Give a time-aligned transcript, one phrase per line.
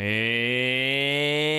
[0.00, 1.56] Ed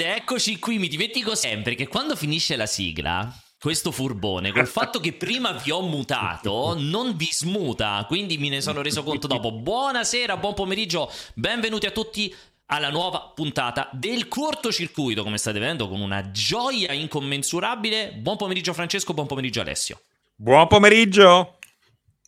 [0.00, 5.12] eccoci qui, mi dimentico sempre che quando finisce la sigla, questo furbone, col fatto che
[5.12, 9.52] prima vi ho mutato, non vi smuta, quindi me ne sono reso conto dopo.
[9.52, 12.34] Buonasera, buon pomeriggio, benvenuti a tutti
[12.66, 18.10] alla nuova puntata del cortocircuito, come state vedendo, con una gioia incommensurabile.
[18.14, 20.00] Buon pomeriggio Francesco, buon pomeriggio Alessio.
[20.34, 21.58] Buon pomeriggio.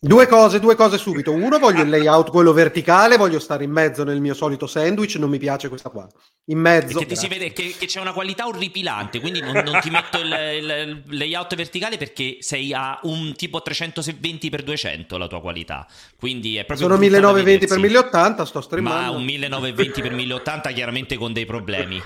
[0.05, 1.31] Due cose, due cose subito.
[1.31, 5.31] Uno, voglio il layout quello verticale, voglio stare in mezzo nel mio solito sandwich, non
[5.31, 6.07] mi piace questa qua.
[6.45, 6.99] In mezzo.
[6.99, 10.19] Perché ti si vede che, che, c'è una qualità orripilante, quindi non, non ti metto
[10.19, 15.87] il, il, il, layout verticale perché sei a un tipo 320x200 la tua qualità.
[16.19, 19.11] Quindi è proprio Sono 1920x1080, sto streamando.
[19.11, 21.99] Ma un 1920x1080 chiaramente con dei problemi.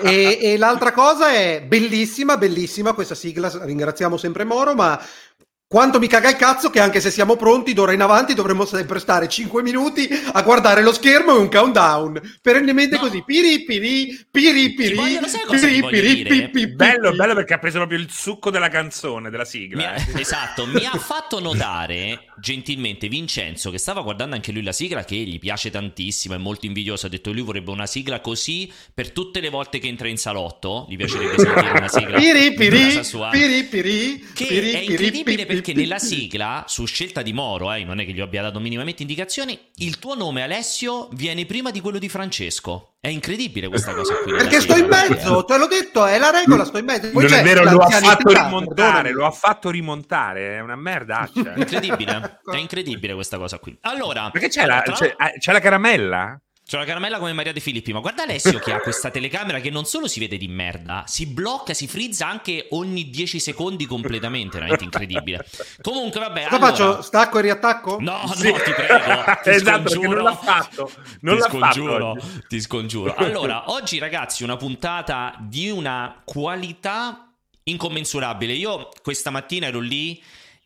[0.00, 5.04] e, e l'altra cosa è bellissima, bellissima questa sigla, ringraziamo sempre Moro, ma
[5.72, 8.98] quanto mi caga il cazzo che anche se siamo pronti d'ora in avanti dovremmo sempre
[8.98, 12.20] stare 5 minuti a guardare lo schermo e un countdown.
[12.42, 13.00] Perennemente no.
[13.00, 13.22] così.
[13.24, 15.18] Piri piri, piri piri, piri
[15.48, 19.78] piri, piri, piri, Bello, bello perché ha preso proprio il succo della canzone, della sigla.
[19.78, 24.72] Mi ha, esatto, mi ha fatto notare gentilmente Vincenzo che stava guardando anche lui la
[24.72, 28.70] sigla che gli piace tantissimo, è molto invidioso, ha detto lui vorrebbe una sigla così
[28.92, 33.00] per tutte le volte che entra in salotto, gli piacerebbe sentire una sigla piri piri,
[33.30, 38.04] piri piri, che è incredibile perché nella sigla, su scelta di Moro, eh, non è
[38.04, 42.08] che gli abbia dato minimamente indicazioni, il tuo nome Alessio viene prima di quello di
[42.08, 42.96] Francesco.
[43.00, 44.32] È incredibile questa cosa qui.
[44.32, 47.10] Perché sto in mezzo, te l'ho detto, è la regola, sto in mezzo.
[47.10, 51.54] Poi non è vero, lo ha fatto rimontare, lo ha fatto rimontare, è una merdaccia.
[51.56, 53.76] incredibile, è incredibile questa cosa qui.
[53.82, 56.40] Allora, perché c'è, la, c'è, eh, c'è la caramella?
[56.72, 59.68] C'è una caramella come Maria De Filippi, ma guarda Alessio che ha questa telecamera che
[59.68, 64.56] non solo si vede di merda, si blocca, si frizza anche ogni 10 secondi completamente,
[64.56, 65.44] veramente incredibile.
[65.82, 66.44] Comunque, vabbè.
[66.44, 66.70] Cosa allora...
[66.70, 67.02] faccio?
[67.02, 67.98] Stacco e riattacco?
[68.00, 68.50] No, sì.
[68.50, 69.22] no, ti prego.
[69.42, 70.14] Ti esatto, scongiuro.
[70.14, 70.90] non l'ha fatto.
[71.20, 73.14] Non ti l'ha scongiuro, fatto ti scongiuro.
[73.16, 77.34] Allora, oggi ragazzi, una puntata di una qualità
[77.64, 78.54] incommensurabile.
[78.54, 80.22] Io questa mattina ero lì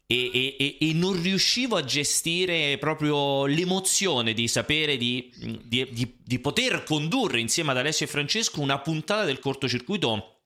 [0.08, 5.32] e, e, e, non riuscivo a gestire proprio l'emozione di sapere di,
[5.64, 10.42] di, di, di, poter condurre insieme ad Alessio e Francesco una puntata del cortocircuito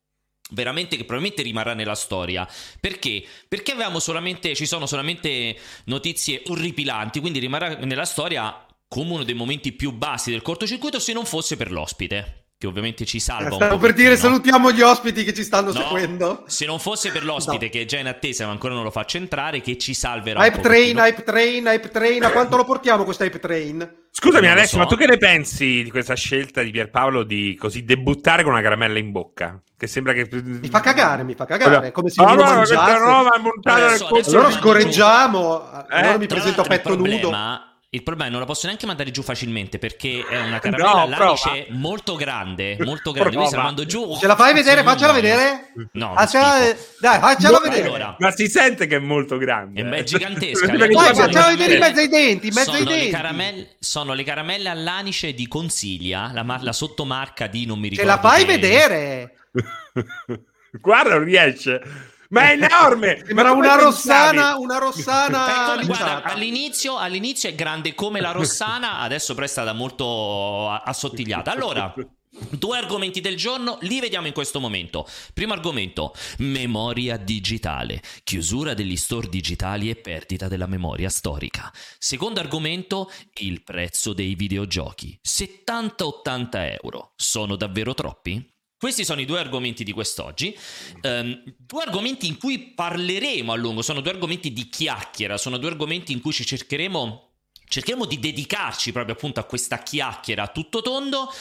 [0.53, 2.49] veramente che probabilmente rimarrà nella storia
[2.81, 3.23] perché?
[3.47, 5.55] Perché avevamo solamente ci sono solamente
[5.85, 11.13] notizie orripilanti quindi rimarrà nella storia come uno dei momenti più bassi del cortocircuito se
[11.13, 15.33] non fosse per l'ospite che ovviamente ci salva Stavo per dire salutiamo gli ospiti che
[15.33, 16.45] ci stanno no, seguendo.
[16.47, 17.71] Se non fosse per l'ospite no.
[17.71, 20.45] che è già in attesa, ma ancora non lo faccio entrare, che ci salverà.
[20.45, 22.23] Hype train, hype train, hype train.
[22.23, 23.95] A quanto lo portiamo questo hype train?
[24.11, 24.79] Scusami Alessio, so.
[24.79, 28.61] ma tu che ne pensi di questa scelta di Pierpaolo di così debuttare con una
[28.61, 29.59] caramella in bocca?
[29.75, 30.29] Che sembra che...
[30.31, 31.93] Mi fa cagare, mi fa cagare.
[31.93, 35.97] Come se no, questa roba è montata nel Allora scorreggiamo, eh?
[35.97, 37.69] allora mi presento a petto nudo.
[37.93, 40.93] Il problema è che non la posso neanche mandare giù facilmente perché è una caramella
[40.93, 43.35] no, all'anice molto grande, molto grande.
[43.35, 44.17] Quindi se la mando giù.
[44.17, 44.85] Ce la fai vedere?
[44.85, 45.73] Faccela vedere?
[45.95, 46.77] No, ah, dai,
[47.19, 47.89] faccela no, vedere.
[47.89, 49.83] Allora, ma si sente che è molto grande.
[49.83, 50.67] È, gigantesca.
[50.67, 53.05] Dai, faccela vedere in mezzo ai denti, in mezzo sono ai denti.
[53.07, 58.09] Le caramelle, sono le caramelle all'anice di Consiglia, la, la sottomarca di non mi ricordo.
[58.09, 58.53] Ce la fai che...
[58.53, 59.35] vedere?
[60.81, 61.83] Guarda, non riesce.
[62.31, 63.23] Ma è enorme!
[63.25, 65.75] Sembra una rossana, una rossana.
[65.75, 71.51] Ecco, guarda, all'inizio, all'inizio è grande come la rossana, adesso però è stata molto assottigliata.
[71.51, 71.93] Allora.
[72.33, 75.05] Due argomenti del giorno li vediamo in questo momento.
[75.35, 81.73] Primo argomento, memoria digitale, chiusura degli store digitali e perdita della memoria storica.
[81.99, 87.13] Secondo argomento, il prezzo dei videogiochi, 70-80 euro.
[87.17, 88.59] Sono davvero troppi?
[88.81, 90.57] Questi sono i due argomenti di quest'oggi,
[91.03, 95.69] um, due argomenti in cui parleremo a lungo, sono due argomenti di chiacchiera, sono due
[95.69, 97.27] argomenti in cui ci cercheremo
[97.71, 101.33] cercheremo di dedicarci proprio appunto a questa chiacchiera a tutto tondo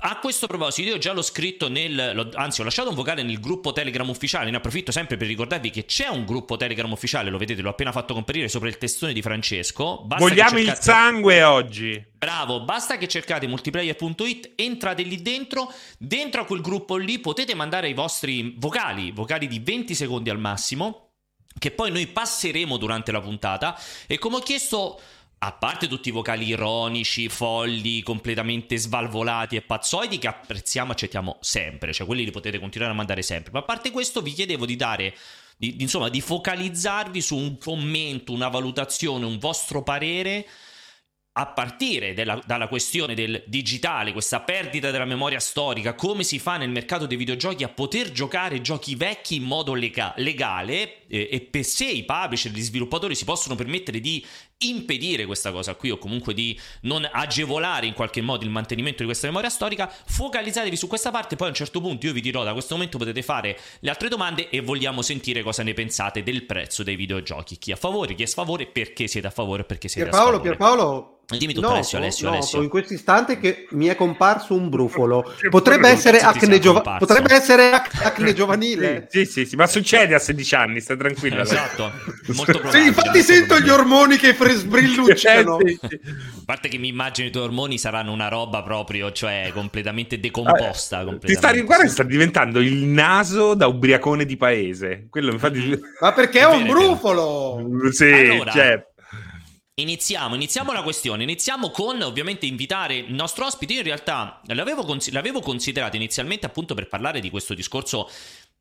[0.00, 2.30] a questo proposito, io già l'ho scritto nel.
[2.34, 4.48] anzi, ho lasciato un vocale nel gruppo Telegram ufficiale.
[4.48, 7.30] Ne approfitto sempre per ricordarvi che c'è un gruppo Telegram ufficiale.
[7.30, 10.02] Lo vedete, l'ho appena fatto comparire sopra il testone di Francesco.
[10.04, 10.78] Basta Vogliamo cercate...
[10.78, 12.06] il sangue oggi.
[12.16, 15.72] Bravo, basta che cercate multiplayer.it, entrate lì dentro.
[15.98, 20.38] Dentro a quel gruppo lì potete mandare i vostri vocali, vocali di 20 secondi al
[20.38, 21.06] massimo.
[21.58, 23.76] Che poi noi passeremo durante la puntata.
[24.06, 25.00] E come ho chiesto
[25.40, 31.38] a parte tutti i vocali ironici, folli, completamente svalvolati e pazzoidi che apprezziamo e accettiamo
[31.40, 34.66] sempre, cioè quelli li potete continuare a mandare sempre, ma a parte questo vi chiedevo
[34.66, 35.14] di dare
[35.56, 40.46] di, insomma di focalizzarvi su un commento, una valutazione, un vostro parere
[41.38, 46.56] a partire della, dalla questione del digitale, questa perdita della memoria storica, come si fa
[46.56, 51.40] nel mercato dei videogiochi a poter giocare giochi vecchi in modo lega- legale eh, e
[51.42, 54.24] per se i publisher, gli sviluppatori si possono permettere di
[54.60, 59.04] impedire questa cosa qui o comunque di non agevolare in qualche modo il mantenimento di
[59.04, 62.42] questa memoria storica, focalizzatevi su questa parte, poi a un certo punto io vi dirò
[62.42, 66.44] da questo momento potete fare le altre domande e vogliamo sentire cosa ne pensate del
[66.44, 69.62] prezzo dei videogiochi, chi è a favore, chi è a sfavore, perché siete a favore,
[69.62, 70.56] perché siete Pierpaolo, a sfavore.
[70.56, 72.62] Pierpaolo, Dimmi tu no, Alessio, Alessio, no, Alessio.
[72.62, 75.34] in questo istante che mi è comparso un brufolo.
[75.50, 79.08] Potrebbe essere, acne, giova- potrebbe essere ac- acne giovanile.
[79.10, 81.42] Sì, sì, sì, ma succede a 16 anni, stai tranquilla.
[81.42, 81.92] Esatto,
[82.28, 85.58] molto Sì, infatti sento gli ormoni che fre- sbrilluccicano.
[85.60, 86.00] Eh, sì, sì.
[86.04, 91.00] A parte che mi immagino i tuoi ormoni saranno una roba proprio, cioè completamente decomposta.
[91.00, 91.58] Ti completamente.
[91.58, 95.06] sta, guarda sta diventando il naso da ubriacone di paese.
[95.10, 95.58] Quello infatti...
[95.58, 95.80] Mhm.
[96.00, 97.60] Ma perché è un brufolo?
[97.90, 98.86] Sì, Allora, cioè...
[99.78, 101.22] Iniziamo, iniziamo la questione.
[101.22, 103.74] Iniziamo con ovviamente invitare il nostro ospite.
[103.74, 108.10] Io in realtà l'avevo, consi- l'avevo considerato inizialmente appunto per parlare di questo discorso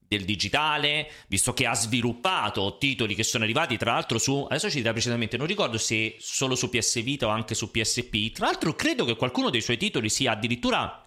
[0.08, 4.78] del digitale, visto che ha sviluppato titoli che sono arrivati tra l'altro su, adesso ci
[4.78, 8.74] dirà precisamente, non ricordo se solo su PS Vita o anche su PSP, tra l'altro
[8.74, 11.07] credo che qualcuno dei suoi titoli sia addirittura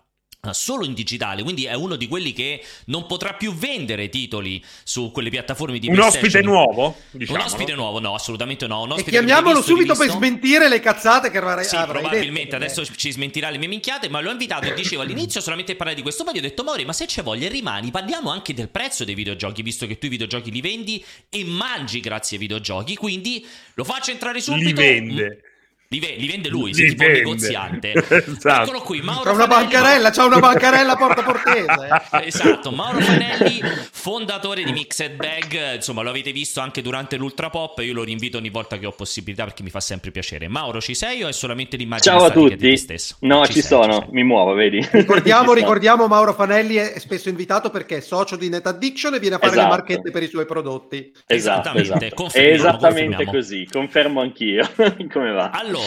[0.53, 5.11] solo in digitale, quindi è uno di quelli che non potrà più vendere titoli su
[5.11, 6.97] quelle piattaforme di Un ospite nuovo?
[7.11, 8.83] Diciamo, un ospite nuovo, no, assolutamente no.
[8.83, 12.81] Un E ospite chiamiamolo subito per smentire le cazzate che avrai, Sì, avrai probabilmente detto.
[12.81, 15.97] adesso ci smentirà le mie minchiate, ma l'ho invitato e dicevo all'inizio solamente per parlare
[15.97, 16.25] di questo.
[16.25, 19.15] Poi gli ho detto, Mauri, ma se c'è voglia rimani, parliamo anche del prezzo dei
[19.15, 22.97] videogiochi, visto che tu i videogiochi li vendi e mangi grazie ai videogiochi.
[22.97, 24.67] Quindi lo faccio entrare subito.
[24.67, 25.43] Li vende.
[25.93, 27.19] Li, ve- li vende lui, Li sei tipo vende.
[27.19, 27.93] negoziante.
[28.31, 28.63] Esatto.
[28.63, 29.71] Eccolo qui, Mauro C'ha una Fanelli.
[29.73, 32.27] bancarella, c'ha una bancarella porta portese.
[32.27, 33.61] Esatto, Mauro Fanelli,
[33.91, 38.39] fondatore di Mixed Bag, insomma lo avete visto anche durante l'Ultra Pop, io lo rinvito
[38.39, 40.47] ogni volta che ho possibilità perché mi fa sempre piacere.
[40.47, 42.77] Mauro, ci sei o è solamente l'immagine Ciao a statica di te tutti.
[42.77, 43.17] stesso?
[43.23, 44.09] No, ci, sei, sono, sei.
[44.13, 44.87] mi muovo, vedi.
[44.93, 49.19] Ricordiamo, Ci ricordiamo, Mauro Fanelli è spesso invitato perché è socio di Net Addiction e
[49.19, 49.69] viene a fare Esatto.
[49.69, 51.13] le marchette per i suoi prodotti.
[51.27, 52.15] Esatto, Esattamente, esatto.
[52.15, 53.33] confermiamo, esattamente confermiamo.
[53.33, 54.71] così, confermo anch'io.
[55.13, 55.51] Come va?
[55.51, 55.79] Allora,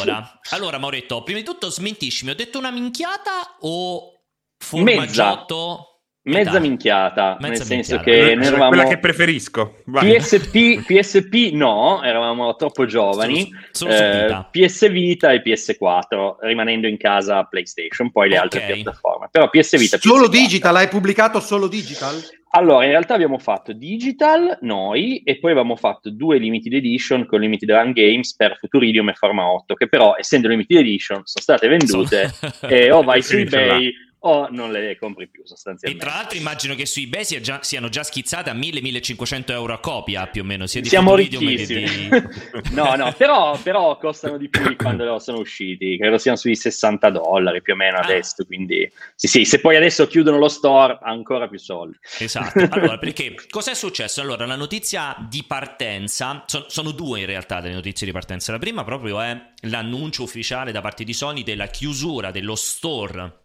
[0.52, 4.68] allora Mauretto, prima di tutto smentiscimi, ho detto una minchiata o Mezza.
[4.68, 5.88] formaggiotto?
[6.26, 6.60] Mezza Metà.
[6.62, 8.04] minchiata, Mezza nel senso minchiata.
[8.04, 9.76] che Quella- noi Quella eravamo che preferisco.
[9.88, 10.16] Vai.
[10.16, 13.50] PSP, PSP no, eravamo troppo giovani.
[13.72, 14.48] Solo, solo Eh, Vita.
[14.50, 18.44] PS Vita e PS4, rimanendo in casa PlayStation, poi le Ok.
[18.44, 19.28] altre piattaforme.
[19.32, 20.30] Però PS Vita Solo PS4.
[20.30, 22.16] digital, hai pubblicato solo digital?
[22.56, 27.40] Allora, in realtà abbiamo fatto digital noi e poi avevamo fatto due limited edition con
[27.40, 31.68] limited run games per Futuridium e Forma 8, che però essendo limited edition sono state
[31.68, 32.32] vendute
[32.70, 33.92] e o vai su eBay
[34.26, 36.06] o non le compri più E sostanzialmente.
[36.06, 39.80] tra l'altro immagino che su eBay sia già- siano già schizzate a 1000-1500 euro a
[39.80, 42.10] copia più o meno, sia di Siamo ricchissimi.
[42.10, 42.10] di...
[42.74, 45.98] no, no, però, però costano di più di quando sono usciti.
[45.98, 48.02] Credo siano sui 60 dollari più o meno Ah.
[48.02, 48.46] adesso.
[48.46, 51.98] Quindi, sì, sì, se poi adesso chiudono lo store, ancora più soldi.
[52.20, 52.62] Esatto.
[52.74, 54.22] Allora, perché cos'è successo?
[54.22, 58.52] Allora, la notizia di partenza, son- sono due in realtà le notizie di partenza.
[58.52, 63.42] La prima proprio è l'annuncio ufficiale da parte di Sony della chiusura dello store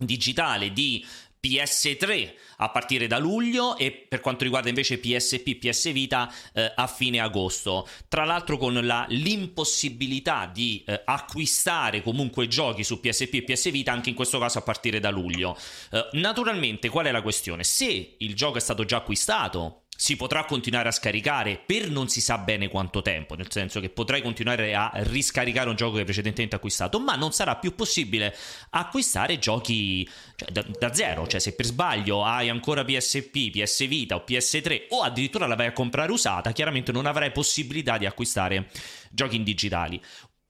[0.00, 1.04] digitale di
[1.42, 6.86] PS3 a partire da luglio e per quanto riguarda invece PSP, PS Vita eh, a
[6.86, 7.88] fine agosto.
[8.08, 13.92] Tra l'altro con la- l'impossibilità di eh, acquistare comunque giochi su PSP e PS Vita
[13.92, 15.56] anche in questo caso a partire da luglio.
[15.90, 17.64] Eh, naturalmente qual è la questione?
[17.64, 22.22] Se il gioco è stato già acquistato si potrà continuare a scaricare per non si
[22.22, 26.56] sa bene quanto tempo, nel senso che potrai continuare a riscaricare un gioco che precedentemente
[26.56, 28.34] acquistato, ma non sarà più possibile
[28.70, 34.14] acquistare giochi cioè, da, da zero, cioè se per sbaglio hai ancora PSP, PS Vita
[34.14, 38.70] o PS3 o addirittura la vai a comprare usata, chiaramente non avrai possibilità di acquistare
[39.10, 40.00] giochi in digitali.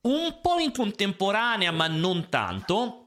[0.03, 3.00] Un po' in contemporanea, ma non tanto,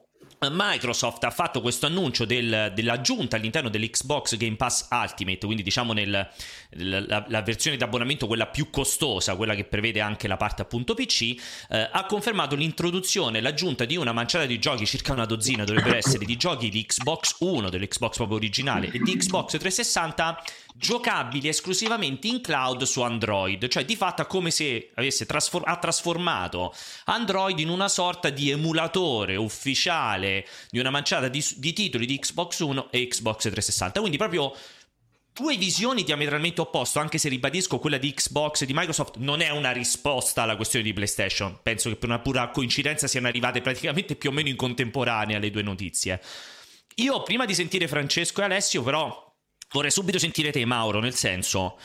[0.51, 6.29] Microsoft ha fatto questo annuncio del- dell'aggiunta all'interno dell'Xbox Game Pass Ultimate, quindi diciamo nel,
[6.69, 11.35] la, la versione abbonamento quella più costosa, quella che prevede anche la parte appunto PC,
[11.69, 16.25] eh, ha confermato l'introduzione, l'aggiunta di una manciata di giochi, circa una dozzina dovrebbero essere,
[16.25, 20.41] di giochi di Xbox 1, dell'Xbox proprio originale, e di Xbox 360
[20.75, 26.73] giocabili esclusivamente in cloud su Android, cioè di fatto come se avesse trasfor- ha trasformato
[27.05, 32.59] Android in una sorta di emulatore ufficiale di una manciata di, di titoli di Xbox
[32.59, 33.99] 1 e Xbox 360.
[33.99, 34.53] Quindi proprio
[35.33, 39.49] due visioni diametralmente opposte, anche se ribadisco quella di Xbox e di Microsoft non è
[39.49, 41.59] una risposta alla questione di PlayStation.
[41.61, 45.49] Penso che per una pura coincidenza siano arrivate praticamente più o meno in contemporanea le
[45.49, 46.21] due notizie.
[46.95, 49.32] Io prima di sentire Francesco e Alessio però
[49.73, 51.77] vorrei subito sentire te Mauro, nel senso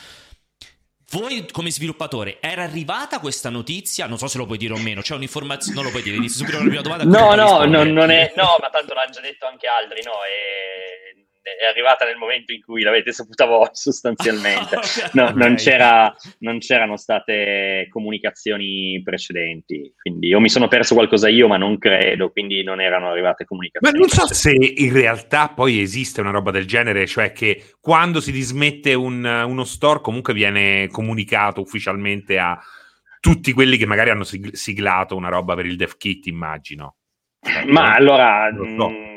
[1.11, 4.05] voi come sviluppatore era arrivata questa notizia?
[4.05, 6.45] Non so se lo puoi dire o meno, c'è un'informazione, non lo puoi dire, inizio
[6.45, 7.03] subito la prima domanda.
[7.03, 7.71] No, no, rispondi.
[7.71, 12.05] non, non è, no, ma tanto l'hanno già detto anche altri, no, è- è arrivata
[12.05, 14.77] nel momento in cui l'avete saputa voi sostanzialmente.
[15.13, 21.47] No, non, c'era, non c'erano state comunicazioni precedenti, quindi o mi sono perso qualcosa io,
[21.47, 23.97] ma non credo, quindi non erano arrivate Ma comunicazioni.
[23.99, 28.31] non so se in realtà poi esiste una roba del genere, cioè che quando si
[28.31, 32.59] dismette un- uno store comunque viene comunicato ufficialmente a
[33.19, 36.95] tutti quelli che magari hanno sig- siglato una roba per il dev kit, immagino.
[37.67, 37.95] Ma no?
[37.95, 39.08] allora, mh,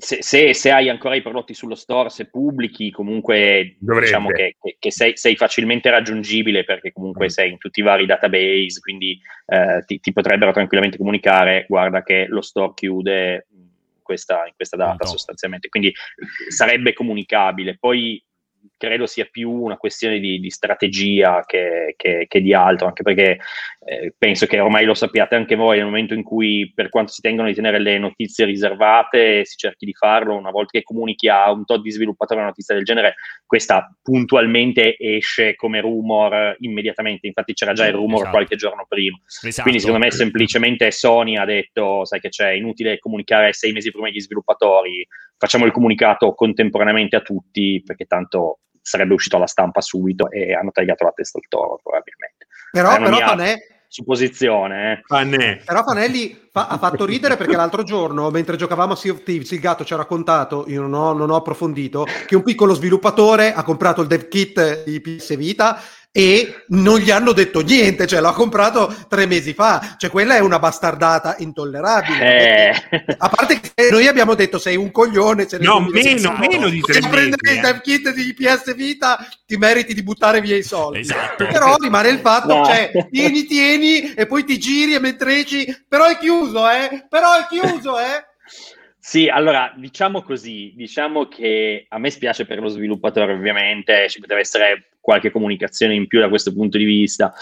[0.00, 4.06] se, se- se hai ancora i prodotti sullo store, se pubblichi, comunque Dovrebbe.
[4.06, 7.28] diciamo che, che- sei, sei facilmente raggiungibile perché comunque Mm.
[7.28, 12.26] sei in tutti i vari database, quindi eh, ti, ti potrebbero tranquillamente comunicare, guarda che
[12.28, 13.68] lo store chiude in
[14.02, 15.10] questa, in questa data No.
[15.10, 15.92] sostanzialmente, quindi
[16.48, 17.76] sarebbe comunicabile.
[17.78, 18.20] Poi
[18.80, 23.38] credo sia più una questione di, di strategia che, che- che di altro, anche perché
[23.84, 27.20] eh, penso che ormai lo sappiate anche voi, nel momento in cui per quanto si
[27.20, 31.52] tengono di tenere le notizie riservate, si cerchi di farlo, una volta che comunichi a
[31.52, 37.52] un tot di sviluppatori una notizia del genere, questa puntualmente esce come rumor immediatamente, infatti
[37.52, 38.30] c'era già il rumor Esatto.
[38.30, 39.18] qualche giorno prima.
[39.26, 39.62] Esatto.
[39.62, 44.08] Quindi secondo me semplicemente Sony ha detto, sai che c'è, inutile comunicare sei mesi prima
[44.08, 45.06] agli sviluppatori,
[45.36, 50.70] facciamo il comunicato contemporaneamente a tutti perché tanto sarebbe uscito alla stampa subito e hanno
[50.70, 52.46] tagliato la testa al toro probabilmente.
[52.72, 53.56] Però, una però Fanè,
[53.90, 55.02] supposizione, eh.
[55.64, 59.50] Però Fanelli fa- ha fatto ridere perché l'altro giorno, mentre giocavamo a Sea of Thieves,
[59.50, 63.52] il gatto ci ha raccontato, io non ho, non ho approfondito, che un piccolo sviluppatore
[63.52, 65.80] ha comprato il dev kit di PS Vita
[66.12, 70.40] e non gli hanno detto niente, cioè l'ha comprato tre mesi fa, cioè quella è
[70.40, 72.72] una bastardata intollerabile.
[72.90, 76.68] Eh, A parte che noi abbiamo detto sei un coglione, se No, 2016 meno, meno
[76.68, 77.72] di tre se prendere mesi, il eh.
[77.72, 80.98] dev kit di PS Vita ti meriti di buttare via i soldi.
[80.98, 81.46] Esatto.
[81.46, 82.64] Però rimane il fatto, No.
[82.64, 87.06] cioè, tieni, tieni, e poi ti giri e mentre esci, però è chiuso, eh?
[87.08, 88.24] Però è chiuso, eh?
[88.98, 94.40] Sì, allora diciamo così, diciamo che a me spiace per lo sviluppatore ovviamente, ci poteva
[94.40, 97.34] essere qualche comunicazione in più da questo punto di vista.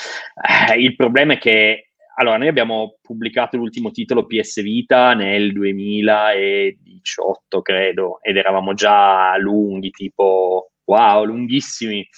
[0.71, 7.61] Eh, il problema è che, allora, noi abbiamo pubblicato l'ultimo titolo PS Vita nel 2018,
[7.61, 12.09] credo, ed eravamo già lunghi, tipo, wow, lunghissimi,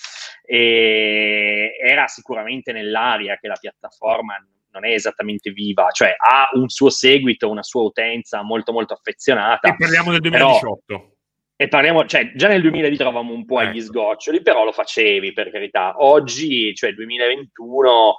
[0.46, 4.36] e era sicuramente nell'aria che la piattaforma
[4.72, 9.68] non è esattamente viva, cioè ha un suo seguito, una sua utenza molto molto affezionata.
[9.68, 11.09] E parliamo del Però- 2018.
[11.60, 13.84] E parliamo, cioè, già nel 2000 li trovavamo un po' agli Ecco.
[13.84, 15.92] sgoccioli, però lo facevi per carità.
[15.98, 18.14] Oggi, cioè 2021,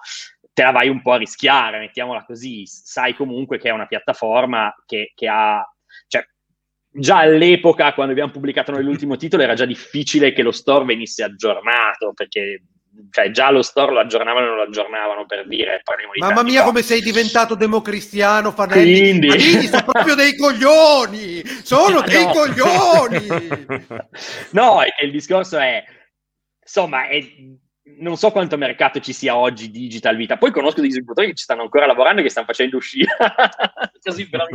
[0.54, 2.68] te la vai un po' a rischiare, mettiamola così.
[2.68, 5.68] Sai comunque che è una piattaforma che, che ha,
[6.08, 6.24] cioè,
[6.92, 11.24] già all'epoca, quando abbiamo pubblicato noi l'ultimo titolo, era già difficile che lo store venisse
[11.24, 12.62] aggiornato, perché
[13.10, 16.44] cioè, già lo store lo aggiornavano e non lo aggiornavano per dire, parliamo di Mamma
[16.44, 16.66] mia, fa.
[16.66, 19.00] come sei diventato democristiano, Fanelli.
[19.28, 21.42] Quindi- sono proprio dei coglioni!
[21.64, 22.32] Sono dei No.
[22.32, 23.28] coglioni!
[24.52, 25.84] no, il discorso è,
[26.62, 27.24] insomma, è-
[28.00, 30.38] non so quanto mercato ci sia oggi digital vita.
[30.38, 33.16] Poi conosco degli sviluppatori che ci stanno ancora lavorando e che stanno facendo uscire.
[34.02, 34.46] Così però.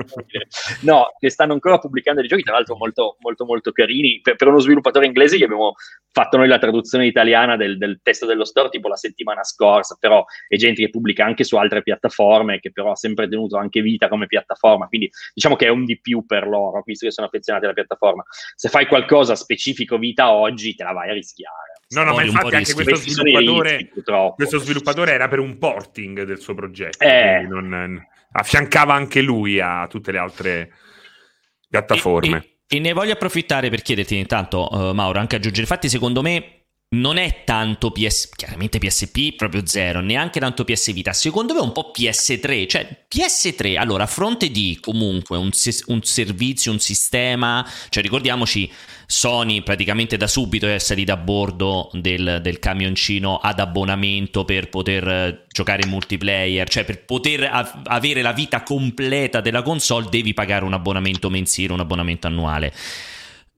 [0.83, 4.21] No, che stanno ancora pubblicando dei giochi, tra l'altro molto, molto, molto carini.
[4.21, 5.75] Per, per uno sviluppatore inglese gli abbiamo
[6.11, 10.25] fatto noi la traduzione italiana del, del testo dello store tipo la settimana scorsa, però
[10.49, 14.09] è gente che pubblica anche su altre piattaforme, che però ha sempre tenuto anche vita
[14.09, 14.89] come piattaforma.
[14.89, 18.25] Quindi diciamo che è un di più per loro, visto che sono affezionati alla piattaforma
[18.55, 21.76] se fai qualcosa specifico vita oggi, te la vai a rischiare.
[21.89, 24.03] No, no, ma infatti anche questo sviluppatore, rischi,
[24.35, 27.45] questo sviluppatore era per un porting del suo progetto, Eh.
[27.47, 30.73] quindi non- affiancava anche lui a tutte le altre
[31.69, 32.37] piattaforme.
[32.37, 35.63] E, e- e ne voglio approfittare per chiederti intanto, eh, Mauro, anche aggiungere.
[35.63, 41.13] Infatti, secondo me non è tanto PS, chiaramente PSP proprio zero, neanche tanto PS Vita.
[41.13, 42.69] Secondo me è un po' PS3.
[42.69, 45.51] Cioè, PS3, allora, a fronte di comunque un,
[45.87, 48.71] un servizio, un sistema, cioè ricordiamoci.
[49.09, 55.07] Sony praticamente da subito è salita a bordo del, del camioncino ad abbonamento per poter
[55.07, 60.35] eh, giocare in multiplayer, cioè per poter av- avere la vita completa della console devi
[60.35, 62.73] pagare un abbonamento mensile, un abbonamento annuale.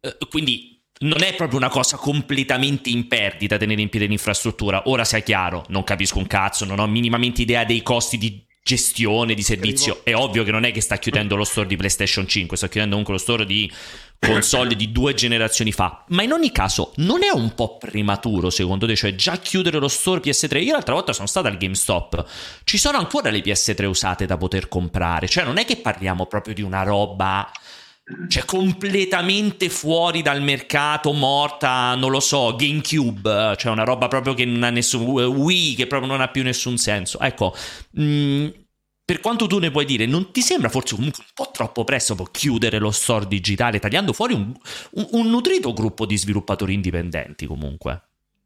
[0.00, 4.82] Eh, quindi non è proprio una cosa completamente in perdita tenere in piedi l'infrastruttura.
[4.86, 9.32] Ora sia chiaro, non capisco un cazzo, non ho minimamente idea dei costi di gestione
[9.32, 10.00] di servizio.
[10.04, 12.96] È ovvio che non è che sta chiudendo lo store di PlayStation 5, sta chiudendo
[12.96, 13.72] comunque lo store di
[14.18, 16.04] console di due generazioni fa.
[16.08, 18.94] Ma in ogni caso, non è un po' prematuro secondo te?
[18.94, 20.62] Cioè, già chiudere lo store PS3?
[20.62, 22.24] Io l'altra volta sono stato al GameStop.
[22.64, 25.28] Ci sono ancora le PS3 usate da poter comprare.
[25.28, 27.50] Cioè, non è che parliamo proprio di una roba.
[28.28, 34.46] Cioè, completamente fuori dal mercato, morta, non lo so, GameCube, cioè una roba proprio che
[34.46, 37.20] non ha nessun Wii, che proprio non ha più nessun senso.
[37.20, 37.54] Ecco,
[38.00, 38.48] mm,
[39.04, 42.14] per quanto tu ne puoi dire, non ti sembra forse comunque un po' troppo presto
[42.30, 44.54] chiudere lo store digitale tagliando fuori un,
[44.92, 48.02] un, un nutrito gruppo di sviluppatori indipendenti comunque?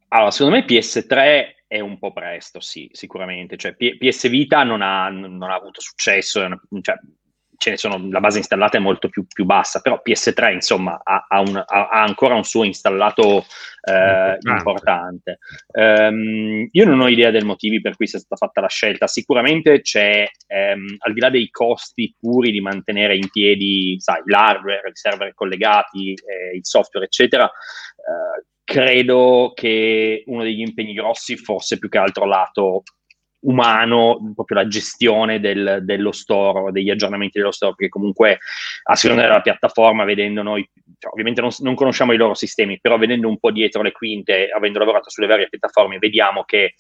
[0.08, 3.56] Allora, secondo me PS3 è un po' presto, sì, sicuramente.
[3.56, 6.46] Cioè, P- PS Vita non ha, non ha avuto successo,
[6.80, 6.98] cioè,
[7.62, 11.26] ce ne sono, la base installata è molto più, più bassa, però PS3 insomma ha,
[11.28, 13.46] ha, un, ha ancora un suo installato
[13.82, 15.38] eh, importante.
[15.70, 19.80] Um, io non ho idea dei motivi per cui sia stata fatta la scelta, sicuramente
[19.80, 20.28] c'è,
[20.74, 25.32] um, al di là dei costi puri di mantenere in piedi sai, l'hardware, i server
[25.32, 31.98] collegati, eh, il software, eccetera, eh, credo che uno degli impegni grossi fosse più che
[31.98, 32.82] altro lato
[33.42, 38.38] umano, proprio la gestione del, dello store, degli aggiornamenti dello store, perché comunque
[38.84, 40.68] a seconda della piattaforma, vedendo noi,
[40.98, 44.48] cioè, ovviamente non, non, conosciamo i loro sistemi, però vedendo un po' dietro le quinte,
[44.48, 46.74] avendo lavorato sulle varie piattaforme, vediamo che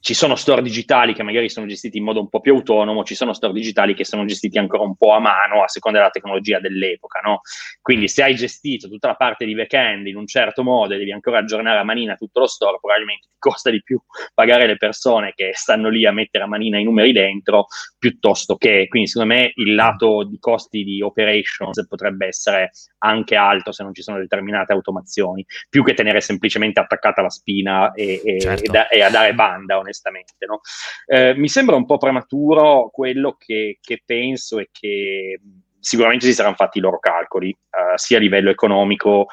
[0.00, 3.14] ci sono store digitali che magari sono gestiti in modo un po' più autonomo, ci
[3.14, 6.60] sono store digitali che sono gestiti ancora un po' a mano a seconda della tecnologia
[6.60, 7.40] dell'epoca, no?
[7.80, 11.12] Quindi se hai gestito tutta la parte di back-end in un certo modo e devi
[11.12, 14.00] ancora aggiornare a manina tutto lo store, probabilmente ti costa di più
[14.34, 17.66] pagare le persone che stanno lì a mettere a manina i numeri dentro
[17.98, 23.72] piuttosto che, quindi secondo me il lato di costi di operations potrebbe essere anche alto
[23.72, 28.40] se non ci sono determinate automazioni, più che tenere semplicemente attaccata la spina e, e,
[28.40, 28.64] certo.
[28.64, 30.46] e, da, e a dare banda onestamente.
[30.46, 30.60] No?
[31.06, 35.40] Eh, mi sembra un po' prematuro quello che, che penso e che
[35.80, 39.26] sicuramente si saranno fatti i loro calcoli, uh, sia a livello economico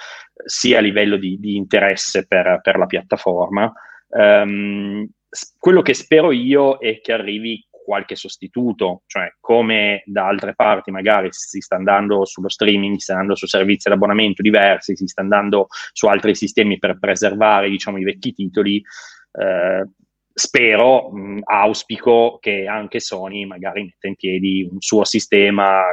[0.43, 3.71] sia a livello di, di interesse per, per, la piattaforma.
[4.07, 5.07] Um,
[5.57, 11.27] quello che spero io è che arrivi qualche sostituto, cioè come da altre parti magari
[11.31, 15.21] si sta andando sullo streaming, si sta andando su servizi di abbonamento diversi, si sta
[15.21, 18.81] andando su altri sistemi per preservare diciamo, i vecchi titoli,
[19.33, 19.87] eh,
[20.37, 25.85] spero, mh, auspico che anche Sony magari metta in piedi un suo sistema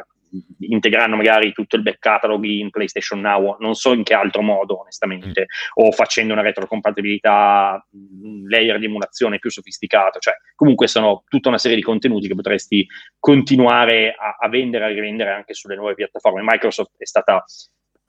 [0.60, 4.80] integrando magari tutto il back catalog in PlayStation Now, non so in che altro modo
[4.80, 5.84] onestamente, mm.
[5.84, 11.58] o facendo una retrocompatibilità, un layer di emulazione più sofisticato, cioè comunque sono tutta una
[11.58, 12.86] serie di contenuti che potresti
[13.18, 16.40] continuare a, a vendere e a rivendere anche sulle nuove piattaforme.
[16.42, 17.44] Microsoft è stata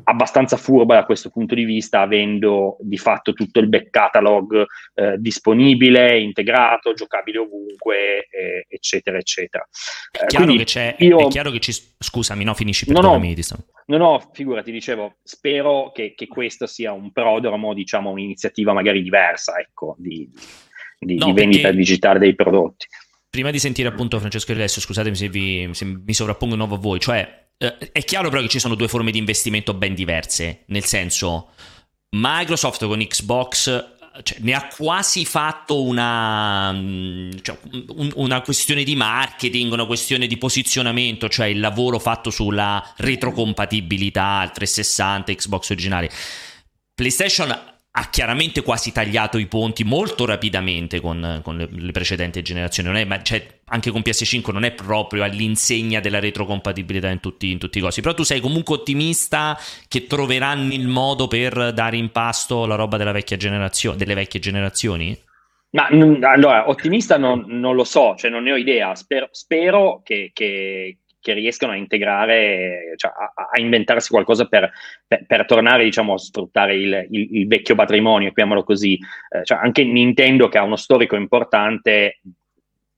[0.03, 5.15] abbastanza furba da questo punto di vista, avendo di fatto tutto il back catalog eh,
[5.17, 9.67] disponibile, integrato, giocabile ovunque, eh, eccetera, eccetera.
[10.11, 11.19] È chiaro, Quindi, che c'è, io...
[11.19, 11.73] è chiaro che ci...
[11.97, 13.35] Scusami, no, finisci, perdonami.
[13.35, 19.01] No, no, no, figurati, dicevo, spero che, che questo sia un prodromo, diciamo, un'iniziativa magari
[19.01, 20.29] diversa, ecco, di,
[20.99, 21.77] di, no, di vendita perché...
[21.77, 22.87] digitale dei prodotti.
[23.29, 26.75] Prima di sentire appunto Francesco e Alessio, scusatemi se, vi, se mi sovrappongo di nuovo
[26.75, 29.93] a voi, cioè eh, è chiaro però che ci sono due forme di investimento ben
[29.93, 31.51] diverse, nel senso
[32.09, 37.57] Microsoft con Xbox cioè, ne ha quasi fatto una, mm, cioè,
[37.95, 44.39] un, una questione di marketing, una questione di posizionamento, cioè il lavoro fatto sulla retrocompatibilità
[44.39, 46.11] al 360, Xbox originale.
[46.93, 47.49] PlayStation
[47.95, 52.89] ha chiaramente quasi tagliato i ponti molto rapidamente con, con le, le, precedenti generazioni.
[52.89, 57.51] Non è, ma, cioè, anche con PS5 non è proprio all'insegna della retrocompatibilità in tutti,
[57.51, 58.01] in tutti, i cosi.
[58.01, 59.57] Però tu sei comunque ottimista
[59.87, 65.17] che troveranno il modo per dare in pasto la roba vecchia generazio- delle vecchie generazioni?
[65.71, 68.93] Ma allora, ottimista non, non, lo so, cioè non ne ho idea.
[68.93, 74.71] Spero, spero che, che, che riescano a integrare, cioè a, a inventarsi qualcosa per,
[75.07, 78.99] per, per, tornare diciamo, a sfruttare il, il, il vecchio patrimonio, chiamiamolo così.
[79.29, 82.19] Eh, cioè anche Nintendo, che ha uno storico importante,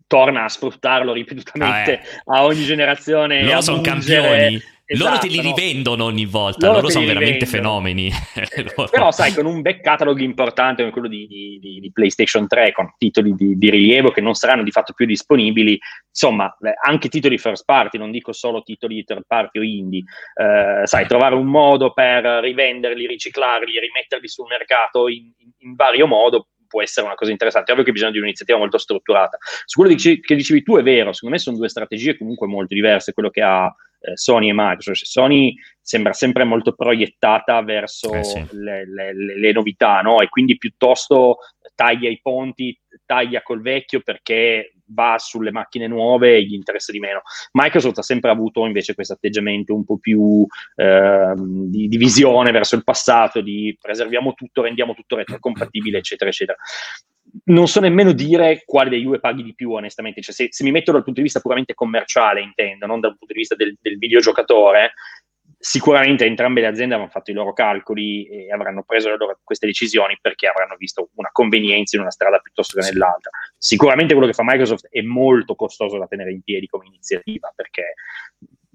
[0.07, 2.37] torna a sfruttarlo ripetutamente ah, eh.
[2.37, 3.43] a ogni generazione.
[3.43, 4.61] Loro sono campioni.
[4.87, 6.05] Esatto, loro te li rivendono no?
[6.05, 8.11] ogni volta, loro, loro sono veramente fenomeni.
[8.91, 12.71] Però sai, con un back catalog importante come quello di, di, di, di PlayStation 3,
[12.71, 17.65] con titoli di, rilievo che non saranno di fatto più disponibili, insomma, anche titoli first
[17.65, 20.03] party, non dico solo titoli third party o indie,
[20.35, 26.05] eh, sai, trovare un modo per rivenderli, riciclarli, rimetterli sul mercato in, in, in vario
[26.05, 27.69] modo può essere una cosa interessante.
[27.69, 29.37] È ovvio che bisogna di un'iniziativa molto strutturata.
[29.63, 33.13] Su quello che dicevi tu è vero, secondo me sono due strategie comunque molto diverse,
[33.13, 35.05] quello che ha eh, Sony e Microsoft.
[35.05, 38.45] Sony sembra sempre molto proiettata verso eh sì.
[38.51, 40.19] le, le, le, novità, no?
[40.19, 41.37] E quindi piuttosto
[41.75, 46.99] taglia i ponti, taglia col vecchio perché va sulle macchine nuove e gli interessa di
[46.99, 47.21] meno.
[47.53, 50.45] Microsoft ha sempre avuto invece questo atteggiamento un po' più
[50.75, 56.57] eh, di, di, visione verso il passato, di preserviamo tutto, rendiamo tutto retrocompatibile, eccetera, eccetera.
[57.45, 60.21] Non so nemmeno dire quale dei due paghi di più, onestamente.
[60.21, 63.33] Cioè, se, se, mi metto dal punto di vista puramente commerciale, intendo, non dal punto
[63.33, 64.93] di vista del, del videogiocatore,
[65.67, 70.15] Sicuramente entrambe le aziende avranno fatto i loro calcoli e avranno preso loro, queste decisioni
[70.21, 73.31] perché avranno visto una convenienza in una strada piuttosto che nell'altra.
[73.57, 77.95] Sicuramente quello che fa Microsoft è molto costoso da tenere in piedi come iniziativa perché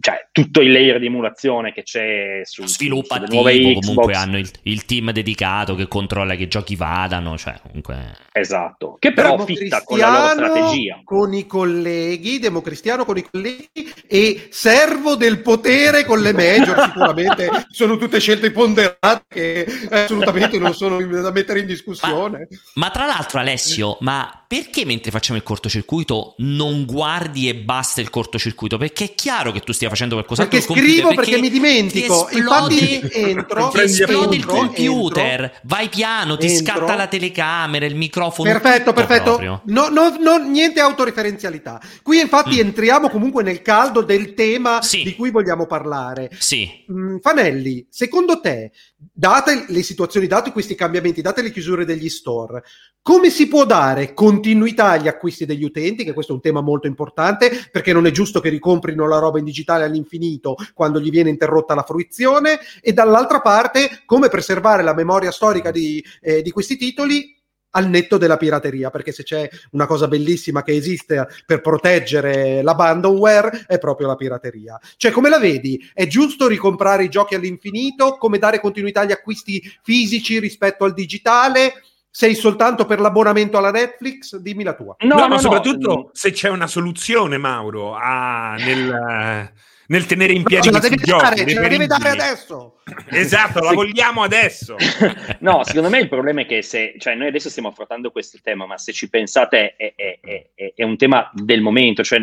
[0.00, 4.14] cioè, tutto il layer di emulazione che c'è su sviluppo sulle attivo, nuove comunque Xbox.
[4.14, 9.12] hanno il, il team dedicato che controlla che i giochi vadano, cioè comunque Esatto, che
[9.12, 11.00] però fitta con la loro strategia.
[11.04, 13.68] con i colleghi, democristiano con i colleghi
[14.06, 20.74] e servo del potere con le major, sicuramente sono tutte scelte ponderate che assolutamente non
[20.74, 22.48] sono da mettere in discussione.
[22.74, 28.10] Ma tra l'altro, Alessio, ma perché mentre facciamo il cortocircuito non guardi e basta il
[28.10, 28.78] cortocircuito?
[28.78, 32.26] Perché è chiaro che tu stia facendo qualcos'altro Perché al computer, scrivo, perché mi dimentico.
[32.28, 37.86] ti esplode, Infatti entro, esplode il entro, computer, entro, vai piano, ti scatta la telecamera,
[37.86, 38.50] il microfono.
[38.50, 39.38] Perfetto, perfetto.
[39.66, 41.80] No, no, no, niente autoreferenzialità.
[42.02, 42.66] Qui infatti Mm.
[42.66, 45.04] entriamo comunque nel caldo del tema Sì.
[45.04, 46.28] di cui vogliamo parlare.
[46.36, 48.72] Sì, Mm, Fanelli, secondo te,
[49.12, 52.62] date le situazioni, dati questi cambiamenti, date le chiusure degli store,
[53.00, 56.04] come si può dare continuità agli acquisti degli utenti?
[56.04, 59.38] Che questo è un tema molto importante, perché non è giusto che ricomprino la roba
[59.38, 64.94] in digitale all'infinito quando gli viene interrotta la fruizione, e dall'altra parte, come preservare la
[64.94, 67.38] memoria storica di, eh, di questi titoli
[67.70, 73.64] al netto della pirateria, perché se c'è una cosa bellissima che esiste per proteggere l'abandonware
[73.66, 74.78] è proprio la pirateria.
[74.96, 75.80] Cioè, come la vedi?
[75.92, 78.16] È giusto ricomprare i giochi all'infinito?
[78.16, 81.82] Come dare continuità agli acquisti fisici rispetto al digitale?
[82.12, 84.36] Sei soltanto per l'abbonamento alla Netflix?
[84.36, 84.96] Dimmi la tua.
[85.00, 89.52] No, No, ma no, soprattutto se c'è una soluzione, Mauro, a- nel,
[89.90, 91.22] nel tenere in piedi ce la questi deve giochi.
[91.22, 92.74] dare, ce la deve dare adesso.
[93.10, 94.76] Esatto, la vogliamo adesso.
[95.40, 98.66] no, secondo me il problema è che se, cioè noi adesso stiamo affrontando questo tema,
[98.66, 102.20] ma se ci pensate è, è- è- è- un tema del momento, cioè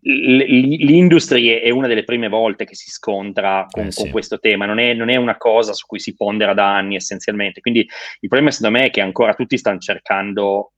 [0.00, 4.02] l'industria è una delle prime volte che si scontra con, Eh, sì.
[4.02, 6.96] con questo tema, non è, non è una cosa su cui si pondera da anni
[6.96, 10.72] essenzialmente, quindi il problema secondo me è che ancora tutti stanno cercando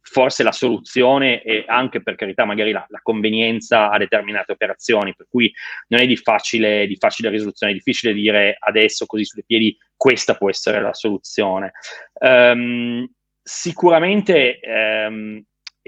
[0.00, 5.26] forse la soluzione e anche per carità magari la, la convenienza a determinate operazioni, per
[5.28, 5.52] cui
[5.88, 10.34] non è di facile, di facile risoluzione, è difficile dire adesso così sulle piedi questa
[10.34, 11.72] può essere la soluzione.
[12.20, 13.08] Ehm,
[13.42, 15.42] sicuramente ehm,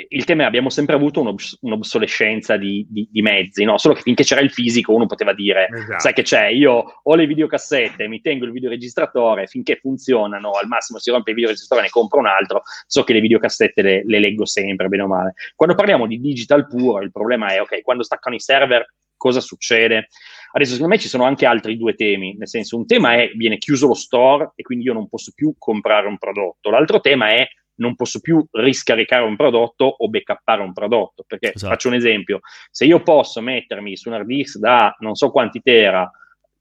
[0.09, 3.79] il tema è abbiamo sempre avuto un'obs- un'obsolescenza di, di- di mezzi, no?
[3.79, 6.01] solo che finché c'era il fisico uno poteva dire Esatto.
[6.01, 10.99] sai che c'è, io ho le videocassette, mi tengo il videoregistratore, finché funzionano, al massimo
[10.99, 14.45] si rompe il videoregistratore ne compro un altro, so che le videocassette le, le leggo
[14.45, 15.33] sempre, bene o male.
[15.55, 20.09] Quando parliamo di digital puro, il problema è, ok, quando staccano i server, cosa succede?
[20.53, 23.57] Adesso secondo me ci sono anche altri due temi, nel senso un tema è viene
[23.57, 27.47] chiuso lo store e quindi io non posso più comprare un prodotto, l'altro tema è
[27.77, 31.73] non posso più riscaricare un prodotto o backuppare un prodotto, perché Esatto.
[31.73, 35.61] faccio un esempio, se io posso mettermi su un hard disk da non so quanti
[35.61, 36.11] tera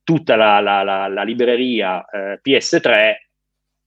[0.03, 3.15] tutta la, la- la- la libreria eh, PS3,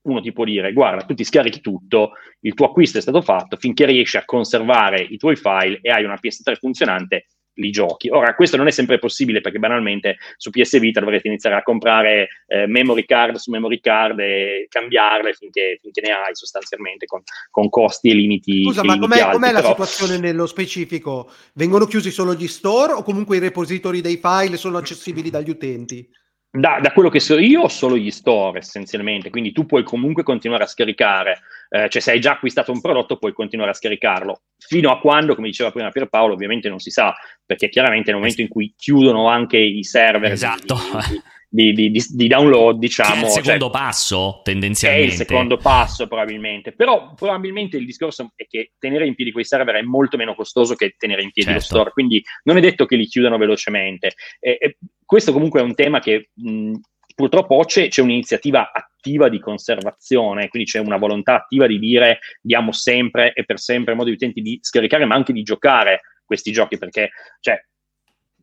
[0.09, 3.57] uno ti può dire, guarda, tu ti scarichi tutto, il tuo acquisto è stato fatto,
[3.57, 7.27] finché riesci a conservare i tuoi file e hai una PS3 funzionante,
[7.59, 8.09] li giochi.
[8.09, 12.29] Ora, questo non è sempre possibile perché banalmente su PS Vita dovrete iniziare a comprare
[12.47, 17.68] eh, memory card su memory card e cambiarle finché, finché ne hai sostanzialmente con, con
[17.68, 18.64] costi e limiti.
[18.64, 21.31] Scusa, ma limiti com'è, alti, com'è la però- situazione nello specifico?
[21.55, 26.09] Vengono chiusi solo gli store o comunque i repository dei file sono accessibili dagli utenti?
[26.51, 30.23] Da, da quello che so io ho solo gli store essenzialmente, quindi tu puoi comunque
[30.23, 34.41] continuare a scaricare, eh, cioè se hai già acquistato un prodotto puoi continuare a scaricarlo,
[34.57, 38.41] fino a quando, come diceva prima Pierpaolo, ovviamente non si sa, perché chiaramente nel momento
[38.41, 40.75] in cui chiudono anche i server Esatto.
[41.11, 43.15] di, di- di- di download, Che è diciamo...
[43.15, 45.07] il cioè, secondo passo, è tendenzialmente.
[45.07, 49.77] il secondo passo probabilmente, però probabilmente il discorso è che tenere in piedi quei server
[49.77, 51.75] è molto meno costoso che tenere in piedi lo Certo.
[51.77, 54.13] store, quindi non è detto che li chiudano velocemente.
[54.39, 56.73] E- e questo comunque è un tema che mh,
[57.15, 62.73] purtroppo c'è, c'è un'iniziativa attiva di conservazione, quindi c'è una volontà attiva di dire diamo
[62.73, 66.77] sempre e per sempre modo agli utenti di scaricare ma anche di giocare questi giochi
[66.79, 67.59] perché cioè,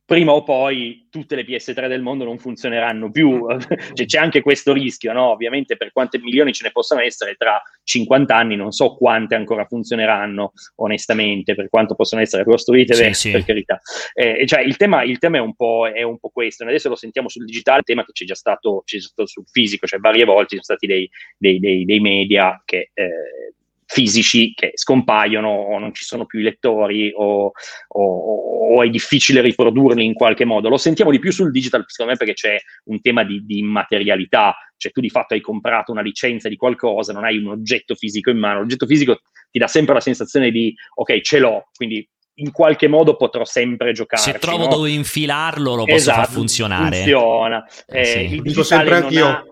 [0.05, 3.45] prima o poi tutte le PS3 del mondo non funzioneranno più.
[3.95, 5.29] Cioè, c'è anche questo rischio, no?
[5.31, 9.65] Ovviamente per quante milioni ce ne possano essere tra 50 anni, non so quante ancora
[9.65, 13.31] funzioneranno, onestamente, per quanto possono essere costruite, Sì, beh, sì.
[13.31, 13.79] per carità.
[14.13, 16.63] Eh, cioè, il tema, il tema è, un po', è un po' questo.
[16.63, 19.87] Adesso lo sentiamo sul digitale, il tema che c'è già stato, c'è stato sul fisico,
[19.87, 22.91] cioè varie volte ci sono stati dei, dei- dei- dei media che...
[22.93, 23.53] eh,
[23.87, 27.51] fisici che scompaiono o non ci sono più i lettori o,
[27.87, 30.69] o- o è difficile riprodurli in qualche modo.
[30.69, 34.55] Lo sentiamo di più sul digital, secondo me, perché c'è un tema di, di immaterialità,
[34.77, 38.29] cioè tu di fatto hai comprato una licenza di qualcosa, non hai un oggetto fisico
[38.31, 39.19] in mano, l'oggetto fisico
[39.51, 42.07] ti dà sempre la sensazione di ok, ce l'ho, quindi
[42.39, 44.21] in qualche modo potrò sempre giocare.
[44.21, 44.67] Se trovo no?
[44.67, 46.95] dove infilarlo, lo posso Esatto, far funzionare.
[46.97, 47.65] Funziona.
[47.87, 48.19] Eh, Eh, sì.
[48.19, 49.27] il Dico digitale sempre non anch'io.
[49.27, 49.45] ha-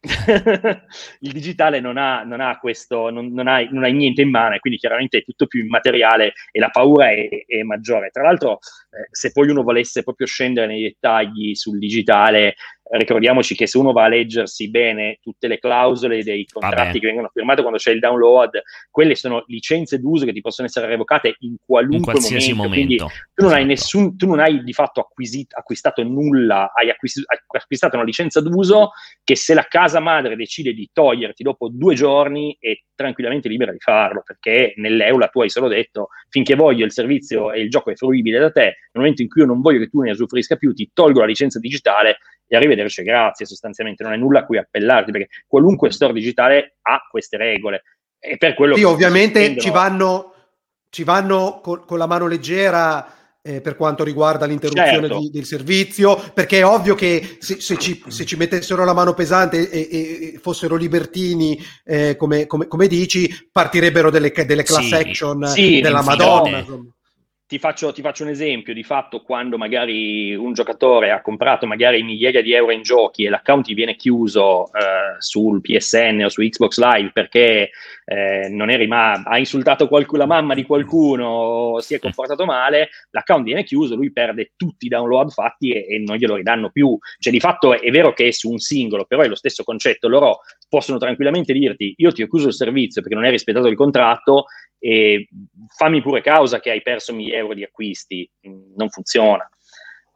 [1.20, 4.54] il digitale non ha, non ha questo, non, non hai, non hai niente in mano
[4.54, 8.10] e quindi chiaramente è tutto più immateriale e la paura è, è maggiore.
[8.10, 8.58] Tra l'altro,
[8.90, 12.54] eh, se poi uno volesse proprio scendere nei dettagli sul digitale,
[12.90, 16.98] ricordiamoci che se uno va a leggersi bene tutte le clausole dei contratti Vabbè.
[16.98, 20.86] che vengono firmati quando c'è il download, quelle sono licenze d'uso che ti possono essere
[20.86, 22.68] revocate in qualunque In qualsiasi momento.
[22.68, 23.04] momento.
[23.06, 23.66] Quindi tu non hai Esatto.
[23.66, 28.40] nessun, tu non hai di fatto acquisit- acquistato nulla, hai acquis- hai acquistato una licenza
[28.40, 28.90] d'uso
[29.22, 33.78] che se la casa madre decide di toglierti dopo due giorni è tranquillamente libera di
[33.78, 37.94] farlo, perché nell'EULA tu hai solo detto finché voglio il servizio e il gioco è
[37.94, 40.72] fruibile da te, nel momento in cui io non voglio che tu ne usufruisca più,
[40.72, 42.18] ti tolgo la licenza digitale
[42.48, 47.00] e arrivederci, grazie, sostanzialmente non hai nulla a cui appellarti, perché qualunque store digitale ha
[47.10, 47.82] queste regole.
[48.18, 50.34] E per quello Sì, che ovviamente si ci prendono- vanno,
[50.90, 55.18] ci vanno col- con la mano leggera eh, per quanto riguarda l'interruzione Certo.
[55.20, 59.14] di- del servizio, perché è ovvio che se, se ci, se ci mettessero la mano
[59.14, 64.88] pesante e, e- e fossero libertini, eh, come, come- come dici, partirebbero delle, delle class
[64.88, 66.02] Sì, action sì, della.
[66.02, 66.58] Madonna.
[66.58, 66.90] insomma.
[67.48, 72.02] Ti faccio, ti faccio un esempio, di fatto quando magari un giocatore ha comprato magari
[72.02, 76.42] migliaia di euro in giochi e l'account gli viene chiuso eh, sul PSN o su
[76.42, 77.70] Xbox Live perché
[78.04, 82.90] eh, non è rima- ha insultato qualcuno, la mamma di qualcuno si è comportato male,
[83.12, 86.98] l'account viene chiuso, lui perde tutti i download fatti e, e non glielo ridanno più.
[87.18, 90.06] Cioè di fatto è vero che è su un singolo, però è lo stesso concetto,
[90.06, 93.74] loro possono tranquillamente dirti io ti ho chiuso il servizio perché non hai rispettato il
[93.74, 94.44] contratto
[94.78, 95.28] e
[95.76, 98.28] fammi pure causa che hai perso 1000 euro di acquisti,
[98.76, 99.48] non funziona.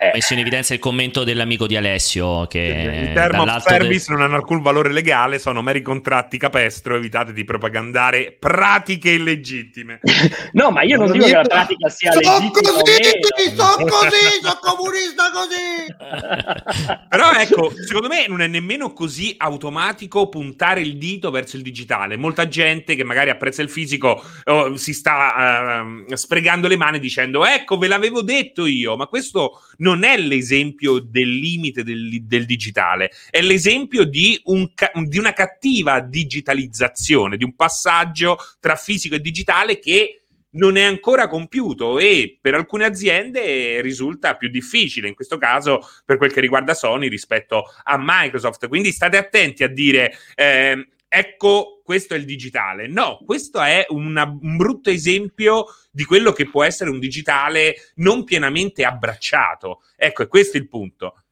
[0.03, 3.81] Eh, messo in evidenza il commento dell'amico di Alessio che In term of dall'alto del-
[3.83, 10.01] service non hanno alcun valore legale, sono meri contratti capestro, evitate di propagandare pratiche illegittime.
[10.55, 14.59] no, ma io non dico che la pratica sia Sono legittima così, sono così, sono
[14.61, 17.01] comunista così.
[17.09, 22.17] Però ecco, secondo me non è nemmeno così automatico puntare il dito verso il digitale.
[22.17, 27.47] Molta gente che magari apprezza il fisico oh, si sta ehm, sprecando le mani dicendo
[27.47, 33.11] ecco ve l'avevo detto io, ma questo non è l'esempio del limite del, del digitale,
[33.31, 34.71] è l'esempio di, un
[35.05, 41.29] di una cattiva digitalizzazione, di un passaggio tra fisico e digitale che non è ancora
[41.29, 46.75] compiuto e per alcune aziende risulta più difficile, in questo caso per quel che riguarda
[46.75, 48.69] Sony rispetto a Microsoft.
[48.69, 52.87] Quindi state attenti a dire ehm, ecco questo è il digitale.
[52.89, 58.25] No, questo è una- un brutto esempio di quello che può essere un digitale non
[58.25, 59.83] pienamente abbracciato.
[59.97, 61.25] Ecco, questo è il punto.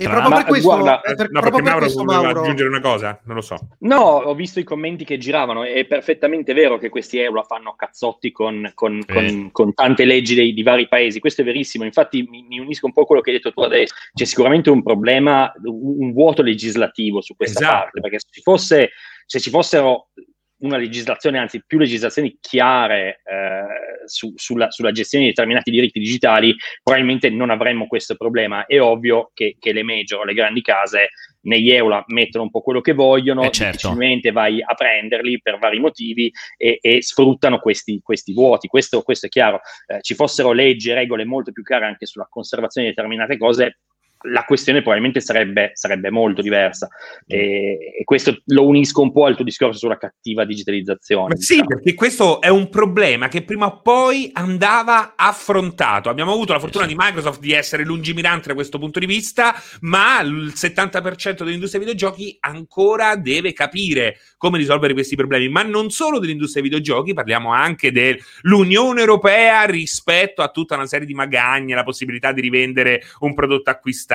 [0.00, 2.68] E Tra proprio per questo, guarda, eh, per- no, proprio per Mauro questo, Mauro, aggiungere
[2.70, 3.58] una cosa, non lo so.
[3.80, 8.32] No, ho visto i commenti che giravano, è perfettamente vero che questi euro fanno cazzotti
[8.32, 9.12] con, con- Sì.
[9.12, 12.86] con- con tante leggi dei, di vari paesi, questo è verissimo, infatti mi, mi unisco
[12.86, 16.12] un po' a quello che hai detto tu adesso, c'è sicuramente un problema, un, un
[16.14, 17.76] vuoto legislativo su questa Esatto.
[17.76, 18.90] parte, perché se ci, fosse,
[19.26, 20.08] se ci fossero
[20.62, 26.54] una legislazione, anzi più legislazioni chiare eh, su- sulla, sulla gestione di determinati diritti digitali,
[26.82, 28.66] probabilmente non avremmo questo problema.
[28.66, 31.08] È ovvio che, che le major, le grandi case,
[31.42, 33.72] negli EULA mettono un po' quello che vogliono, Eh, certo.
[33.72, 38.68] difficilmente vai a prenderli per vari motivi e, e sfruttano questi, questi vuoti.
[38.68, 39.60] Questo, questo è chiaro.
[39.86, 43.78] Eh, ci fossero leggi e regole molto più chiare anche sulla conservazione di determinate cose,
[44.22, 46.88] la questione probabilmente sarebbe, sarebbe molto diversa.
[47.26, 51.34] E, e questo lo unisco un po' al tuo discorso sulla cattiva digitalizzazione.
[51.34, 51.68] Ma sì, diciamo.
[51.68, 56.08] perché questo è un problema che prima o poi andava affrontato.
[56.08, 60.20] Abbiamo avuto la fortuna di Microsoft di essere lungimirante da questo punto di vista, ma
[60.20, 65.48] il 70% dell'industria dei videogiochi ancora deve capire come risolvere questi problemi.
[65.48, 71.06] Ma non solo dell'industria dei videogiochi, parliamo anche dell'Unione Europea rispetto a tutta una serie
[71.06, 74.09] di magagne, la possibilità di rivendere un prodotto acquistato,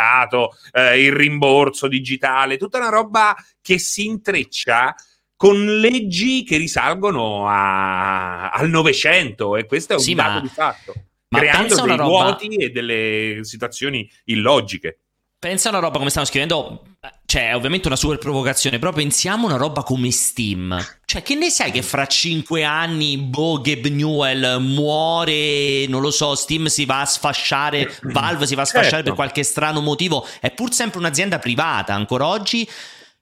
[0.71, 4.93] eh, il rimborso digitale, tutta una roba che si intreccia
[5.35, 10.47] con leggi che risalgono a- al Novecento e questo è un Sì, dato ma- di
[10.47, 10.93] fatto,
[11.29, 14.99] ma creando dei roba- vuoti e delle situazioni illogiche.
[15.45, 16.81] Pensa a una roba come stanno scrivendo,
[17.27, 20.75] cioè è ovviamente una super provocazione, però pensiamo a una roba come Steam.
[21.05, 26.33] Cioè, che ne sai che fra cinque anni, boh, Gabe Newell muore, non lo so,
[26.33, 29.05] Steam si va a sfasciare, Valve si va a sfasciare Certo.
[29.05, 32.67] per qualche strano motivo, è pur sempre un'azienda privata ancora oggi.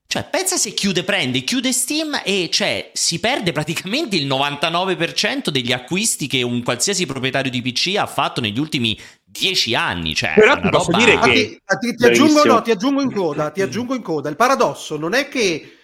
[0.07, 5.71] Cioè, pensa se chiude, prende, chiude Steam e cioè si perde praticamente il 99% degli
[5.71, 8.97] acquisti che un qualsiasi proprietario di PC ha fatto negli ultimi
[9.37, 10.13] dieci anni.
[10.15, 13.11] Cioè, Però ti posso roba- dire che- ti, ti- ti aggiungo, no, ti aggiungo in
[13.11, 14.29] coda, ti aggiungo in coda.
[14.29, 15.77] Il paradosso non è che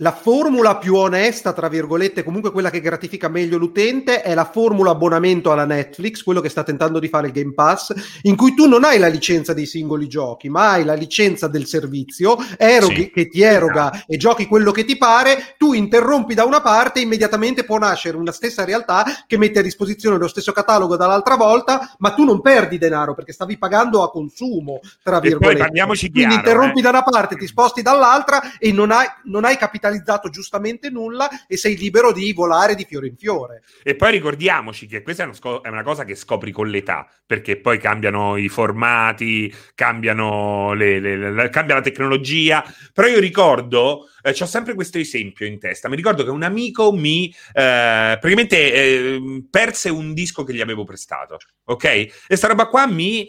[0.00, 4.92] la formula più onesta, tra virgolette, comunque quella che gratifica meglio l'utente, è la formula
[4.92, 8.68] abbonamento alla Netflix, quello che sta tentando di fare il Game Pass, in cui tu
[8.68, 13.10] non hai la licenza dei singoli giochi, ma hai la licenza del servizio, eroghi, sì.
[13.10, 14.12] che ti eroga esatto.
[14.12, 18.16] e giochi quello che ti pare, tu interrompi da una parte e immediatamente può nascere
[18.16, 22.40] una stessa realtà che mette a disposizione lo stesso catalogo dall'altra volta, ma tu non
[22.40, 25.70] perdi denaro perché stavi pagando a consumo, tra virgolette.
[25.72, 26.82] Quindi chiaro, interrompi eh.
[26.82, 31.28] da una parte, ti sposti dall'altra e non hai, non hai capitalizzato capitalizzato giustamente nulla
[31.46, 33.62] e sei libero di volare di fiore in fiore.
[33.82, 37.08] E poi ricordiamoci che questa è una, sco- è una cosa che scopri con l'età,
[37.26, 44.08] perché poi cambiano i formati, cambiano le, le, le, cambia la tecnologia, però io ricordo
[44.22, 45.88] eh, ho sempre questo esempio in testa.
[45.88, 50.84] Mi ricordo che un amico mi eh, praticamente eh, perse un disco che gli avevo
[50.84, 51.84] prestato, ok?
[51.84, 53.28] E sta roba qua mi,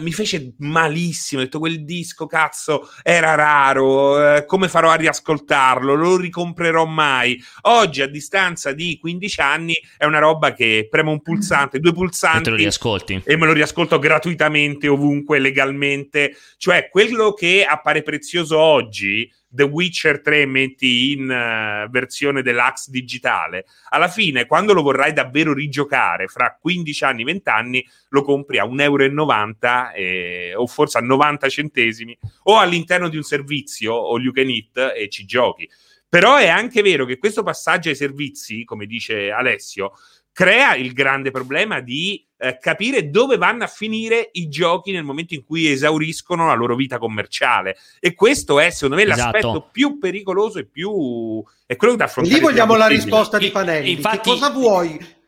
[0.00, 1.40] mi fece malissimo.
[1.40, 4.36] Ho detto quel disco, cazzo, era raro.
[4.36, 5.94] Eh, come farò a riascoltarlo?
[5.94, 7.42] Lo ricomprerò mai.
[7.62, 12.38] Oggi, a distanza di 15 anni, è una roba che premo un pulsante, due pulsanti.
[12.38, 13.22] E te lo riascolti.
[13.24, 16.36] E me lo riascolto gratuitamente, ovunque, legalmente.
[16.56, 23.66] Cioè, quello che appare prezioso oggi The Witcher 3 metti in uh, versione deluxe digitale,
[23.90, 28.64] alla fine quando lo vorrai davvero rigiocare fra 15 anni, 20 anni, lo compri a
[28.64, 34.32] 1,90 euro eh, o forse a 90 centesimi o all'interno di un servizio o you
[34.32, 35.68] can eat e ci giochi.
[36.08, 39.92] Però è anche vero che questo passaggio ai servizi, come dice Alessio,
[40.32, 45.34] crea il grande problema di eh, capire dove vanno a finire i giochi nel momento
[45.34, 47.76] in cui esauriscono la loro vita commerciale.
[48.00, 49.20] E questo è, secondo me, esatto.
[49.20, 51.40] l'aspetto più pericoloso e più...
[51.66, 52.36] è quello da affrontare.
[52.36, 53.92] E lì vogliamo la risposta di Panelli.
[53.92, 55.20] Infatti, che cosa vuoi?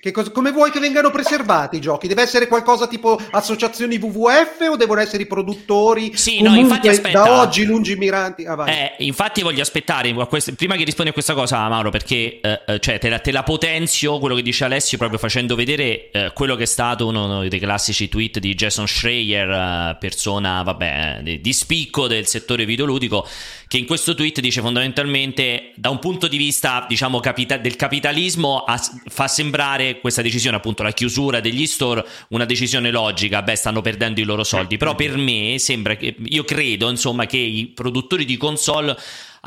[0.00, 2.08] Che cosa, come vuoi che vengano preservati i giochi?
[2.08, 7.22] Deve essere qualcosa tipo associazioni WWF o devono essere i produttori sì, no, infatti, aspetta.
[7.22, 8.44] da oggi lungimiranti?
[8.44, 12.60] Ah, eh, infatti voglio aspettare queste, prima che rispondi a questa cosa Mauro perché eh,
[12.66, 16.32] eh, cioè, te, la, te, la, potenzio quello che dice Alessio proprio facendo vedere eh,
[16.34, 21.40] quello che è stato uno dei classici tweet di Jason Schreier eh, persona vabbè, di,
[21.40, 23.26] di spicco del settore videoludico
[23.68, 28.62] che in questo tweet dice fondamentalmente da un punto di vista diciamo capita- del capitalismo
[28.64, 33.80] as- fa sembrare questa decisione appunto la chiusura degli store una decisione logica beh stanno
[33.80, 38.24] perdendo i loro soldi però per me sembra che io credo insomma che i produttori
[38.24, 38.96] di console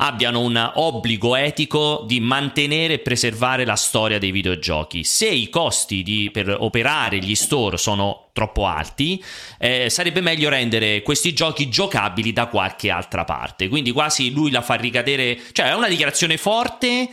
[0.02, 5.04] abbiano un obbligo etico di mantenere e preservare la storia dei videogiochi.
[5.04, 9.22] Se i costi di, per operare gli store sono troppo alti,
[9.58, 13.68] eh, sarebbe meglio rendere questi giochi giocabili da qualche altra parte.
[13.68, 17.08] Quindi quasi lui la fa ricadere, cioè è una dichiarazione forte.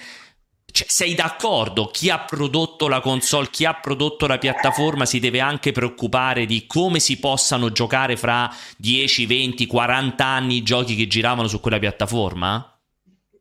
[0.77, 1.87] Cioè, sei d'accordo?
[1.87, 6.67] Chi ha prodotto la console, chi ha prodotto la piattaforma si deve anche preoccupare di
[6.67, 11.79] come si possano giocare fra 10, 20, 40 anni i giochi che giravano su quella
[11.79, 12.76] piattaforma?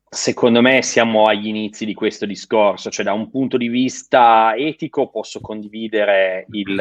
[0.08, 5.10] Secondo me siamo agli inizi di questo discorso, cioè da un punto di vista etico
[5.10, 6.80] posso condividere il,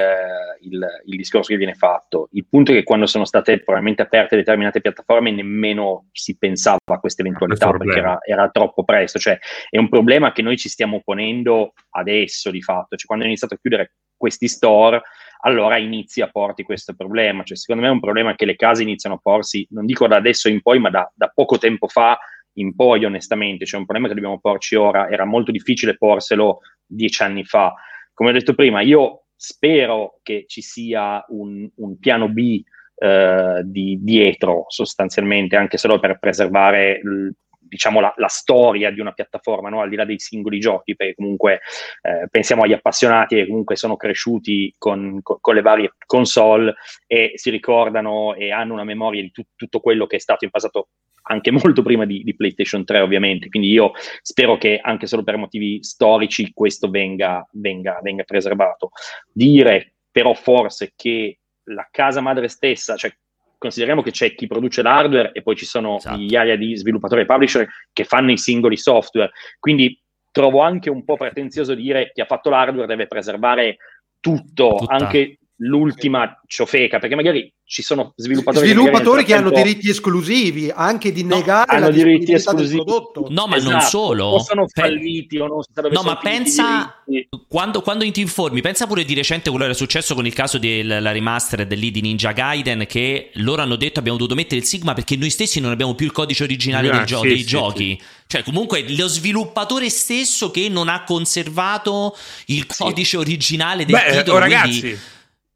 [0.62, 2.30] il, il, discorso che viene fatto.
[2.34, 7.00] Il punto è che quando sono state probabilmente aperte determinate piattaforme nemmeno si pensava a
[7.00, 9.40] questa eventualità perché era, era, troppo presto, cioè
[9.72, 13.56] è un problema che noi ci stiamo ponendo adesso di fatto, cioè quando è iniziato
[13.56, 15.02] a chiudere questi store
[15.42, 18.84] allora inizi a porti questo problema, cioè secondo me è un problema che le case
[18.84, 22.18] iniziano a porsi, non dico da adesso in poi, ma da, da poco tempo fa
[22.56, 27.24] in poi, onestamente, c'è un problema che dobbiamo porci ora, era molto difficile porselo dieci
[27.24, 27.74] anni fa.
[28.14, 32.64] Come ho detto prima, io spero che ci sia un, un piano B
[32.96, 37.30] eh, di, dietro, sostanzialmente, anche solo per preservare l,
[37.68, 39.82] diciamo, la, la, storia di una piattaforma, no?
[39.82, 41.60] al di là dei singoli giochi, perché comunque
[42.02, 47.34] eh, pensiamo agli appassionati che comunque sono cresciuti con, con, con, le varie console e
[47.36, 50.90] si ricordano e hanno una memoria di tu, tutto quello che è stato in passato
[51.28, 55.38] anche molto prima di, di, PlayStation 3 ovviamente, quindi io spero che anche solo per
[55.38, 58.90] motivi storici questo venga, venga, venga preservato.
[59.32, 63.14] Dire però forse che la casa madre stessa, cioè
[63.58, 66.18] consideriamo che c'è chi produce l'hardware e poi ci sono esatto.
[66.18, 70.00] migliaia di sviluppatori e publisher che fanno i singoli software, quindi
[70.32, 73.78] trovo anche un po' pretenzioso dire chi ha fatto l'hardware deve preservare
[74.20, 74.94] tutto, Tutta.
[74.94, 81.12] anche l'ultima ciofeca, perché magari ci sono sviluppatori, sviluppatori che, che hanno diritti esclusivi anche
[81.12, 82.84] di negare no, hanno diritti esclusivi.
[83.30, 83.72] no ma esatto.
[83.72, 84.26] non solo.
[84.26, 87.04] O sono falliti o non no ma pensa
[87.48, 90.60] quando, quando, ti informi pensa pure di recente quello che era successo con il caso
[90.60, 94.94] della remaster dell'I di Ninja Gaiden che loro hanno detto abbiamo dovuto mettere il Sigma
[94.94, 97.98] perché noi stessi non abbiamo più il codice originale ah, gio- sì, dei sì, giochi.
[98.00, 98.06] Sì.
[98.28, 102.16] cioè comunque lo sviluppatore stesso che non ha conservato
[102.48, 105.00] il codice originale del Beh, titolo oh, ragazzi quindi,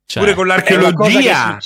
[0.09, 1.59] cioè, Pure con l'archeologia.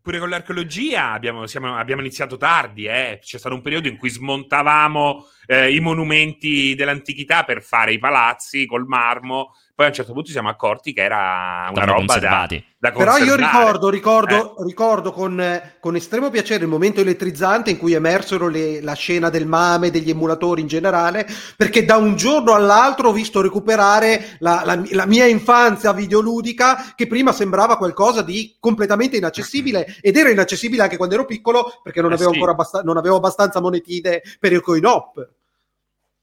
[0.00, 3.18] pure con l'archeologia abbiamo, siamo, abbiamo iniziato tardi, eh.
[3.20, 8.66] c'è stato un periodo in cui smontavamo eh, i monumenti dell'antichità per fare i palazzi
[8.66, 12.18] col marmo poi a un certo punto ci siamo accorti che era una Stavano roba
[12.18, 12.46] da,
[12.78, 14.64] da Però io ricordo, ricordo, Eh.
[14.64, 19.46] ricordo con, con estremo piacere il momento elettrizzante in cui emersero le- la scena del
[19.46, 21.26] mame, degli emulatori in generale,
[21.56, 27.06] perché da un giorno all'altro ho visto recuperare la, la- la mia infanzia videoludica che
[27.06, 32.12] prima sembrava qualcosa di completamente inaccessibile ed era inaccessibile anche quando ero piccolo perché non
[32.12, 32.36] Eh avevo sì.
[32.36, 35.28] ancora abbast- non avevo abbastanza monetine per il coin op.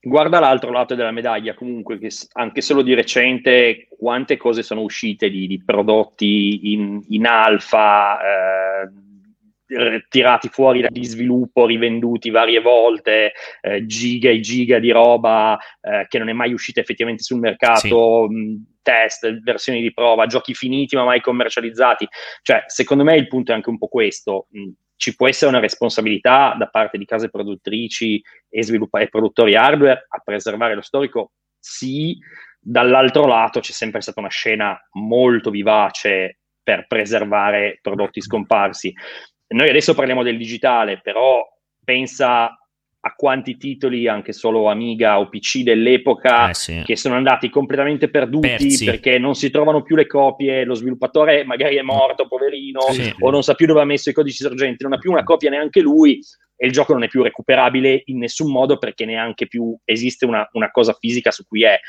[0.02, 5.30] Guarda l'altro lato della medaglia, comunque, che anche solo di recente, quante cose sono uscite
[5.30, 13.86] di, di prodotti in, in alfa, eh, tirati fuori di sviluppo, rivenduti varie volte, eh,
[13.86, 18.78] giga e giga di roba eh, che non è mai uscita effettivamente sul mercato, mh,
[18.82, 22.08] test, versioni di prova, giochi finiti ma mai commercializzati.
[22.42, 24.48] Cioè, secondo me il punto è anche un po' questo.
[24.50, 24.70] mh,
[25.00, 30.08] Ci può essere una responsabilità da parte di case produttrici e, sviluppa- e produttori hardware
[30.10, 31.32] a preservare lo storico?
[31.58, 32.18] Sì,
[32.60, 38.94] dall'altro lato c'è sempre stata una scena molto vivace per preservare prodotti scomparsi.
[39.48, 41.48] Noi adesso parliamo del digitale, però
[41.82, 42.59] pensa
[43.02, 46.82] a quanti titoli, anche solo Amiga o PC dell'epoca, Eh, sì.
[46.84, 48.84] che sono andati completamente perduti Persi.
[48.86, 53.14] perché non si trovano più le copie, lo sviluppatore magari è morto, poverino, Sì.
[53.20, 55.50] o non sa più dove ha messo i codici sorgenti, non ha più una copia
[55.50, 56.20] neanche lui
[56.58, 60.46] e il gioco non è più recuperabile in nessun modo perché neanche più esiste una,
[60.52, 61.80] una cosa fisica su cui è.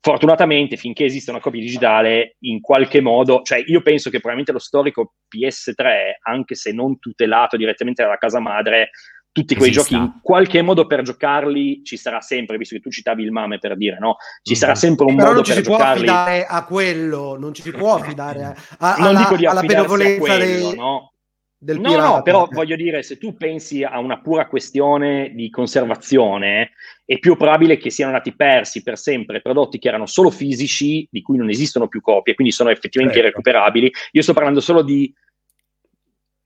[0.00, 4.60] Fortunatamente, finché esiste una copia digitale, in qualche modo, cioè io penso che probabilmente lo
[4.60, 8.90] storico PS3, anche se non tutelato direttamente dalla casa madre,
[9.36, 9.90] tutti quei Esista.
[9.90, 13.58] giochi in qualche modo per giocarli ci sarà sempre, visto che tu citavi il mame
[13.58, 14.16] per dire, no?
[14.42, 16.08] Ci sarà sempre un Però modo non ci per si può giocarli.
[16.08, 19.60] affidare a quello, non ci si può affidare a- a- non alla, dico di alla
[19.60, 21.10] affidarsi a benevolenza quello, dei- no?
[21.58, 22.08] del No, pirata.
[22.16, 26.70] no, però voglio dire, se tu pensi a una pura questione di conservazione,
[27.04, 31.22] è più probabile che siano andati persi per sempre prodotti che erano solo fisici, di
[31.22, 33.28] cui non esistono più copie, quindi sono effettivamente Certo.
[33.30, 33.92] irrecuperabili.
[34.12, 35.12] Io sto parlando solo di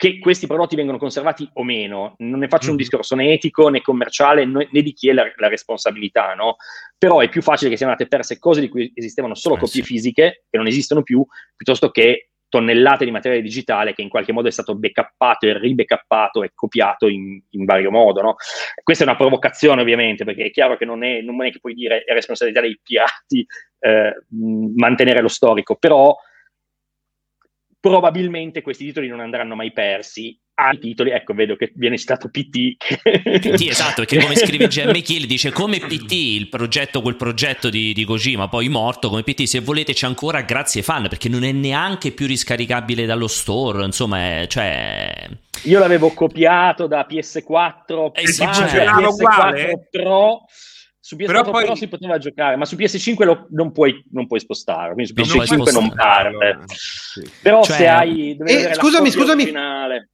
[0.00, 2.14] che questi prodotti vengono conservati o meno.
[2.20, 2.78] Non ne faccio un Mhm.
[2.78, 6.56] discorso né etico né commerciale né, né di chi è la, la responsabilità, no?
[6.96, 9.82] Però è più facile che siano andate perse cose di cui esistevano solo Eh, copie
[9.82, 9.86] sì.
[9.86, 11.22] fisiche che non esistono più,
[11.54, 16.44] piuttosto che tonnellate di materiale digitale che in qualche modo è stato backuppato e ribackupato
[16.44, 18.22] e copiato in, in vario modo.
[18.22, 18.36] No?
[18.82, 21.74] Questa è una provocazione ovviamente perché è chiaro che non è, non è che puoi
[21.74, 23.46] dire è responsabilità dei pirati
[23.80, 24.14] eh,
[24.76, 26.16] mantenere lo storico, però
[27.80, 30.38] probabilmente questi titoli non andranno mai persi.
[30.54, 32.76] Ah, i titoli, ecco, vedo che viene citato PT.
[32.76, 37.94] PT, esatto, perché come scrive GM Kill dice come PT, il progetto, quel progetto di,
[37.94, 41.52] di Kojima, poi morto, come PT, se volete c'è ancora grazie fan, perché non è
[41.52, 45.30] neanche più riscaricabile dallo store, insomma, è, cioè...
[45.62, 49.88] Io l'avevo copiato da PS4, Eh sì, ma funzionava PS4 uguale?
[49.90, 50.44] Pro.
[51.10, 54.38] Su PS4 Però poi- si poteva giocare, ma su PS5 lo- non, puoi, non puoi
[54.38, 54.92] spostare.
[54.92, 56.30] Quindi su Non puoi PS5 non spostare.
[56.32, 56.64] parte.
[57.42, 58.36] Però Cioè- se hai.
[58.36, 59.42] Eh, scusami, scusami.
[59.42, 60.10] originale.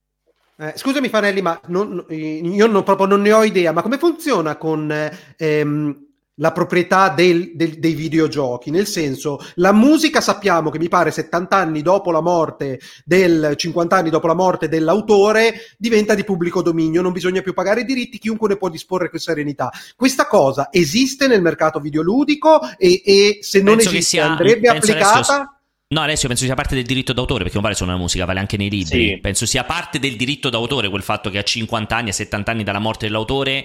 [0.58, 4.56] Eh, scusami Fanelli, ma non- io non, proprio non ne ho idea, ma come funziona
[4.56, 6.05] con eh, ehm,
[6.38, 8.70] la proprietà del- del- dei videogiochi?
[8.70, 13.96] Nel senso, la musica sappiamo che mi pare 70 anni dopo la morte del 50
[13.96, 18.18] anni dopo la morte dell'autore diventa di pubblico dominio, non bisogna più pagare i diritti,
[18.18, 19.70] chiunque ne può disporre con serenità.
[19.94, 24.68] Questa cosa esiste nel mercato videoludico e, e se non Penso che esiste sia- andrebbe
[24.68, 25.12] applicata?
[25.14, 25.50] adesso-
[25.88, 28.40] No, Alessio, penso sia parte del diritto d'autore, perché non vale solo la musica, vale
[28.40, 29.06] anche nei libri.
[29.10, 29.18] Sì.
[29.22, 32.64] Penso sia parte del diritto d'autore quel fatto che a 50 anni, a 70 anni
[32.64, 33.64] dalla morte dell'autore,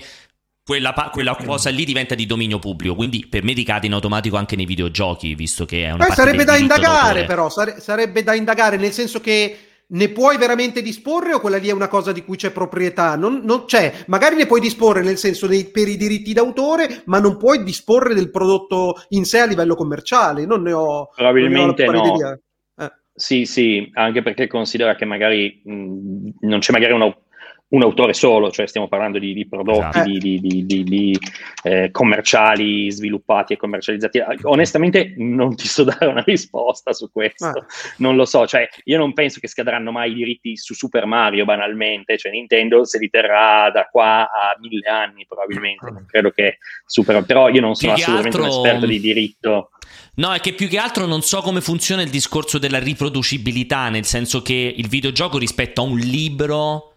[0.63, 2.95] quella, pa- quella cosa lì diventa di dominio pubblico.
[2.95, 6.21] Quindi per me ricade in automatico anche nei videogiochi, visto che è una Poi parte
[6.21, 7.25] sarebbe da indagare, d'autore.
[7.25, 9.57] però, sare- sarebbe da indagare nel senso che
[9.91, 13.15] ne puoi veramente disporre o quella lì è una cosa di cui c'è proprietà?
[13.17, 17.19] Non, non c'è, magari ne puoi disporre nel senso dei, per i diritti d'autore, ma
[17.19, 20.45] non puoi disporre del prodotto in sé a livello commerciale.
[20.45, 22.39] Non ne ho Probabilmente ne ho no.
[22.77, 22.91] Eh.
[23.13, 27.21] Sì, sì, anche perché considera che magari mh, non c'è magari un, au-
[27.71, 30.09] un autore solo, cioè stiamo parlando di, di prodotti Esatto.
[30.09, 31.19] di, di- di- di- di,
[31.63, 34.17] eh, commerciali sviluppati e commercializzati.
[34.17, 37.65] Eh, Onestamente non ti so dare una risposta su questo, Ah.
[37.97, 41.45] non lo so, cioè io non penso che scadranno mai i diritti su Super Mario
[41.45, 46.57] banalmente, cioè Nintendo se li terrà da qua a mille anni probabilmente, non credo che
[46.85, 49.69] Super, però io non sono assolutamente un altro- esperto di diritto.
[50.15, 54.03] No, è che più che altro non so come funziona il discorso della riproducibilità, nel
[54.05, 56.90] senso che il videogioco rispetto a un libro.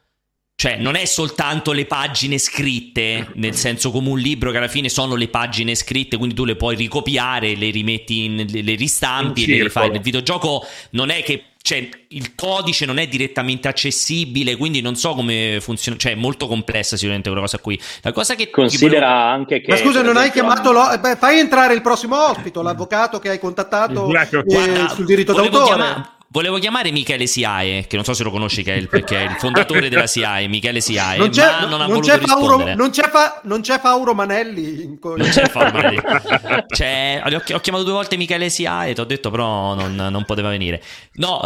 [0.57, 4.89] Cioè, non è soltanto le pagine scritte, nel senso come un libro che alla fine
[4.89, 9.43] sono le pagine scritte, quindi tu le puoi ricopiare, le rimetti in, le, le ristampi,
[9.45, 9.91] In le rifai.
[9.91, 15.15] Nel videogioco non è che cioè, il codice non è direttamente accessibile, quindi non so
[15.15, 17.81] come funziona, cioè è molto complessa sicuramente quella cosa qui.
[18.03, 19.31] La cosa che considera volevo...
[19.31, 20.83] anche che Ma scusa, non hai chiamato lo...
[21.01, 25.65] Beh, fai entrare il prossimo ospite, l'avvocato che hai contattato eh, Guarda, sul diritto d'autore.
[25.65, 26.13] Chiamare...
[26.35, 29.23] Volevo chiamare Michele Siae, che non so se lo conosci, che è il, perché è
[29.23, 32.75] il fondatore della SIAE, Michele Siae, non c'è, ma non ha non voluto c'è Fauro,
[32.75, 34.99] non, c'è fa, non c'è Fauro Manelli.
[35.01, 36.01] Non c'è Fauro Manelli.
[36.75, 40.49] Cioè, ho, ho, chiamato due volte Michele Siae, ti ho detto però non, non, poteva
[40.49, 40.83] venire.
[41.13, 41.41] No,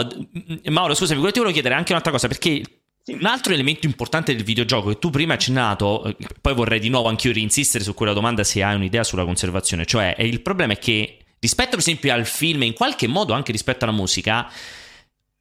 [0.70, 2.62] Mauro, scusami, ti volevo chiedere anche un'altra cosa, perché
[3.09, 7.11] un altro elemento importante del videogioco che tu prima hai accennato, poi vorrei di nuovo
[7.11, 11.18] anch'io reinsistere su quella domanda se hai un'idea sulla conservazione, cioè il problema è che
[11.41, 14.51] rispetto per esempio al film in qualche modo anche rispetto alla musica,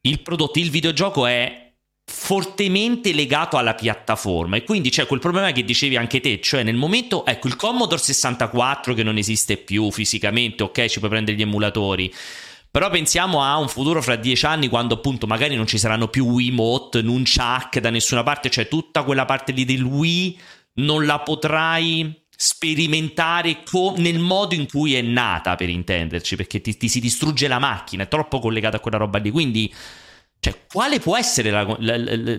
[0.02, 1.68] il prodotto, il videogioco è
[2.04, 4.56] fortemente legato alla piattaforma.
[4.56, 8.00] E quindi c'è quel problema che dicevi anche te, cioè nel momento, ecco il Commodore
[8.00, 12.12] 64 che non esiste più fisicamente, ok, ci puoi prendere gli emulatori,
[12.70, 16.26] però pensiamo a un futuro fra dieci anni quando appunto magari non ci saranno più
[16.26, 20.40] Wiimote, Nunchuck da nessuna parte, cioè tutta quella parte lì del Wii
[20.74, 26.76] non la potrai sperimentare co- nel modo in cui è nata, per intenderci, perché ti,
[26.76, 29.32] ti, si distrugge la macchina, è troppo collegata a quella roba lì.
[29.32, 29.74] Quindi,
[30.38, 32.38] cioè, quale può essere la, la, la,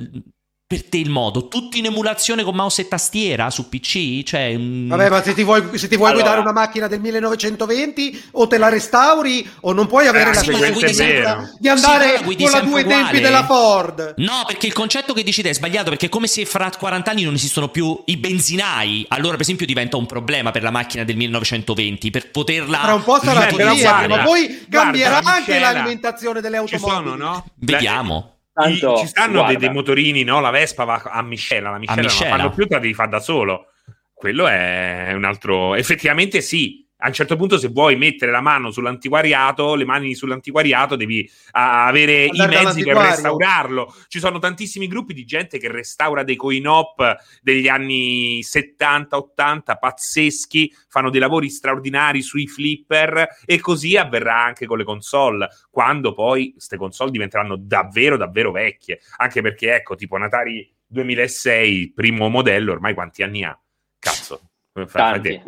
[0.70, 1.47] per te il modo?
[1.47, 4.22] Tutti in emulazione con mouse e tastiera su PC?
[4.22, 4.88] Cioè, um...
[4.89, 6.26] Vabbè, ma se ti vuoi, se ti vuoi allora...
[6.26, 10.43] guidare una macchina del 1920 o te la restauri o non puoi avere eh, la
[10.43, 13.01] sensazione di andare sì, con la due uguale.
[13.01, 14.13] tempi della Ford.
[14.17, 17.09] No, perché il concetto che dici te è sbagliato, perché è come se fra 40
[17.09, 19.07] anni non esistono più i benzinai.
[19.07, 23.03] Allora, per esempio, diventa un problema per la macchina del 1920 per poterla Tra un
[23.03, 26.95] po' sarà così, ma poi cambierà guarda, anche l'alimentazione delle automobili.
[26.95, 27.45] Ci sono, no?
[27.55, 28.34] Vediamo.
[28.64, 30.39] Tanto, ci stanno dei, dei, motorini, no?
[30.39, 32.30] La Vespa va a miscela, la miscela, a miscela.
[32.30, 33.68] non fanno più, te la devi fare da solo.
[34.14, 35.76] Quello è un altro...
[35.76, 40.97] Effettivamente sì, a un certo punto se vuoi mettere la mano sull'antiquariato, le mani sull'antiquariato,
[40.97, 43.95] devi avere Andare i mezzi per restaurarlo.
[44.08, 51.10] Ci sono tantissimi gruppi di gente che restaura dei coin-op degli anni 70-80 pazzeschi, fanno
[51.10, 56.76] dei lavori straordinari sui flipper e così avverrà anche con le console, quando poi queste
[56.76, 63.24] console diventeranno davvero davvero vecchie, anche perché ecco, tipo Natari 2006, primo modello, ormai quanti
[63.24, 63.58] anni ha?
[64.00, 64.49] Cazzo,
[64.91, 65.41] Tanti.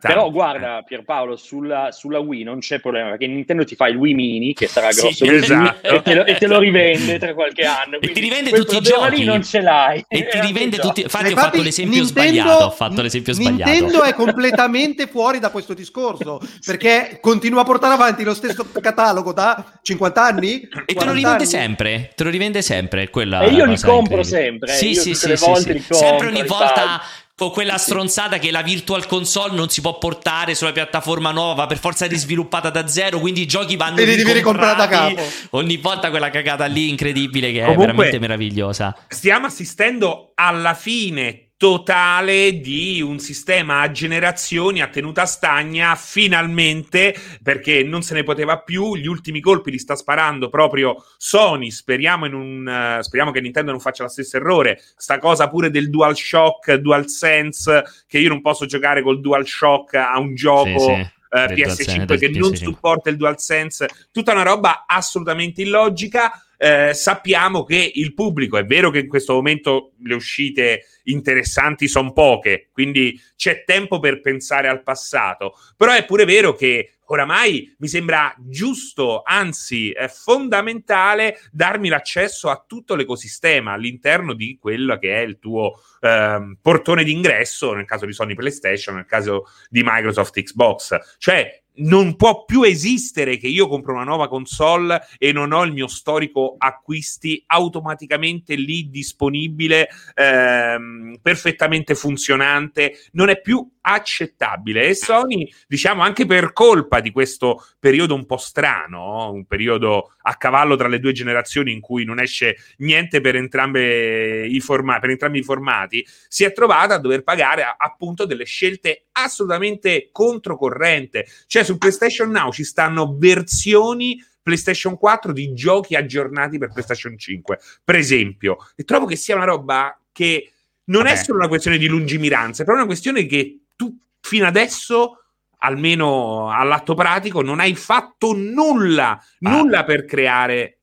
[0.00, 4.14] Però guarda Pierpaolo, sulla, sulla, Wii non c'è problema perché Nintendo ti fa il Wii
[4.14, 5.88] Mini che sarà grosso sì, esatto.
[5.88, 7.98] e, te lo, e, te lo, rivende tra qualche anno.
[8.00, 9.16] E ti rivende tutti i giochi.
[9.16, 10.04] lì non ce l'hai.
[10.08, 11.02] E ti rivende tutti.
[11.02, 12.64] Infatti, infatti ho fatto l'esempio Nintendo, sbagliato.
[12.64, 13.70] Ho fatto l'esempio sbagliato.
[13.70, 19.32] Nintendo è completamente fuori da questo discorso perché continua a portare avanti lo stesso catalogo
[19.32, 20.68] da 50 anni.
[20.86, 21.46] E te lo rivende anni.
[21.46, 22.12] sempre.
[22.14, 23.10] Te lo rivende sempre.
[23.10, 24.72] Quella e io li compro sempre.
[24.72, 25.36] Sì, io sì, sì.
[25.36, 27.00] Sempre ogni volta
[27.38, 31.78] con quella stronzata che la Virtual Console non si può portare sulla piattaforma nuova per
[31.78, 35.22] forza di sviluppata da zero, quindi i giochi vanno li devi ricomprare da capo.
[35.50, 38.92] Ogni volta quella cagata lì incredibile che Comunque, è veramente meravigliosa.
[39.06, 47.82] Stiamo assistendo alla fine totale di un sistema a generazioni a tenuta stagna finalmente perché
[47.82, 48.94] non se ne poteva più.
[48.94, 51.72] Gli ultimi colpi li sta sparando proprio Sony.
[51.72, 54.80] Speriamo, un, uh, speriamo che Nintendo non faccia lo stesso errore.
[54.96, 60.36] Sta cosa pure del DualShock DualSense che io non posso giocare col DualShock a un
[60.36, 61.16] gioco sì, sì.
[61.30, 67.92] Uh, PS5 che non supporta il DualSense tutta una roba assolutamente illogica eh, sappiamo che
[67.94, 73.62] il pubblico, è vero che in questo momento le uscite interessanti sono poche, quindi c'è
[73.64, 79.92] tempo per pensare al passato, però è pure vero che oramai mi sembra giusto, anzi
[79.92, 86.56] è fondamentale darmi l'accesso a tutto l'ecosistema all'interno di quello che è il tuo eh,
[86.60, 90.98] portone d'ingresso, nel caso di Sony PlayStation, nel caso di Microsoft Xbox.
[91.18, 95.72] Cioè, non può più esistere che io compro una nuova console e non ho il
[95.72, 102.98] mio storico acquisti automaticamente lì disponibile, ehm, perfettamente funzionante.
[103.12, 108.36] Non è più accettabile e Sony, diciamo anche per colpa di questo periodo un po'
[108.36, 113.36] strano, un periodo a cavallo tra le due generazioni in cui non esce niente per,
[113.36, 121.26] entrambi i formati, si è trovata a dover pagare appunto delle scelte assolutamente controcorrente.
[121.46, 127.58] Cioè su PlayStation Now ci stanno versioni PlayStation 4 di giochi aggiornati per PlayStation 5,
[127.84, 128.56] per esempio.
[128.74, 130.52] E trovo che sia una roba che
[130.84, 131.14] non Vabbè.
[131.14, 135.22] è solo una questione di lungimiranza, è proprio una questione che tu fino adesso
[135.58, 139.50] almeno all'atto pratico non hai fatto nulla, ah.
[139.50, 140.78] nulla per creare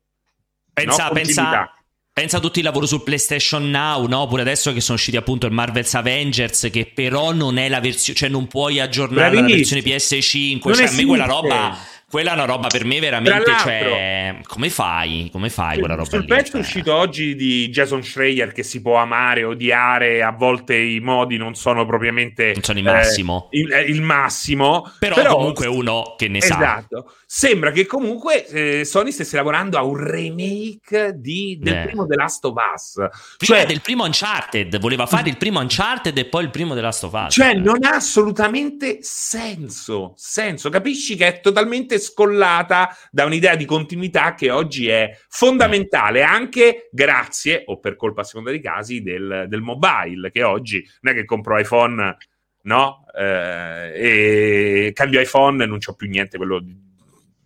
[0.73, 1.74] pensa, no, pensa,
[2.17, 4.25] Pensa a tutti i lavori su PlayStation Now, no?
[4.27, 8.17] Pure adesso che sono usciti appunto il Marvel's Avengers, che però non è la versione,
[8.17, 10.61] cioè non puoi aggiornare la versione PS5.
[10.63, 10.85] Non cioè, esiste.
[10.85, 11.77] a me quella roba
[12.09, 13.51] quella è una roba per me veramente.
[13.57, 15.29] Cioè, come fai?
[15.31, 16.07] Come fai quella roba?
[16.09, 20.75] Sul pezzo Cioè, uscito oggi di Jason Schreier che si può amare, odiare, a volte
[20.75, 23.47] i modi non sono propriamente Non sono il massimo.
[23.51, 24.91] eh, il, eh, il massimo.
[24.99, 26.55] Però, comunque uno che ne sa.
[26.55, 27.11] Esatto.
[27.25, 31.85] Sembra che comunque eh, Sony stesse lavorando a un remake di- del Eh.
[31.87, 32.93] primo The Last of Us.
[33.37, 36.87] Prima Cioè, del primo Uncharted, voleva fare il primo Uncharted e poi il primo della
[36.87, 37.33] Last of Us.
[37.33, 40.13] Cioè, non ha assolutamente senso.
[40.15, 46.89] Senso, capisci che è totalmente scollata da un'idea di continuità che oggi è fondamentale, anche
[46.91, 51.15] grazie, o per colpa a seconda dei casi, del, del mobile, che oggi non è
[51.15, 52.17] che compro iPhone,
[52.63, 53.05] no?
[53.17, 56.59] Eh, e cambio iPhone e non c'ho più niente quello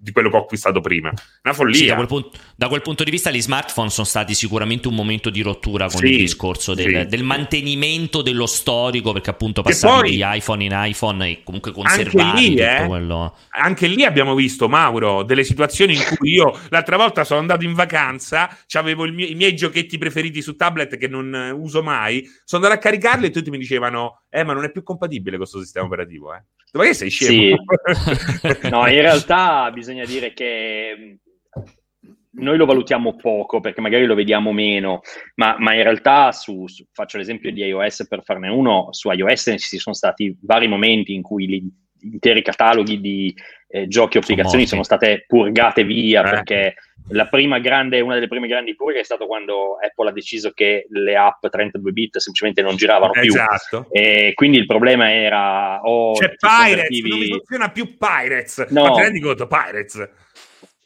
[0.01, 1.11] di quello che ho acquistato prima.
[1.43, 1.75] Una follia.
[1.75, 4.95] Sì, da, quel punto, da quel punto di vista gli smartphone sono stati sicuramente un
[4.95, 7.05] momento di rottura con Sì, il discorso del, sì.
[7.07, 12.39] del mantenimento dello storico, perché appunto passare di iPhone in iPhone e comunque Anche conservare
[12.39, 13.35] lì, tutto eh, quello...
[13.49, 17.73] anche lì abbiamo visto, Mauro, delle situazioni in cui io l'altra volta sono andato in
[17.73, 22.63] vacanza, avevo i miei, i miei giochetti preferiti su tablet che non uso mai, sono
[22.63, 25.59] andato a caricarli e tutti mi dicevano, eh, ma non è più compatibile con questo
[25.59, 26.43] sistema operativo, eh.
[26.73, 27.57] Ma che sei scemo?
[28.69, 31.19] No, in realtà bisogna dire che
[31.61, 35.01] mh, noi lo valutiamo poco perché magari lo vediamo meno,
[35.35, 39.55] ma, ma in realtà su, su- faccio l'esempio di iOS per farne uno, su iOS
[39.57, 41.63] ci sono stati vari momenti in cui gli
[42.01, 43.35] interi cataloghi di
[43.67, 46.29] eh, giochi o applicazioni sono state purgate via Eh.
[46.29, 46.75] perché
[47.09, 50.85] la prima grande, una delle prime grandi purghe è stato quando Apple ha deciso che
[50.89, 53.33] le app 32 bit semplicemente non giravano più.
[53.33, 53.87] esatto.
[53.91, 58.67] E quindi il problema era o C'è Pirates, convertivi- non funziona più Pirates.
[58.69, 58.83] No.
[58.83, 60.09] Ma ti rendi conto, Pirates?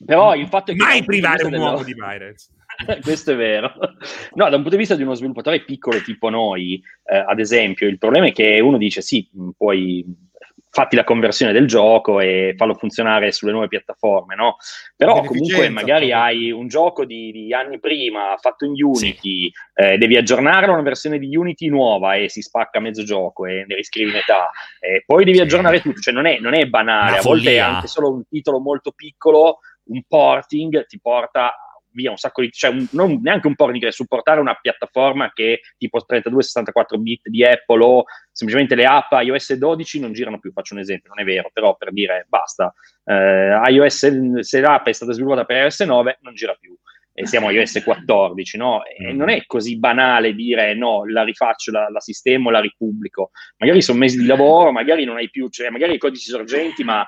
[0.06, 2.52] Però il fatto è che Mai privare un uomo di Pirates.
[3.02, 3.72] Questo è vero.
[4.34, 7.88] No, da un punto di vista di uno sviluppatore piccolo tipo noi, eh, ad esempio,
[7.88, 10.04] il problema è che uno dice sì, puoi
[10.76, 14.56] fatti la conversione del gioco e fallo funzionare sulle nuove piattaforme, no?
[14.96, 16.18] Però comunque magari proprio.
[16.18, 20.82] hai un gioco di, di anni prima fatto in Unity, eh, devi aggiornarlo a una
[20.82, 24.50] versione di Unity nuova e si spacca mezzo gioco e ne riscrivi metà,
[24.80, 25.44] e poi devi Sì.
[25.44, 27.68] aggiornare tutto, cioè non è, non è banale, Una a volte follia.
[27.68, 31.54] anche solo un titolo molto piccolo un porting ti porta
[31.94, 35.62] via un sacco di cioè un- non neanche un porting, è supportare una piattaforma che
[35.78, 40.74] tipo 32-64 bit di Apple o semplicemente le app iOS 12 non girano più, faccio
[40.74, 42.74] un esempio, non è vero, però per dire basta,
[43.06, 46.76] eh, iOS se l'app è stata sviluppata per iOS 9 non gira più
[47.16, 48.84] e siamo a iOS 14, no?
[48.86, 49.18] E Mm.
[49.18, 53.30] non è così banale dire no, la rifaccio, la, la sistemo, la ripubblico.
[53.58, 57.08] Magari sono mesi di lavoro, magari non hai più, cioè magari i codici sorgenti, ma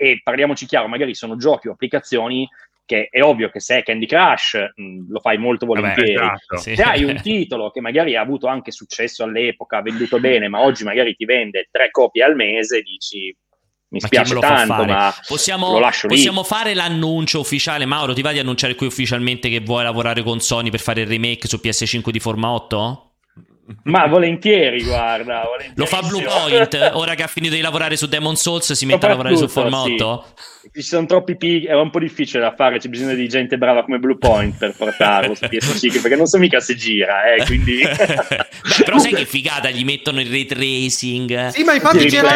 [0.00, 2.46] e parliamoci chiaro, magari sono giochi o applicazioni
[2.88, 6.14] che è ovvio che se è Candy Crush mh, lo fai molto volentieri.
[6.14, 6.56] esatto.
[6.56, 6.74] Sì.
[6.74, 10.60] Se hai un titolo che magari ha avuto anche successo all'epoca, ha venduto bene, ma
[10.62, 13.36] oggi magari ti vende tre copie al mese, dici
[13.90, 14.92] mi Ma spiace lo fa tanto, fare?
[14.92, 17.84] ma Possiamo, possiamo fare l'annuncio ufficiale.
[17.84, 21.06] Mauro, ti va di annunciare qui ufficialmente che vuoi lavorare con Sony per fare il
[21.06, 23.07] remake su PS5 di Forma 8?
[23.84, 25.42] Ma volentieri, guarda.
[25.74, 26.00] Lo fa.
[26.00, 29.48] Bluepoint, ora che ha finito di lavorare su Demon Souls, si mette a lavorare su
[29.48, 29.92] Forma sì.
[29.92, 30.24] 8?
[30.72, 33.84] Ci sono troppi pig, è un po' difficile da fare, c'è bisogno di gente brava
[33.84, 37.78] come Bluepoint per portarlo su PS5, perché non so mica se gira, eh, quindi...
[37.82, 41.48] Beh, però sai che figata, gli mettono il ray tracing.
[41.48, 42.34] Sì, ma infatti c'era,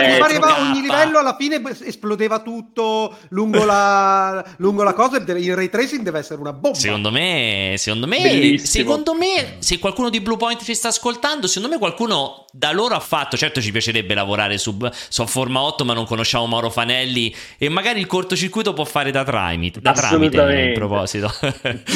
[0.58, 5.18] ogni livello alla fine esplodeva tutto lungo la, lungo la cosa.
[5.18, 6.78] Il ray tracing deve essere una bomba.
[6.78, 8.84] Secondo me, secondo me, Bellissimo.
[8.84, 13.00] secondo me, se qualcuno di Bluepoint ci sta ascoltando, secondo me qualcuno da loro ha
[13.00, 13.36] fatto.
[13.36, 17.34] Certo, ci piacerebbe lavorare su, su Forma 8, ma non conosciamo Mauro Fanelli.
[17.58, 19.80] E magari il cortocircuito può fare da tramite.
[19.80, 20.68] Da tramite Assolutamente.
[20.68, 21.30] in proposito.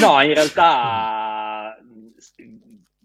[0.01, 1.77] No, in realtà,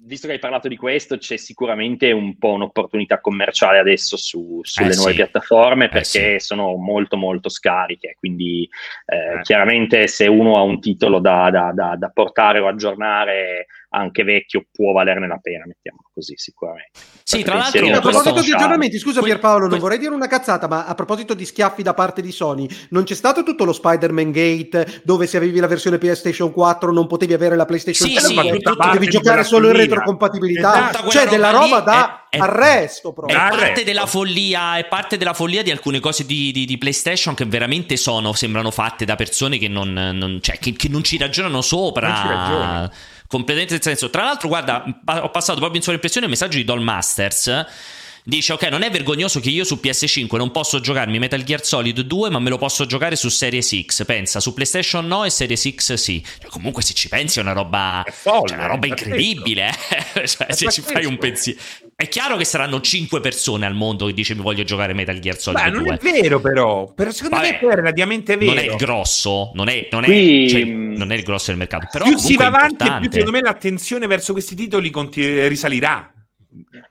[0.03, 4.91] visto che hai parlato di questo, c'è sicuramente un po' un'opportunità commerciale adesso su- sulle
[4.91, 5.15] Eh, nuove sì.
[5.15, 8.67] piattaforme Eh, perché sono molto molto scariche, quindi
[9.05, 9.41] eh, Eh.
[9.41, 14.66] chiaramente se uno ha un titolo da, da- da- da portare o aggiornare anche vecchio
[14.72, 16.92] può valerne la pena, mettiamolo così sicuramente.
[17.24, 20.68] Sì, tra l'altro, A proposito di aggiornamenti, scusa Que- Pierpaolo, non vorrei dire una cazzata,
[20.68, 24.32] ma a proposito di schiaffi da parte di Sony, non c'è stato tutto lo Spider-Man
[24.32, 28.44] Gate dove se avevi la versione PlayStation 4 non potevi avere la PlayStation Sì, 5,
[28.44, 33.10] sì, è parte giocare solo in retrocompatibilità, cioè della roba lì da è- è- arresto
[33.10, 33.38] È proprio.
[33.38, 33.84] Ah, parte arresto.
[33.84, 37.98] della follia, è parte della follia di alcune cose di, di- di PlayStation che veramente
[37.98, 42.08] sono, sembrano fatte da persone che non, non- cioè, che, che non ci ragionano sopra.
[42.08, 42.92] Non ci ragionano.
[43.32, 44.09] Completamente senso.
[44.09, 47.65] Tra l'altro, guarda, ho passato proprio in sovraimpressione il messaggio di Doll Masters.
[48.24, 52.01] Dice: Ok, non è vergognoso che io su PS5 non posso giocarmi Metal Gear Solid
[52.01, 54.05] 2, ma me lo posso giocare su Series X.
[54.05, 56.24] Pensa, su PlayStation no e Series X sì.
[56.39, 59.69] Cioè, comunque, se ci pensi, è una roba, È folle, cioè, una roba incredibile.
[60.13, 60.28] eh.
[60.28, 61.59] cioè, se ci fai un pensiero,
[61.95, 65.38] è chiaro che saranno 5 persone al mondo che dice mi voglio giocare Metal Gear
[65.39, 65.80] Solid Beh, 2.
[65.82, 68.53] non è vero però, però secondo Vabbè, me è relativamente vero.
[68.53, 71.88] Non è grosso, non è, non è, Qui- cioè, non è il grosso del mercato.
[71.91, 76.11] Però più si va avanti e più secondo me l'attenzione verso questi titoli conti- risalirà.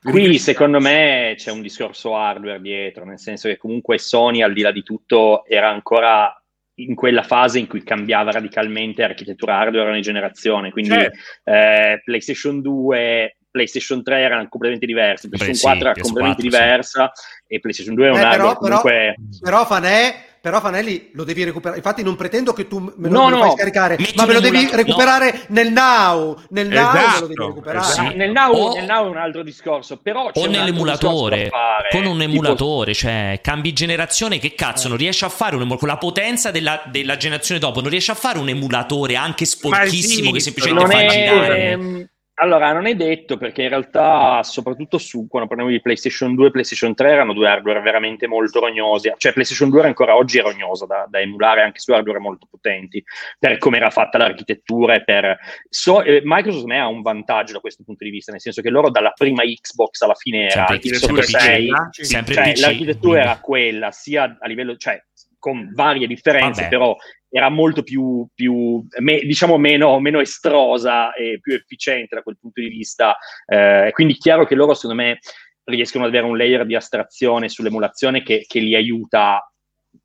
[0.03, 4.63] Qui secondo me c'è un discorso hardware dietro, nel senso che comunque Sony al di
[4.63, 6.35] là di tutto era ancora
[6.77, 11.19] in quella fase in cui cambiava radicalmente architettura hardware ogni generazione, quindi Certo.
[11.45, 16.43] eh, PlayStation 2, PlayStation 3 erano completamente diversi, PlayStation Beh, sì, 4 era PS4, completamente
[16.43, 16.49] sì.
[16.49, 17.13] diversa
[17.47, 19.15] e PlayStation 2 è un Eh, hardware però, però, comunque...
[19.41, 21.77] però Fanè, però Fanelli lo devi recuperare.
[21.79, 23.43] Infatti, non pretendo che tu me lo, No, me lo no.
[23.43, 26.37] fai scaricare, Metti ma me lo devi recuperare nel now.
[26.51, 27.87] Nel now me lo Esatto, devi recuperare.
[27.87, 28.17] esatto.
[28.17, 31.89] Nel now, O- nel now è un altro discorso, però c'è O nell'emulatore, fare.
[31.91, 35.79] con un Tipo- emulatore, cioè cambi generazione, che cazzo, non riesci a fare un emulatore
[35.81, 40.29] con la potenza della, della generazione dopo, non riesci a fare un emulatore anche sporchissimo
[40.29, 42.11] sì, che semplicemente fa è, girare.
[42.41, 46.51] Allora, non è detto perché in realtà, soprattutto su quando parliamo di PlayStation 2 e
[46.51, 49.13] PlayStation 3, erano due hardware veramente molto rognosi.
[49.17, 52.47] Cioè, PlayStation 2 era ancora oggi è rognosa da, da emulare anche su hardware molto
[52.51, 53.05] potenti
[53.39, 54.95] per come era fatta l'architettura.
[54.95, 55.39] E per...
[55.69, 58.71] so- eh, Microsoft me, ha un vantaggio da questo punto di vista, nel senso che
[58.71, 63.91] loro dalla prima Xbox alla fine era Sempre sempre 6, PC, cioè, l'architettura era quella,
[63.91, 65.03] sia a livello, cioè,
[65.41, 66.69] con varie differenze, Vabbè.
[66.69, 66.97] però
[67.29, 72.61] era molto più, più me- diciamo, meno, meno estrosa e più efficiente da quel punto
[72.61, 73.17] di vista.
[73.47, 75.19] Eh, quindi chiaro che loro, secondo me,
[75.65, 79.50] riescono ad avere un layer di astrazione sull'emulazione che, che li aiuta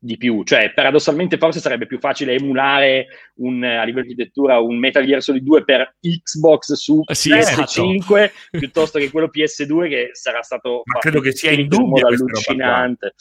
[0.06, 4.78] di più, cioè paradossalmente forse sarebbe più facile emulare un, a livello di architettura un
[4.78, 10.10] Metal Gear Solid 2 per Xbox su Eh sì, PS5 piuttosto che quello PS2 che
[10.12, 12.08] sarà stato Ma credo che sia in qua.
[12.08, 13.14] allucinante.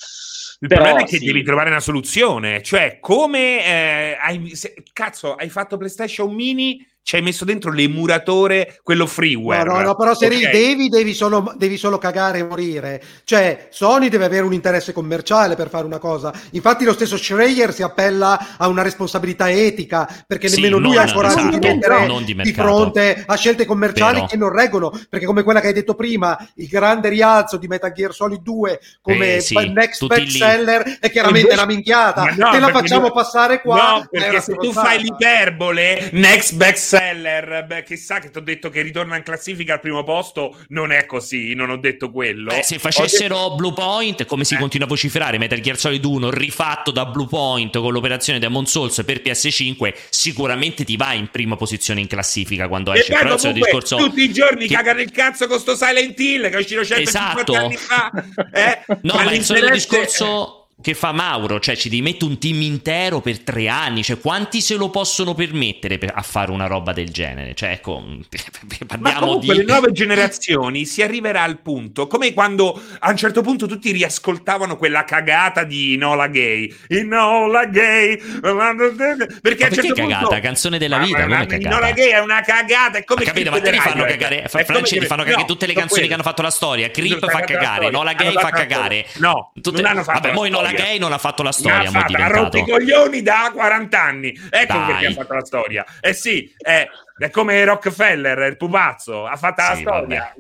[0.59, 1.25] Il Però, problema è che sì.
[1.25, 7.17] devi trovare una soluzione, cioè come eh, hai, se- cazzo, hai fatto PlayStation Mini, ci
[7.17, 9.63] hai messo dentro l'emulatore, quello No, freeware.
[9.69, 10.31] no, no, però se Ok.
[10.33, 12.99] ridevi devi solo, devi solo cagare e morire.
[13.23, 16.33] Cioè, Sony deve avere un interesse commerciale per fare una cosa.
[16.51, 21.03] Infatti lo stesso Schreier si appella a una responsabilità etica, perché Sì, nemmeno lui ha
[21.03, 24.25] il coraggio esatto, di mettere non di di fronte a scelte commerciali Vero.
[24.25, 24.89] che non reggono.
[25.07, 28.79] Perché come quella che hai detto prima, il grande rialzo di Metal Gear Solid 2
[29.03, 32.33] come Eh, sì, next best seller è chiaramente una minchiata.
[32.35, 33.75] No, Te la facciamo no- passare qua.
[33.99, 38.69] No, perché se tu fai l'iperbole, next best seller, beh, chissà che ti ho detto
[38.69, 42.53] che ritorna in classifica al primo posto, non è così, non ho detto quello.
[42.53, 44.57] Beh, se facessero Blue Point, come si Eh.
[44.57, 49.03] continua a vociferare, Metal Gear Solid 1 rifatto da Blue Point con l'operazione Demon Souls
[49.05, 53.11] per PS5, sicuramente ti va in prima posizione in classifica quando esce.
[53.13, 53.95] il comunque discorso...
[53.97, 57.41] tutti i giorni che- cagano il cazzo con sto Silent Hill che è uscito 150
[57.41, 57.53] Esatto.
[57.55, 58.11] anni fa.
[58.53, 58.97] Eh?
[59.01, 63.19] No, ma è il discorso che fa Mauro, cioè ci devi mettere un team intero
[63.19, 67.09] per tre anni, cioè quanti se lo possono permettere per- a fare una roba del
[67.09, 67.55] genere?
[67.55, 69.59] Cioè ecco, Ma parliamo comunque di...
[69.61, 74.77] le nuove generazioni si arriverà al punto, come quando a un certo punto tutti riascoltavano
[74.77, 76.71] quella cagata di Nola Gay.
[76.89, 78.17] Inola Gay.
[78.17, 78.95] Perché Ma a un
[79.41, 80.27] perché certo cagata?
[80.27, 80.39] punto...
[80.39, 81.75] Canzone della Ma- vita, ma- ma cagata?
[81.75, 84.59] Inola Gay è una cagata, è come Ma capito, ma te li fanno cagare, fa-
[84.59, 86.07] È come fanno cagare no, tutte le canzoni quello.
[86.09, 86.91] che hanno fatto la storia.
[86.91, 87.89] Creep fa cagare.
[87.89, 89.07] Nola Gay fa cagare.
[89.15, 90.73] No, Tutte- non hanno fatto Vabbè, poi Nola.
[90.75, 94.01] Gay non ha fatto la storia, ha è fatta, ha rotto i coglioni da 40
[94.01, 94.33] anni.
[94.49, 94.85] Ecco Dai.
[94.87, 95.85] perché ha fatto la storia.
[96.01, 100.33] Eh sì, è, è come Rockefeller, il pupazzo, ha fatto la Sì, storia.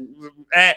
[0.49, 0.75] Eh,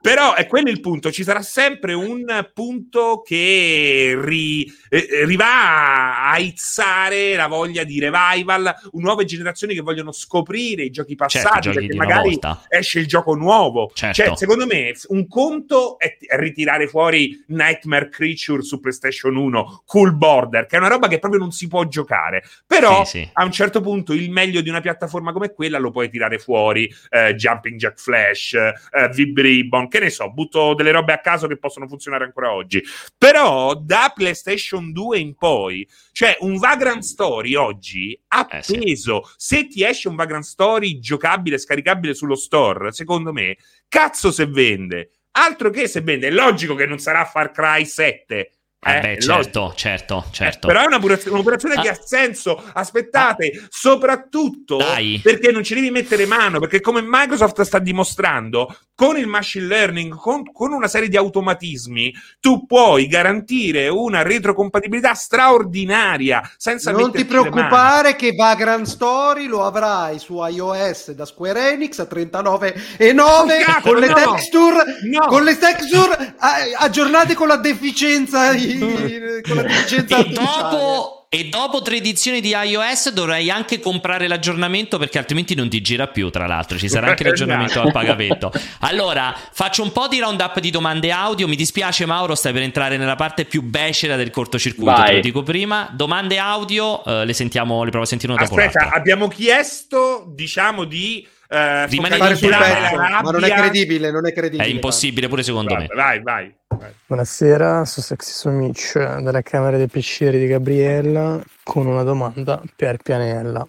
[0.00, 6.30] però è quello il punto, ci sarà sempre un punto che ri, eh, riva a
[6.30, 11.86] aizzare la voglia di revival, nuove generazioni che vogliono scoprire i giochi Certo, passati, giochi
[11.86, 12.38] perché magari
[12.68, 13.90] esce il gioco nuovo.
[13.92, 14.22] Certo.
[14.22, 20.14] Cioè, secondo me, un conto è t- ritirare fuori Nightmare Creature su PlayStation 1, Cool
[20.16, 22.42] Border, che è una roba che proprio non si può giocare.
[22.66, 23.30] Però Sì, sì.
[23.32, 26.88] a un certo punto il meglio di una piattaforma come quella lo puoi tirare fuori.
[27.10, 28.74] eh, Jumping Jack Flash, eh,
[29.12, 32.82] Vibribon, che ne so, butto delle robe a caso che possono funzionare ancora oggi.
[33.18, 38.78] Però da PlayStation 2 in poi, cioè un Vagrant Story oggi ha Eh, sì.
[38.78, 39.30] peso.
[39.36, 45.10] Se ti esce un Vagrant Story giocabile, scaricabile sullo store, secondo me, cazzo se vende.
[45.32, 48.52] Altro che se vende, è logico che non sarà Far Cry 7.
[48.82, 50.66] Eh, eh, beh, certo, certo, certo.
[50.66, 51.92] Eh, però è un'operazione, un'operazione che Ah.
[51.92, 52.62] ha senso.
[52.72, 55.20] Aspettate, soprattutto Dai.
[55.22, 56.58] perché non ci devi mettere mano.
[56.58, 62.12] Perché, come Microsoft sta dimostrando, con il machine learning, con, con una serie di automatismi,
[62.40, 70.18] tu puoi garantire una retrocompatibilità straordinaria senza Non ti preoccupare che Vagrant Story lo avrai
[70.18, 74.14] su iOS da Square Enix a 39,9 Cazzo, con le no!
[74.14, 75.26] texture, No!
[75.26, 81.44] con le texture eh, aggiornate con la deficienza, i- con la deficienza E dopo e
[81.48, 86.28] dopo tre edizioni di iOS dovrai anche comprare l'aggiornamento perché altrimenti non ti gira più,
[86.28, 86.76] tra l'altro.
[86.76, 88.50] Ci sarà anche l'aggiornamento al pagamento.
[88.80, 91.46] Allora, faccio un po' di roundup di domande audio.
[91.46, 95.06] Mi dispiace Mauro, stai per entrare nella parte più becera del cortocircuito, Vai.
[95.06, 95.88] te lo dico prima.
[95.92, 98.98] Domande audio, eh, le sentiamo, le provo a sentire una dopo Aspetta, l'altra.
[98.98, 104.32] abbiamo chiesto, diciamo, di eh, Rimanere Fare sul pezzo, ma non è credibile, non è
[104.32, 104.68] credibile.
[104.68, 105.88] È impossibile pure secondo me.
[105.92, 106.92] Vai, vai, vai.
[107.06, 113.66] Buonasera, sono Sexy Somic dalla Camera dei Piaceri di Gabriella con una domanda per Pianella.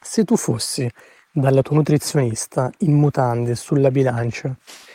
[0.00, 0.86] Se tu fossi
[1.32, 4.54] dalla tua nutrizionista in mutande sulla bilancia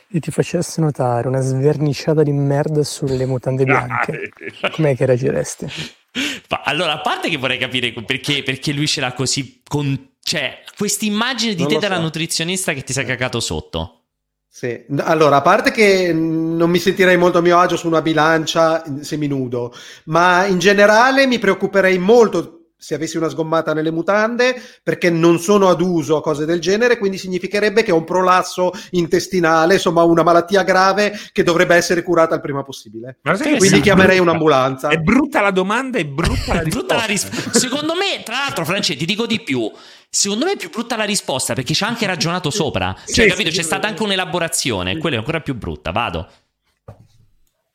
[0.09, 4.31] e ti facesse notare una sverniciata di merda sulle mutande bianche,
[4.71, 5.65] com'è che reagiresti?
[6.49, 10.15] Ma allora, a parte che vorrei capire perché, perché lui ce l'ha così con...
[10.27, 12.01] Cioè, quest'immagine di Non te dalla so.
[12.01, 14.01] nutrizionista che ti sei cagato sotto.
[14.49, 14.83] Sì.
[14.97, 19.05] Allora, a parte che non mi sentirei molto a mio agio su una bilancia in-
[19.05, 19.73] seminudo,
[20.07, 25.67] ma in generale mi preoccuperei molto se avessi una sgommata nelle mutande, perché non sono
[25.67, 30.23] ad uso a cose del genere, quindi significherebbe che ho un prolasso intestinale, insomma una
[30.23, 33.17] malattia grave che dovrebbe essere curata il prima possibile.
[33.57, 34.31] Quindi chiamerei brutta?
[34.31, 34.89] un'ambulanza.
[34.89, 37.57] È brutta la domanda, è brutta la brutta la risposta.
[37.59, 39.71] Secondo me, tra l'altro, France, ti dico di più.
[40.09, 42.95] Secondo me è più brutta la risposta perché ci ha anche ragionato sopra.
[43.05, 43.49] Cioè, Sì, capito?
[43.49, 43.57] sì.
[43.57, 44.97] C'è stata anche un'elaborazione.
[44.97, 45.91] Quella è ancora più brutta.
[45.91, 46.29] Vado.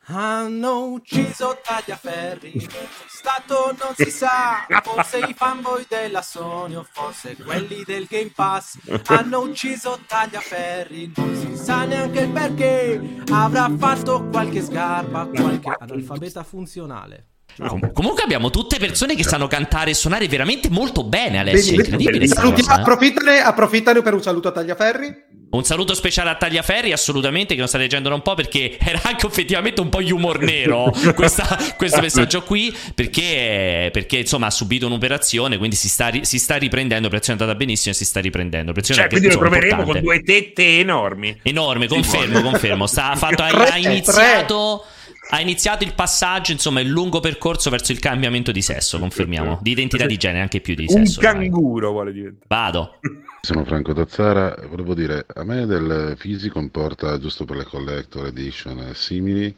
[0.06, 2.68] Hanno ucciso Tagliaferri,
[3.06, 8.78] stato non si sa, forse i fanboy della Sony o forse quelli del Game Pass.
[9.06, 16.42] Hanno ucciso Tagliaferri, non si sa neanche il perché, avrà fatto qualche sgarba, qualche analfabeta
[16.42, 17.28] funzionale.
[17.56, 21.74] Com- comunque abbiamo tutte persone che sanno cantare e suonare veramente molto bene, Alessio.
[21.74, 22.80] È Bene, incredibile cosa, eh.
[22.80, 25.40] approfittane, approfittane per un saluto a Tagliaferri.
[25.52, 29.02] Un saluto speciale a Tagliaferri, assolutamente, che non state leggendo da un po' perché era
[29.04, 34.86] anche effettivamente un po' humor nero questa- questo messaggio qui, perché, perché, insomma ha subito
[34.86, 38.70] un'operazione, quindi si sta, si sta riprendendo, l'operazione è andata benissimo e si sta riprendendo.
[38.70, 41.40] Operazione Cioè, quindi lo troveremo con due tette enormi.
[41.42, 42.86] Enorme, confermo, confermo.
[42.86, 44.86] Sta, fatto, ha, ha iniziato,
[45.34, 49.60] ha iniziato il passaggio, insomma, il lungo percorso verso il cambiamento di sesso, confermiamo.
[49.62, 51.20] Di identità di genere, anche più di Un sesso.
[51.26, 51.48] ormai.
[51.48, 52.44] canguro vuole diventare.
[52.48, 52.98] Vado.
[53.40, 58.78] Sono Franco Tazzara, volevo dire, a me del fisico importa giusto per le collector edition
[58.80, 59.56] e simili,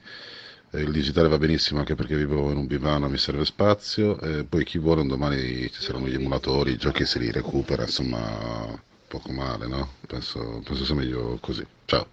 [0.71, 4.45] eh, il digitale va benissimo anche perché vivo in un bivano, mi serve spazio, e
[4.45, 8.81] poi chi vuole un domani ci saranno gli emulatori, i giochi si li recupera, insomma,
[9.09, 9.95] poco male, no?
[10.07, 11.67] Penso, penso sia meglio così.
[11.85, 12.07] Ciao.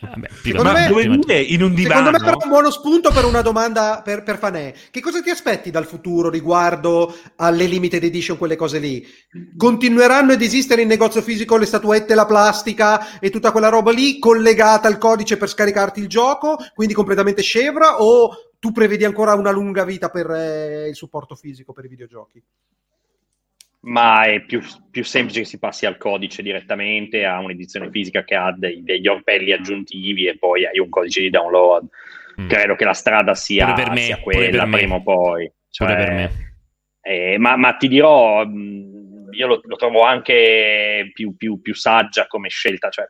[0.00, 1.42] Secondo me-?
[1.42, 2.06] In un divano?
[2.06, 4.72] Secondo me però è un buono spunto per una domanda per, per Fanè.
[4.90, 9.06] Che cosa ti aspetti dal futuro riguardo alle limited edition, quelle cose lì?
[9.56, 14.18] Continueranno ad esistere in negozio fisico le statuette, la plastica e tutta quella roba lì
[14.18, 19.50] collegata al codice per scaricarti il gioco, quindi completamente scevra o tu prevedi ancora una
[19.50, 22.42] lunga vita per eh, il supporto fisico per i videogiochi?
[23.82, 24.60] Ma è più,
[24.90, 29.08] più semplice che si passi al codice direttamente a un'edizione fisica che ha dei- degli
[29.08, 31.86] orpelli aggiuntivi e poi hai un codice di download.
[32.40, 32.48] Mm.
[32.48, 35.50] Credo che la strada sia, per me, sia quella per prima o poi.
[35.70, 36.30] Cioè, per me.
[37.02, 42.26] eh, ma, ma ti dirò, mh, io lo, lo trovo anche più, più- più saggia
[42.26, 42.88] come scelta.
[42.90, 43.06] Cioè,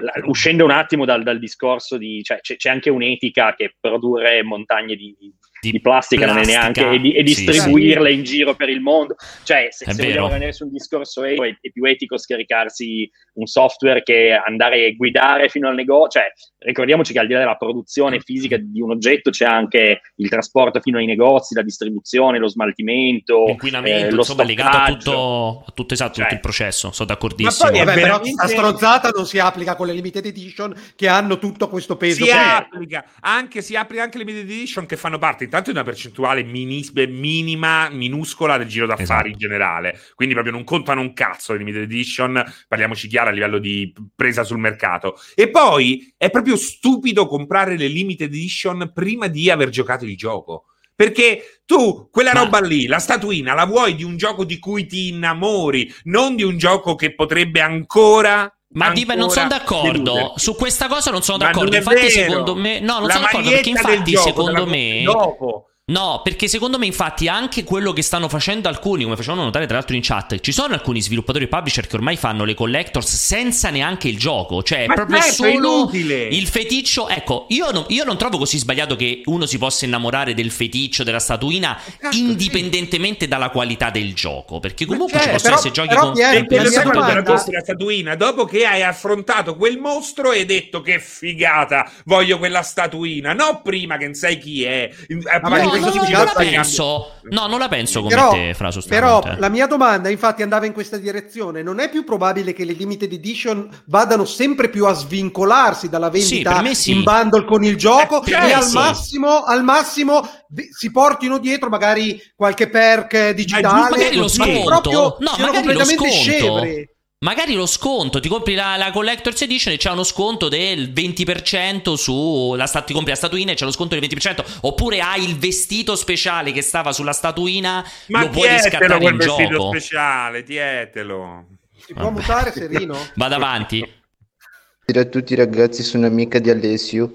[0.00, 2.22] la- uscendo un attimo dal, dal discorso di...
[2.22, 5.32] Cioè, c'è, c'è anche un'etica che produrre montagne di, di-
[5.70, 9.16] di plastica, non è neanche e, di- e Sì, distribuirle in giro per il mondo.
[9.42, 13.10] Cioè, se, È se vogliamo rimanere su un discorso etico, è, è più etico scaricarsi
[13.34, 16.20] un software che andare a guidare fino al negozio.
[16.20, 20.28] Cioè, ricordiamoci che al di là della produzione fisica di un oggetto c'è anche il
[20.28, 25.64] trasporto fino ai negozi, la distribuzione, lo smaltimento, Inquinamento, eh, lo insomma, legato a tutto,
[25.66, 26.92] a tutto esatto, Cioè- tutto il processo.
[26.92, 27.64] Sono d'accordissimo.
[27.64, 30.74] Ma poi è Vabbè, però veramente- la stronzata non si applica con le limited edition
[30.96, 32.24] che hanno tutto questo peso.
[32.24, 35.76] si per- applica anche, si applica anche le limited edition che fanno parte intanto di
[35.76, 39.28] una percentuale mini- beh, minima, minuscola del giro d'affari Esatto.
[39.28, 40.00] in generale.
[40.16, 44.42] Quindi proprio non contano un cazzo le limited edition, parliamoci chiaro a livello di presa
[44.42, 45.16] sul mercato.
[45.34, 50.64] E poi è proprio stupido comprare le limited edition prima di aver giocato il gioco.
[50.96, 54.86] Perché tu quella Ma- roba lì, la statuina, la vuoi di un gioco di cui
[54.86, 58.48] ti innamori, non di un gioco che potrebbe ancora.
[58.74, 60.12] Ma Diva, non sono d'accordo.
[60.12, 60.40] deluderti.
[60.40, 61.70] Su questa cosa non sono d'accordo.
[61.70, 62.10] non infatti, vero.
[62.10, 62.80] secondo me.
[62.80, 63.50] No, non La sono d'accordo.
[63.50, 65.02] Perché infatti, gioco, secondo me.
[65.04, 65.68] dopo.
[65.86, 69.76] No, perché secondo me, infatti, anche quello che stanno facendo alcuni, come facevano notare tra
[69.76, 73.68] l'altro in chat, ci sono alcuni sviluppatori e publisher che ormai fanno le collectors senza
[73.68, 74.62] neanche il gioco.
[74.62, 76.22] Cioè, Ma proprio certo, solo inutile.
[76.22, 77.10] il feticcio.
[77.10, 81.04] Ecco, io non, io non trovo così sbagliato che uno si possa innamorare del feticcio
[81.04, 84.60] della statuina Esatto, indipendentemente dalla qualità del gioco.
[84.60, 86.18] Perché comunque certo, ci possono però- essere giochi però, con.
[86.18, 90.46] È quando domanda- la compri la statuina dopo che hai affrontato quel mostro e hai
[90.46, 95.84] detto che figata, voglio quella statuina, no prima che non sai chi è, no, no,
[95.86, 97.10] non significa la penso.
[97.30, 100.72] No, non la penso come Però, te, Fra, però la mia domanda infatti andava in
[100.72, 101.62] questa direzione.
[101.62, 106.42] Non è più probabile che le limited edition vadano sempre più a svincolarsi dalla Sì,
[106.42, 106.92] vendita me sì.
[106.92, 108.74] in bundle con il gioco Eh, e me al sì.
[108.76, 110.28] massimo, al massimo
[110.70, 114.64] si portino dietro magari qualche perk digitale magari lo sconto.
[114.64, 116.14] proprio No, magari lo completamente sconto.
[116.14, 116.88] scevri.
[117.24, 121.94] Magari lo sconto, ti compri la, la Collector's Edition e c'è uno sconto del 20%
[121.94, 125.38] su la ti compri la statuina e c'è lo sconto del 20%, oppure hai il
[125.38, 129.68] vestito speciale che stava sulla statuina, Ma lo puoi riscattare quel in vestito gioco.
[129.70, 131.46] speciale, tietelo.
[131.74, 132.94] Si può mutare Serino?
[133.16, 133.78] Vado avanti.
[133.78, 137.10] Buonasera a tutti ragazzi, sono amica di Alessio.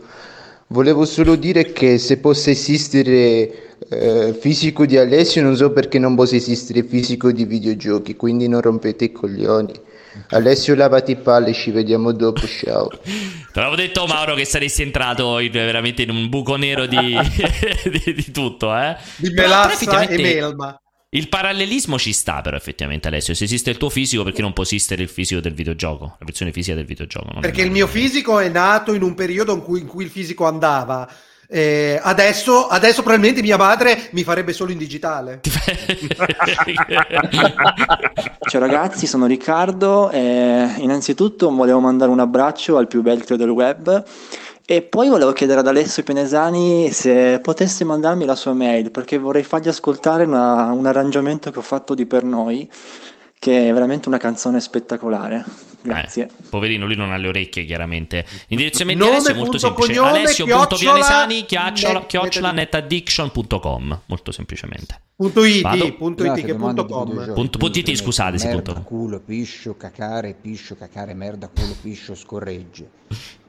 [0.69, 6.15] Volevo solo dire che se possa esistere eh, fisico di Alessio, non so perché non
[6.15, 9.87] possa esistere fisico di videogiochi, quindi non rompete i coglioni.
[10.29, 12.87] Alessio lavati palle, ci vediamo dopo, ciao.
[12.87, 16.97] Te l'avevo detto Mauro che saresti entrato in- veramente in un buco nero di,
[18.03, 18.95] di- di tutto, eh.
[19.17, 20.79] Di melassa e melma.
[21.11, 24.61] Il parallelismo ci sta però effettivamente Alessio, se esiste il tuo fisico perché non può
[24.63, 27.29] esistere il fisico del videogioco, la versione fisica del videogioco.
[27.31, 30.11] non- Perché il mio fisico è nato in un periodo in cui, in cui il
[30.11, 31.09] fisico andava.
[31.51, 35.39] Eh, adesso, adesso probabilmente mia madre mi farebbe solo in digitale.
[38.47, 40.11] Ciao ragazzi, sono Riccardo.
[40.11, 44.03] E innanzitutto volevo mandare un abbraccio al più vecchio del web.
[44.63, 49.41] E poi volevo chiedere ad Alessio Pinesani se potesse mandarmi la sua mail perché vorrei
[49.41, 52.69] fargli ascoltare una- un arrangiamento che ho fatto di Per Noi
[53.39, 55.45] che è veramente una canzone spettacolare.
[55.81, 56.25] Grazie.
[56.25, 58.25] Eh, poverino, lui non ha le orecchie, chiaramente.
[58.49, 59.93] Nome, Alessio è molto semplice.
[59.93, 64.01] cognome, Alessio.pianesani, chiocciola, chiocciola, net- chiocciola, netaddiction.com.
[64.07, 65.01] Molto semplicemente.
[65.15, 65.95] Punto it, Vado?
[65.95, 67.33] punto it, che punto com.
[67.33, 72.89] Punto- punto it, scusate, merda, punto culo, piscio, cacare, piscio, cacare, merda, culo, piscio, scorregge.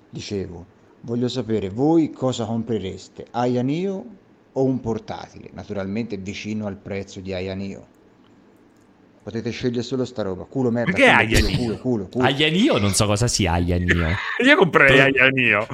[0.09, 0.67] Dicevo,
[1.01, 4.05] voglio sapere voi cosa comprereste, Aianio
[4.53, 5.51] o un portatile?
[5.53, 7.99] Naturalmente vicino al prezzo di Aianio.
[9.31, 11.57] Potete scegliere solo sta roba, culo, merda, culo, Aianio?
[11.57, 12.25] culo, culo, culo.
[12.25, 14.09] Aianio non so cosa sia Aianio.
[14.45, 15.69] Io comprerei Aianio.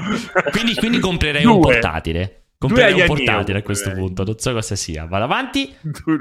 [0.50, 1.72] quindi, quindi comprerei un Due.
[1.72, 2.42] portatile.
[2.58, 4.12] Comprerei un portatile a questo comprerei.
[4.14, 5.06] punto, non so cosa sia.
[5.06, 5.74] Vado avanti.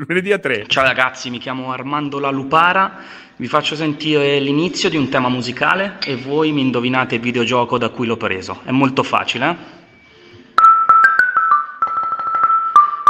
[0.08, 0.64] Ne dia tre.
[0.68, 3.00] Ciao ragazzi, mi chiamo Armando La Lupara,
[3.36, 7.90] vi faccio sentire l'inizio di un tema musicale e voi mi indovinate il videogioco da
[7.90, 8.62] cui l'ho preso.
[8.64, 9.56] È molto facile, eh?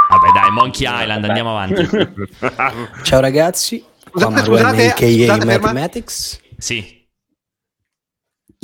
[0.08, 1.86] Vabbè, dai, Monkey Island, andiamo avanti.
[3.04, 3.84] Ciao ragazzi,
[4.18, 6.40] Scusate, Manuel scusate, aka scusate, ferma- Mathematics.
[6.58, 6.94] Sì.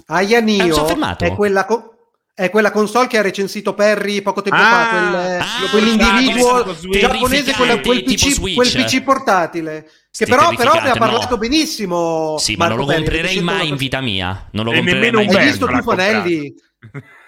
[0.06, 1.24] Aya Eh, sono fermato.
[1.24, 1.94] è quella, co-
[2.34, 6.74] è quella console che ha recensito Perry poco tempo Ah, fa, quel- ah, quell'individuo tipo
[6.74, 6.98] Switch.
[6.98, 9.90] giapponese, quel, quel PC, quel PC portatile.
[10.10, 11.38] Che però, però ne ha parlato no.
[11.38, 12.36] benissimo.
[12.38, 14.48] Sì, ma non lo Marco Perry, comprerei mai in vita mia.
[14.52, 15.82] Non lo E comprerei nemmeno mai Hai visto tu.
[15.82, 16.54] Fanelli?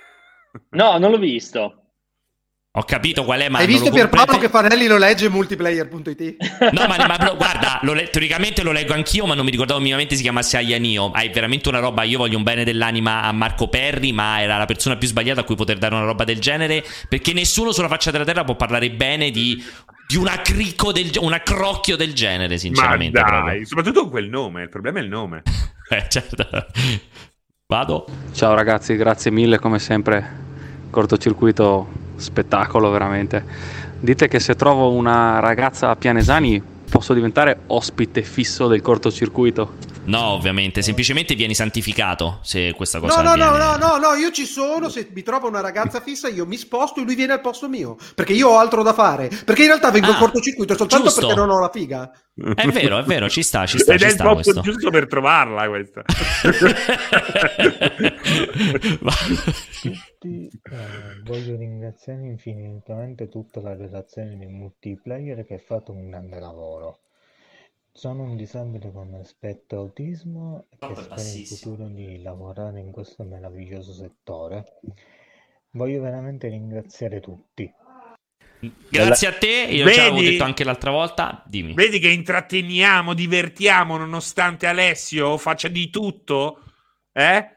[0.71, 1.84] No, non l'ho visto.
[2.77, 6.37] Ho capito qual è, ma Hai visto lo Pierpaolo comprerei- che Fanelli lo legge multiplayer.it?
[6.73, 10.17] No, ma, ma guarda, lo le- teoricamente lo leggo anch'io, ma non mi ricordavo minimamente
[10.17, 11.13] si chiamasse Aianio.
[11.13, 12.03] Hai veramente una roba.
[12.03, 15.45] Io voglio un bene dell'anima a Marco Perri, ma era la persona più sbagliata a
[15.45, 16.85] cui poter dare una roba del genere.
[17.09, 19.63] Perché nessuno sulla faccia della terra può parlare bene di,
[20.09, 23.21] di una cricco del un accrocchio del genere, Ma sinceramente.
[23.21, 23.67] dai, proprio.
[23.67, 25.43] soprattutto con quel nome, il problema è il nome.
[25.91, 26.49] Eh, certo.
[27.69, 28.07] Vado.
[28.33, 30.43] Ciao ragazzi, grazie mille come sempre.
[30.91, 33.45] Cortocircuito spettacolo veramente.
[34.01, 39.93] Dite che se trovo una ragazza a Pianesani posso diventare ospite fisso del cortocircuito.
[40.07, 43.77] No, ovviamente, semplicemente vieni santificato se questa cosa No, no, no, avviene.
[43.79, 47.01] no, no, no, io ci sono, se mi trovo una ragazza fissa io mi sposto
[47.01, 49.91] e lui viene al posto mio, perché io ho altro da fare, perché in realtà
[49.91, 51.21] vengo Ah, in cortocircuito soltanto giusto.
[51.27, 52.11] perché non ho la figa.
[52.55, 54.61] È vero, è vero, ci sta, ci sta, Ed ci è il sta posto questo.
[54.61, 56.03] giusto per trovarla questa.
[60.25, 66.41] tutti, eh, voglio ringraziare infinitamente tutta la redazione di multiplayer che ha fatto un grande
[66.41, 67.01] lavoro.
[67.93, 73.23] Sono un disabile con aspetto autismo e che spero in futuro di lavorare in questo
[73.23, 74.65] meraviglioso settore.
[75.71, 77.73] Voglio veramente ringraziare tutti.
[78.89, 79.97] Grazie a te, io Vedi?
[79.97, 81.45] già l'avevo detto anche l'altra volta.
[81.47, 81.75] Dimmi.
[81.75, 86.63] Vedi che intratteniamo, divertiamo, nonostante Alessio faccia di tutto?
[87.13, 87.54] Eh?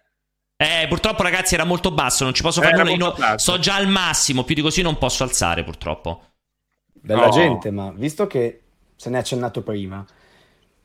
[0.59, 2.23] Eh, purtroppo, ragazzi, era molto basso.
[2.23, 3.13] Non ci posso fare nulla.
[3.15, 4.43] No- sto già al massimo.
[4.43, 6.23] Più di così non posso alzare, purtroppo.
[6.93, 7.31] Bella Oh.
[7.31, 8.61] gente, ma visto che
[8.95, 10.03] se ne è accennato prima,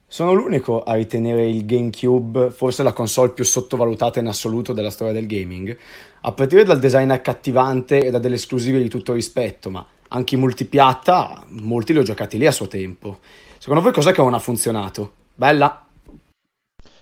[0.07, 5.15] sono l'unico a ritenere il GameCube forse la console più sottovalutata in assoluto della storia
[5.15, 5.75] del gaming,
[6.21, 10.39] a partire dal design accattivante e da delle esclusive di tutto rispetto, ma anche i
[10.39, 13.21] multipiatta, molti li ho giocati lì a suo tempo.
[13.57, 15.15] Secondo voi cos'è che non ha funzionato?
[15.35, 15.87] Bella?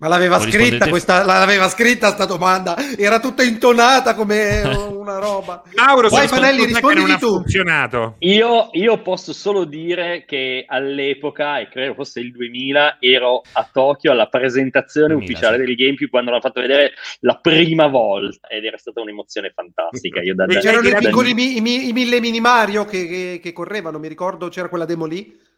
[0.01, 5.19] Ma l'aveva Non scritta rispondete- questa, l'aveva scritta sta domanda, era tutta intonata come una
[5.19, 5.63] roba.
[5.75, 7.29] Mauro, Vai che rispondi non ha tu.
[7.35, 8.15] funzionato.
[8.21, 14.11] Io, io posso solo dire che all'epoca, e credo fosse il 2000, ero a Tokyo
[14.13, 18.79] alla presentazione 2000, ufficiale del GameCube quando l'hanno fatto vedere la prima volta ed era
[18.79, 20.23] stata un'emozione fantastica.
[20.23, 23.07] Io da, E da- c'erano i da- piccoli mi- i, i mille mini Mario che,
[23.07, 25.49] che- che correvano, mi ricordo c'era quella demo lì.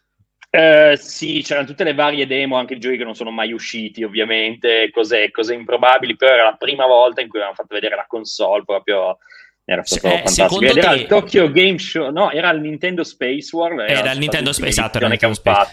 [0.54, 4.90] Eh, sì, c'erano tutte le varie demo, anche giochi che non sono mai usciti, ovviamente,
[4.92, 8.62] cose, cose improbabili, però era la prima volta in cui avevano fatto vedere la console,
[8.62, 9.16] proprio
[9.64, 10.60] era stato Eh, fantastico.
[10.62, 13.80] era te- il Tokyo Game Show, no, era il Nintendo Space World.
[13.80, 15.70] Era il stata Nintendo Space, esatto, era il Nintendo fatto.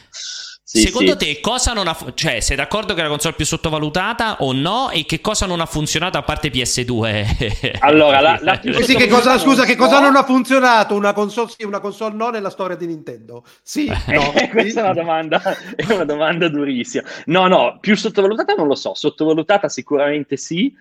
[0.71, 1.17] Sì, Secondo sì.
[1.17, 4.91] te cosa non ha cioè sei d'accordo che è la console più sottovalutata o no
[4.91, 7.77] e che cosa non ha funzionato a parte PS2?
[7.81, 10.93] Allora, la- la più Eh sì, che cosa, scusa, che cosa non ha funzionato?
[10.93, 13.43] Una console sì, una console no nella storia di Nintendo.
[13.63, 14.31] Sì, no.
[14.35, 15.41] Eh, questa è una domanda,
[15.75, 17.01] è una domanda durissima.
[17.25, 20.71] No, no, più sottovalutata non lo so, sottovalutata sicuramente sì.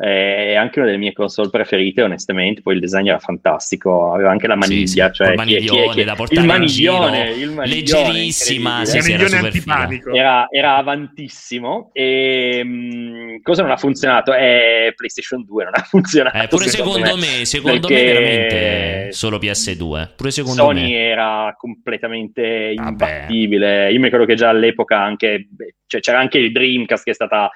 [0.00, 2.62] È anche una delle mie console preferite, onestamente.
[2.62, 4.92] Poi il design era fantastico, aveva anche la maniglia, Sì,
[5.24, 7.44] sì, cioè chi è- chi è- maniglione chi è- da portare il in maniglione, giro,
[7.46, 10.14] il maniglione, leggerissima, sì, sì, era antipanico.
[10.14, 14.32] Era, era avantissimo e mh, cosa non ha funzionato?
[14.34, 16.36] Eh, PlayStation 2 non ha funzionato.
[16.38, 20.10] Eh, pure secondo me, secondo me veramente solo PS2.
[20.16, 20.98] Pure secondo Sony me.
[21.08, 23.90] era completamente imbattibile.
[23.90, 27.14] Io mi ricordo che già all'epoca anche, beh, cioè, c'era anche il Dreamcast che è
[27.14, 27.50] stata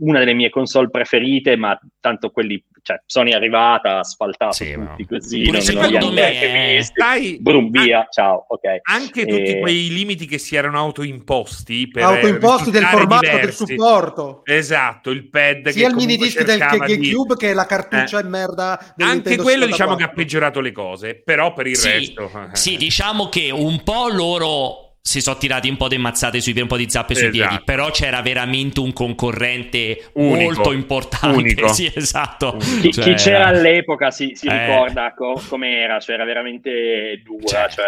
[0.00, 5.06] una delle mie console preferite, ma tanto quelli, cioè Sony è arrivata, ha asfaltato tutti
[5.06, 7.00] così, Pure non, non li secondo hanno me, neanche eh, visti.
[7.00, 8.62] sai, Brum, via, ciao, ok.
[8.82, 13.66] Anche tutti Eh, quei limiti che si erano autoimposti per Autoimposti del formato, del diversi.
[13.66, 14.40] supporto.
[14.44, 18.20] Esatto, il pad Sia che il mini disc del cercava di- GameCube che la cartuccia
[18.20, 20.04] e merda del Anche Nintendo quello diciamo che 64.
[20.04, 22.48] ha peggiorato le cose, però per il Sì, resto eh.
[22.56, 26.68] Sì, diciamo che un po' loro si sono tirati un po' di mazzate sui piedi,
[26.68, 27.48] un po' di zappe sui Esatto.
[27.48, 30.42] piedi, però c'era veramente un concorrente Unico.
[30.42, 31.36] molto importante.
[31.36, 31.68] Unico.
[31.72, 32.56] Sì, esatto.
[32.80, 34.66] Chi, Cioè, chi c'era all'epoca si, si Eh.
[34.66, 37.84] ricorda co- com'era, cioè era veramente dura, cioè,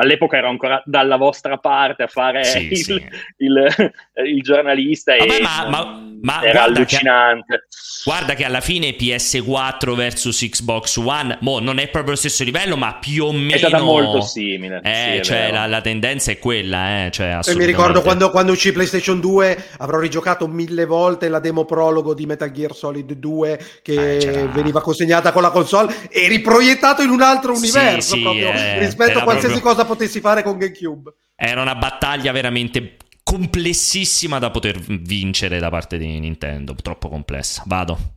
[0.00, 2.92] all'epoca ero ancora dalla vostra parte a fare Sì, il, sì.
[3.38, 3.92] il-
[4.26, 7.66] il giornalista Vabbè, e ma- ma- ma era guarda che- allucinante.
[8.04, 12.76] Guarda che alla fine PS4 versus Xbox One, mo, non è proprio lo stesso livello,
[12.76, 14.80] ma più o meno È stata molto simile.
[14.82, 18.52] Eh, sì, cioè la, la tendenza è quella, eh, cioè, E mi ricordo quando, quando
[18.52, 23.60] uscì PlayStation 2 avrò rigiocato mille volte la demo prologo di Metal Gear Solid 2
[23.82, 28.78] che veniva consegnata con la console e riproiettato in un altro universo sì, proprio, eh,
[28.78, 31.12] rispetto a qualsiasi proprio- cosa potessi fare con GameCube.
[31.34, 37.62] Era una battaglia veramente complessissima da poter vincere da parte di Nintendo, troppo complessa.
[37.66, 38.16] Vado.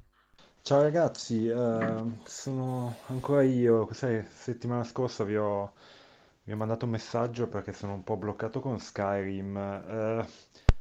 [0.62, 3.88] Ciao ragazzi, eh, sono ancora io.
[3.92, 5.74] Sai, settimana scorsa vi ho,
[6.44, 9.58] vi ho mandato un messaggio perché sono un po' bloccato con Skyrim.
[9.58, 10.26] eh,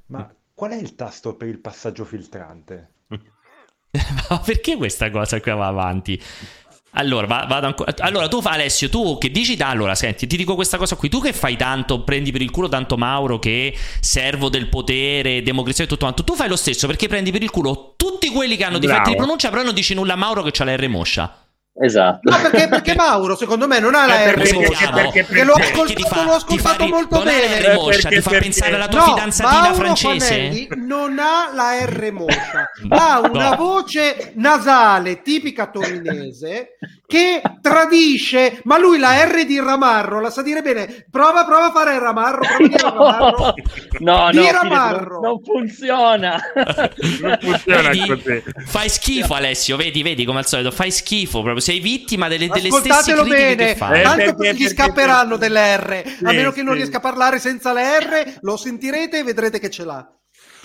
[0.06, 2.90] ma qual è il tasto per il passaggio filtrante?
[4.28, 6.20] Ma perché questa cosa qua va avanti?
[6.94, 7.94] Allora, va- vado ancora.
[7.98, 9.54] Allora, tu Alessio, tu che dici?
[9.56, 11.08] da- Allora, senti, ti dico questa cosa qui.
[11.08, 15.84] Tu che fai tanto, prendi per il culo tanto Mauro che servo del potere, democrazia
[15.84, 16.24] e tutto quanto.
[16.24, 19.10] Tu fai lo stesso perché prendi per il culo tutti quelli che hanno difetti Bravo.
[19.10, 21.44] di pronuncia, però non dici nulla a Mauro che c'ha la R moscia.
[21.72, 22.28] Esatto.
[22.30, 25.52] No, perché, perché Mauro secondo me non ha la R perché- moscia, perché- perché l'ho
[25.54, 27.60] ascoltato, fa- l'ho ascoltato fa molto la bene.
[27.60, 30.26] R moscia, ti fa Perché- pensare alla tua No, fidanzatina Mauro francese?
[30.34, 33.56] Fanelli non ha la R moscia, ha una No.
[33.56, 40.62] voce nasale tipica torinese che tradisce, ma lui la R di Ramarro la sa dire
[40.62, 41.06] bene.
[41.10, 43.54] Prova, prova a fare il Ramarro, prova a dire Ramarro.
[44.00, 45.20] No, no, Di Ramarro.
[45.20, 46.40] non, non funziona.
[47.20, 48.06] non funziona Vedi?
[48.06, 48.42] così.
[48.66, 49.76] Fai schifo, Alessio.
[49.76, 51.40] Vedi, vedi come al solito, fai schifo.
[51.42, 54.00] Proprio sei vittima delle, delle stesse critiche bene, che fai.
[54.00, 56.80] Eh, tanto perché- gli perché- scapperanno delle R, a Sì, meno che non sì.
[56.80, 60.10] riesca a parlare senza le R, lo sentirete e vedrete che ce l'ha.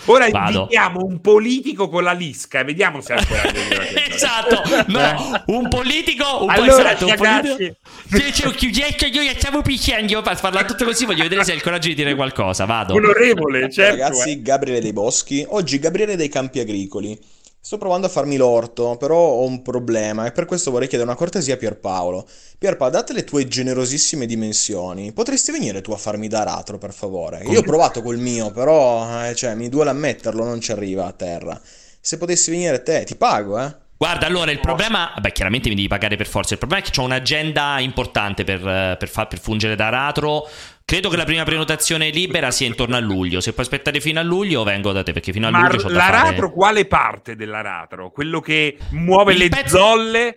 [0.08, 0.58] Ora Vado.
[0.60, 3.42] invitiamo un politico con la lisca e vediamo se ancora
[4.08, 7.74] Esatto, no, un politico, un po' Allora, esatto, un ragazzi-
[8.08, 8.48] politico.
[8.48, 11.88] Un chiudetto, io stavo picchiando, per farla tutto così, voglio vedere se hai il coraggio
[11.88, 12.94] di dire qualcosa, vado.
[12.94, 13.96] Onorevole, certo.
[14.02, 14.42] Ragazzi, eh.
[14.42, 15.44] Gabriele dei Boschi.
[15.48, 17.18] Oggi Gabriele dei Campi Agricoli.
[17.66, 21.18] Sto provando a farmi l'orto, però ho un problema e per questo vorrei chiedere una
[21.18, 22.24] cortesia a Pierpaolo.
[22.58, 27.42] Pierpa, date le tue generosissime dimensioni, potresti venire tu a farmi da aratro, per favore?
[27.42, 31.12] Io ho provato col mio, però, eh, cioè, mi duole ammetterlo, non ci arriva a
[31.12, 31.60] terra.
[32.00, 33.74] Se potessi venire te, ti pago, eh?
[33.98, 36.52] Guarda, allora il problema, beh, chiaramente mi devi pagare per forza.
[36.52, 40.46] Il problema è che ho un'agenda importante per, eh, per, fa- per fungere da ratro.
[40.88, 43.40] Credo che la prima prenotazione libera sia intorno a luglio.
[43.40, 45.88] Se puoi aspettare fino a luglio, vengo da te perché fino a Ma luglio c'ho
[45.90, 46.12] da fare.
[46.12, 48.12] l'aratro, quale parte dell'aratro?
[48.12, 50.36] Quello che muove Il le pezzo- zolle?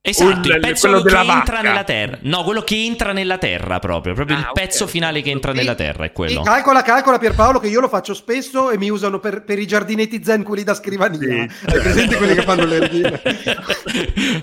[0.00, 1.60] Esatto, Un- il pezzo quello che entra vacca.
[1.60, 2.18] nella terra.
[2.22, 4.14] No, quello che entra nella terra proprio.
[4.14, 6.40] Proprio il pezzo finale che entra nella terra è quello.
[6.40, 9.66] E calcola, calcola Pierpaolo che io lo faccio spesso e mi usano per, per i
[9.66, 11.42] giardinetti zen quelli da scrivania.
[11.42, 13.22] Hai presente quelli che fanno le righe?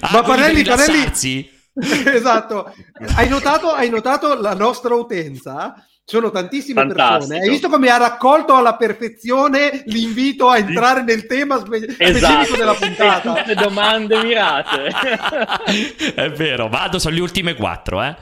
[0.02, 1.50] Ah, Ma Panelli, Panelli, rilassarsi?
[2.14, 2.74] esatto.
[3.16, 5.76] Hai notato, hai notato la nostra utenza?
[6.04, 7.28] Sono tantissime Fantastico.
[7.28, 7.40] persone.
[7.42, 12.56] Hai visto come ha raccolto alla perfezione l'invito a entrare nel tema spe- specifico Esatto,
[12.56, 13.34] della e puntata?
[13.34, 14.88] tutte domande mirate.
[16.16, 18.16] È vero, vado, sono le ultime quattro, eh.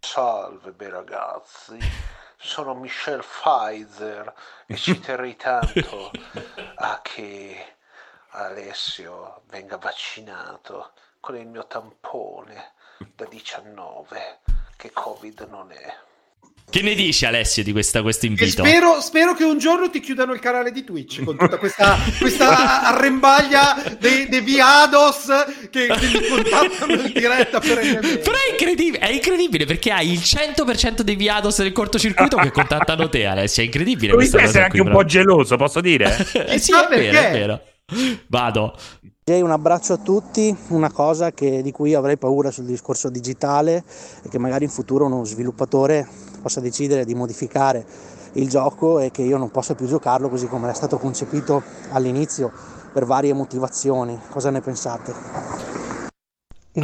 [0.00, 1.78] Salve bei ragazzi,
[2.36, 4.32] sono Michel Pfizer
[4.66, 6.10] e ci terrei tanto
[6.76, 7.76] a che
[8.30, 12.72] Alessio venga vaccinato con il mio tampone
[13.14, 14.40] da 19
[14.76, 16.06] che Covid non è.
[16.70, 18.62] Che ne dici Alessio di questa, questo invito?
[18.62, 22.82] spero, spero che un giorno ti chiudano il canale di Twitch con tutta questa, questa
[22.82, 25.28] arrembaglia dei, dei viados
[25.70, 27.78] che, che li contattano in diretta per
[28.20, 33.08] Però è incredibile, è incredibile perché hai il 100% dei viados del cortocircuito che contattano
[33.08, 33.62] te, Alessio.
[33.62, 35.08] È incredibile cosa essere anche qui, un po' però.
[35.08, 36.16] geloso, posso dire?
[36.48, 37.62] Eh sì, è vero, è vero.
[38.26, 38.76] Vado.
[39.28, 43.84] Un abbraccio a tutti, una cosa che- di cui avrei paura sul discorso digitale
[44.22, 46.08] è che magari in futuro uno sviluppatore
[46.40, 47.84] possa decidere di modificare
[48.32, 52.50] il gioco e che io non possa più giocarlo così come era stato concepito all'inizio
[52.90, 54.18] per varie motivazioni.
[54.30, 55.97] Cosa ne pensate?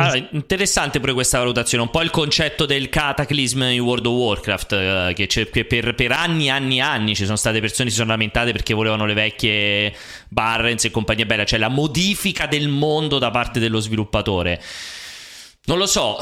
[0.00, 4.72] Allora, interessante pure questa valutazione, un po' il concetto del cataclism in World of Warcraft,
[4.72, 7.90] eh, che, che per, per anni e anni e anni ci sono state persone che
[7.90, 9.94] si sono lamentate perché volevano le vecchie
[10.28, 14.60] Barrens e compagnia bella, cioè la modifica del mondo da parte dello sviluppatore.
[15.66, 16.18] Non lo so,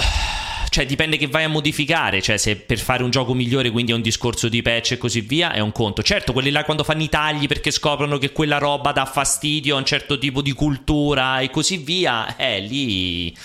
[0.68, 3.94] cioè dipende che vai a modificare, cioè se per fare un gioco migliore quindi è
[3.94, 6.02] un discorso di patch e così via, è un conto.
[6.02, 9.78] Certo, quelli là quando fanno i tagli perché scoprono che quella roba dà fastidio a
[9.78, 13.36] un certo tipo di cultura e così via, eh, lì...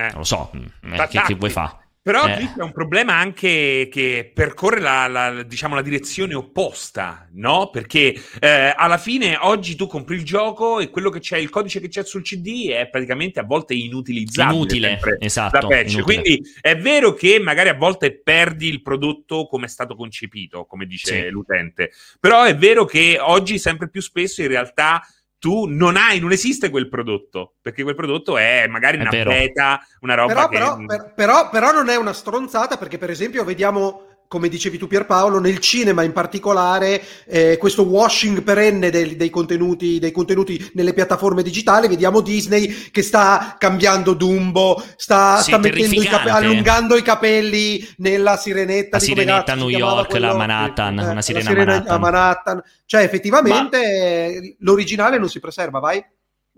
[0.00, 1.84] Non lo so, mm, eh, che, che vuoi fare?
[2.06, 2.34] Però Eh.
[2.36, 7.68] qui c'è un problema anche che percorre la, la- diciamo, la direzione opposta, no?
[7.70, 11.80] Perché eh, alla fine oggi tu compri il gioco e quello che c'è, il codice
[11.80, 14.54] che c'è sul CD è praticamente a volte inutilizzabile.
[14.56, 16.02] Inutile, esatto, inutile.
[16.02, 20.86] Quindi è vero che magari a volte perdi il prodotto come è stato concepito, come
[20.86, 21.28] dice Sì.
[21.30, 21.90] l'utente.
[22.20, 25.02] Però è vero che oggi sempre più spesso in realtà
[25.38, 29.30] tu non hai, non esiste quel prodotto, perché quel prodotto è magari È una vero.
[29.30, 30.58] beta, una roba Però, che...
[30.58, 34.86] però, per- però- però non è una stronzata perché per esempio vediamo come dicevi tu
[34.86, 40.92] Pierpaolo nel cinema in particolare eh, questo washing perenne dei, dei contenuti, dei contenuti nelle
[40.92, 41.88] piattaforme digitali.
[41.88, 47.86] Vediamo Disney che sta cambiando Dumbo sta, Sì, sta mettendo i cape- allungando i capelli
[47.98, 51.48] nella sirenetta La di sirenetta a New York, la Manhattan, Eh, una la sirena a
[51.52, 52.00] sirena Manhattan.
[52.00, 52.62] Manhattan.
[52.84, 56.04] Cioè effettivamente eh, l'originale non si preserva vai.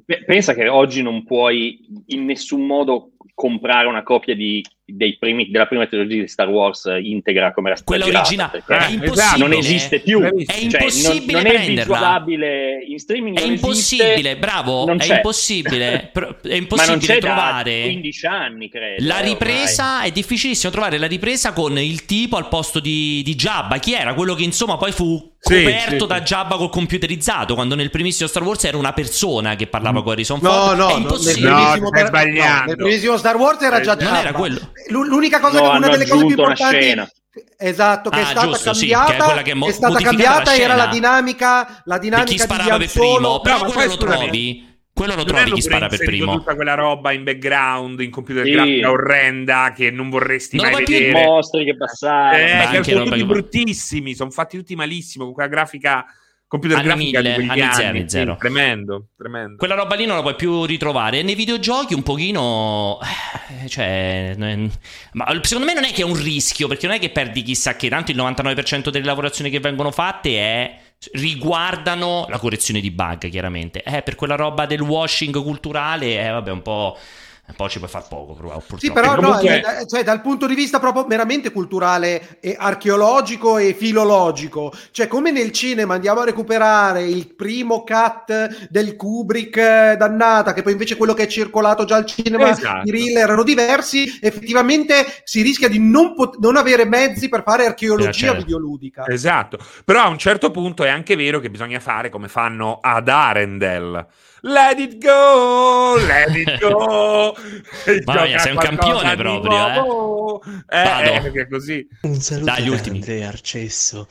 [0.04, 4.64] Pe- Pensa che oggi non puoi in nessun modo comprare una copia di-
[5.19, 8.62] primi- della prima trilogia di Star Wars eh, integra come era stata Quella originale.
[8.66, 9.36] perché È impossibile.
[9.48, 14.12] non esiste più È Cioè, impossibile non, non è visualizzabile in streaming È non impossibile,
[14.12, 19.24] esiste, bravo, non è impossibile, è non impossibile trovare da 15 anni credo la eh,
[19.24, 23.93] ripresa, è difficilissimo trovare la ripresa con il tipo al posto di, di Jabba, chi
[23.94, 24.15] era?
[24.15, 26.20] Quello che insomma poi fu Sì, coperto sì, da.
[26.23, 30.39] Jabba col computerizzato, quando nel primissimo Star Wars era una persona che parlava con Harrison
[30.43, 31.90] No, Ford, no, è no, stai sbagliando.
[31.90, 34.20] no, nel primissimo Star Wars era già Non Jabba.
[34.20, 34.73] era quello.
[34.88, 37.10] L'u- L'unica cosa No, che una delle cose più importanti scena.
[37.56, 39.98] Esatto, che Ah, è stata giusto, sì, cambiata, che è quella che mo- è stata
[40.00, 43.14] cambiata la era la dinamica, la Di dinamica chi di sparava per Han Solo.
[43.14, 44.66] primo, però No, quello lo trovi.
[44.92, 46.32] Quello lo Non trovi chi spara per primo.
[46.38, 48.50] tutta quella roba in background, in computer Sì.
[48.50, 51.12] grafica orrenda che non vorresti Non mai vedere.
[51.24, 55.24] mostri che passavano Eh, Ma che anche sono tutti che- bruttissimi, sono fatti tutti malissimo,
[55.24, 56.05] con quella grafica
[56.48, 57.74] computer Anni grafica mille, di quegli anni anni.
[57.74, 58.36] zero, sì, zero.
[58.38, 59.56] tremendo, tremendo.
[59.56, 61.22] Quella roba lì non la puoi più ritrovare.
[61.22, 62.98] Nei videogiochi un pochino.
[63.62, 64.34] eh, Cioè.
[65.12, 67.76] Ma secondo me non è che è un rischio, perché non è che perdi chissà
[67.76, 67.88] che.
[67.88, 70.78] Tanto il 99% delle lavorazioni che vengono fatte è.
[71.12, 73.82] riguardano la correzione di bug, chiaramente.
[73.82, 76.98] Eh, per quella roba del washing culturale, eh, vabbè, un po'.
[77.48, 78.78] Un po' ci puoi far poco, però, purtroppo.
[78.78, 83.56] Sì, però no, comunque- eh, cioè, dal punto di vista proprio meramente culturale e archeologico
[83.56, 89.96] e filologico, cioè come nel cinema andiamo a recuperare il primo cut del Kubrick eh,
[89.96, 92.86] dannata, che poi invece quello che è circolato già al cinema, Esatto.
[92.86, 97.64] i reel erano diversi, effettivamente si rischia di non, pot- non avere mezzi per fare
[97.64, 98.36] archeologia Eh, certo.
[98.42, 99.06] videoludica.
[99.08, 103.08] Esatto, però a un certo punto è anche vero che bisogna fare come fanno ad
[103.08, 104.06] Arendelle.
[104.43, 107.35] Let it go, let it go.
[108.05, 110.47] Mamma mia, sei un campione proprio, eh.
[110.69, 111.10] Eh, Vado.
[111.10, 111.89] eh, perché è così.
[112.02, 112.98] Un saluto Dai, ultimi.
[112.98, 114.06] Andrea Arcesso.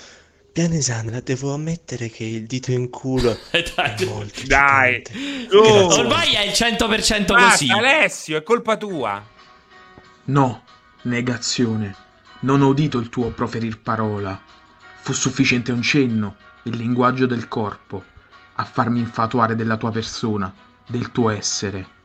[0.51, 3.63] Pianesana, devo ammettere che il dito in culo è
[4.05, 5.47] molto Dai, Grazie.
[5.55, 7.69] Ormai è il 100% Basta, così.
[7.69, 9.23] Alessio, è colpa tua.
[10.25, 10.63] No,
[11.03, 11.95] negazione.
[12.41, 14.39] Non ho udito il tuo proferir parola.
[15.01, 18.03] Fu sufficiente un cenno, il linguaggio del corpo,
[18.59, 20.53] a farmi infatuare della tua persona,
[20.87, 21.95] del tuo essere.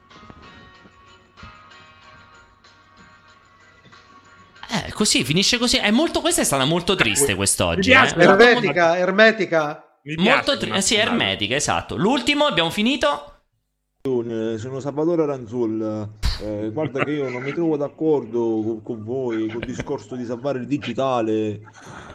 [4.70, 5.76] Eh, così, finisce così.
[5.78, 7.90] È molto, questa è stata molto triste quest'oggi.
[7.90, 8.22] Mi eh.
[8.22, 9.98] ermetica, ermetica.
[10.16, 11.96] Molto tri- eh, sì, ermetica, esatto.
[11.96, 13.28] L'ultimo, abbiamo finito.
[14.02, 16.08] Sono Salvatore Aranzol,
[16.44, 20.58] Eh, guarda che io non mi trovo d'accordo con, con voi col discorso di salvare
[20.58, 21.60] il digitale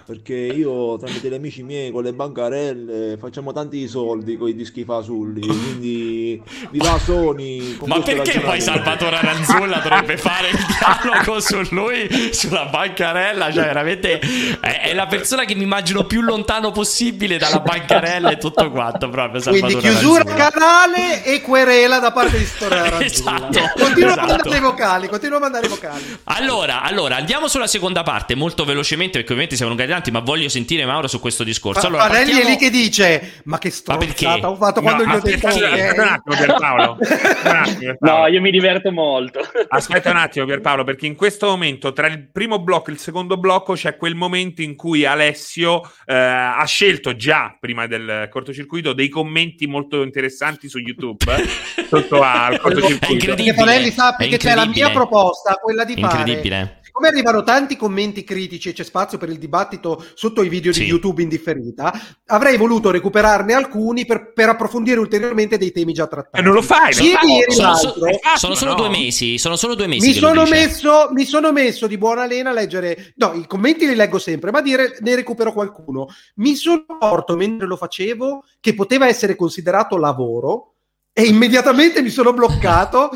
[0.05, 4.83] perché io tramite gli amici miei con le bancarelle facciamo tanti soldi con i dischi
[4.83, 6.41] fasulli quindi
[6.71, 8.59] viva Sony con Ma perché poi.
[8.59, 13.51] Salvatore Aranzulla dovrebbe fare il dialogo su lui, sulla bancarella?
[13.51, 14.19] Cioè, veramente
[14.59, 19.09] è, è la persona che mi immagino più lontano possibile dalla bancarella e tutto quanto.
[19.09, 20.49] Proprio Salvatore Quindi chiusura Aranzulla.
[20.49, 23.05] canale e querela da parte di Storia Aranzulla.
[23.05, 24.33] Esatto, Continua esatto.
[24.33, 26.17] a mandare i vocali, continua a mandare i vocali.
[26.25, 30.49] Allora, allora, andiamo sulla seconda parte molto velocemente perché ovviamente siamo lungati tanti, ma voglio
[30.49, 31.87] sentire Mauro su questo discorso.
[31.87, 35.15] Allora, Fanelli partiamo- è lì che dice: Ma che stronzata ho fatto quando No, gli
[35.15, 36.97] ho detto aspetta ok?" un attimo Pierpaolo.
[36.99, 38.21] Un attimo, Pierpaolo.
[38.21, 39.39] No, io mi diverto molto.
[39.67, 43.37] Aspetta un attimo Pierpaolo, perché in questo momento tra il primo blocco e il secondo
[43.37, 49.09] blocco c'è quel momento in cui Alessio eh, ha scelto già prima del cortocircuito dei
[49.09, 51.25] commenti molto interessanti su YouTube
[51.87, 53.25] sotto al cortocircuito.
[53.25, 56.17] Perché Fanelli sappi che c'è la mia proposta, quella di fare.
[56.19, 56.79] Incredibile.
[56.97, 60.79] Siccome arrivano tanti commenti critici e c'è spazio per il dibattito sotto i video Sì.
[60.81, 61.93] di YouTube in differita,
[62.25, 66.39] avrei voluto recuperarne alcuni per, per approfondire ulteriormente dei temi già trattati.
[66.39, 67.29] E non lo fai, lo fai.
[67.29, 69.37] Ieri sono, so- l'altro- sono solo due mesi.
[69.37, 70.07] Sono solo due mesi.
[70.07, 73.93] mi sono, messo, mi sono messo di buona lena a leggere, no, i commenti li
[73.93, 76.07] leggo sempre, ma dire ne recupero qualcuno.
[76.37, 80.76] Mi sono accorto mentre lo facevo che poteva essere considerato lavoro
[81.17, 83.09] e immediatamente mi sono bloccato.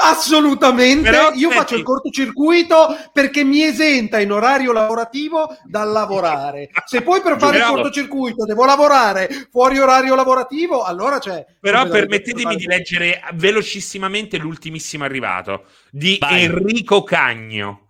[0.00, 6.70] Assolutamente, Però, io faccio il cortocircuito perché mi esenta in orario lavorativo dal lavorare.
[6.84, 11.44] Se poi per fare il cortocircuito devo lavorare fuori orario lavorativo, allora c'è.
[11.58, 16.44] Però permettetemi di leggere velocissimamente l'ultimissimo arrivato di Vai.
[16.44, 17.87] Enrico Cagno.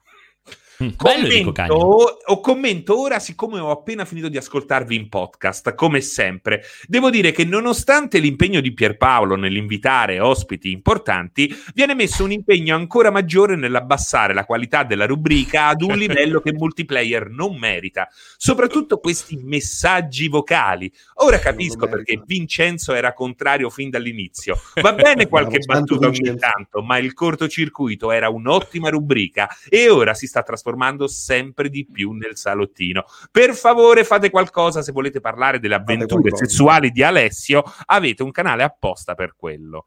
[0.80, 0.90] Mm.
[0.94, 6.62] Commento, o commento ora, siccome ho appena finito di ascoltarvi in podcast, come sempre.
[6.86, 13.10] Devo dire che nonostante l'impegno di Pierpaolo nell'invitare ospiti importanti, viene messo un impegno ancora
[13.10, 18.08] maggiore nell'abbassare la qualità della rubrica ad un livello che multiplayer non merita.
[18.36, 20.92] Soprattutto questi messaggi vocali.
[21.14, 24.60] Ora capisco perché Vincenzo era contrario fin dall'inizio.
[24.80, 30.28] Va bene qualche battuta ogni tanto, ma il cortocircuito era un'ottima rubrica e ora si
[30.28, 30.66] sta trasformando
[31.06, 33.04] sempre di più nel salottino.
[33.30, 38.62] Per favore fate qualcosa se volete parlare delle avventure sessuali di Alessio, avete un canale
[38.62, 39.86] apposta per quello.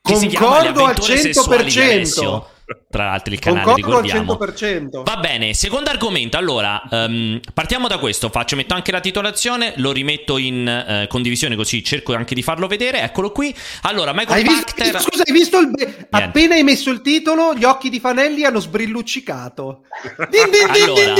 [0.00, 2.56] Che Concordo al avventure sessuali di 100%.
[2.90, 4.38] Tra l'altro il canale, Concordo al ricordiamo.
[4.40, 5.02] 100%.
[5.04, 6.36] Va bene, secondo argomento.
[6.36, 8.28] Allora, ehm, partiamo da questo.
[8.28, 12.66] Faccio, metto anche la titolazione, lo rimetto in eh, condivisione così cerco anche di farlo
[12.66, 13.00] vedere.
[13.02, 13.54] Eccolo qui.
[13.82, 15.00] Allora, Michael Hai visto, Pachter.
[15.00, 18.60] scusa, hai visto il be- appena hai messo il titolo, gli occhi di Fanelli hanno
[18.60, 19.82] sbrilluccicato.
[20.30, 21.14] Din, din, din, Allora,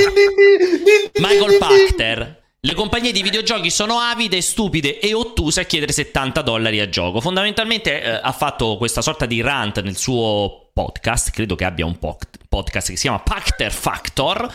[1.15, 1.59] Michael.
[1.59, 2.37] Pachter.
[2.61, 7.21] Le compagnie di videogiochi sono avide, stupide e ottuse a chiedere 70 dollari a gioco.
[7.21, 11.99] Fondamentalmente eh, ha fatto questa sorta di rant nel suo podcast, credo che abbia un
[11.99, 12.19] po-
[12.49, 14.49] podcast che si chiama Pachter Factor.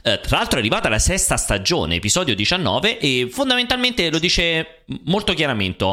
[0.00, 5.34] Eh, tra l'altro è arrivata la sesta stagione, episodio 19, e fondamentalmente lo dice molto
[5.34, 5.84] chiaramente.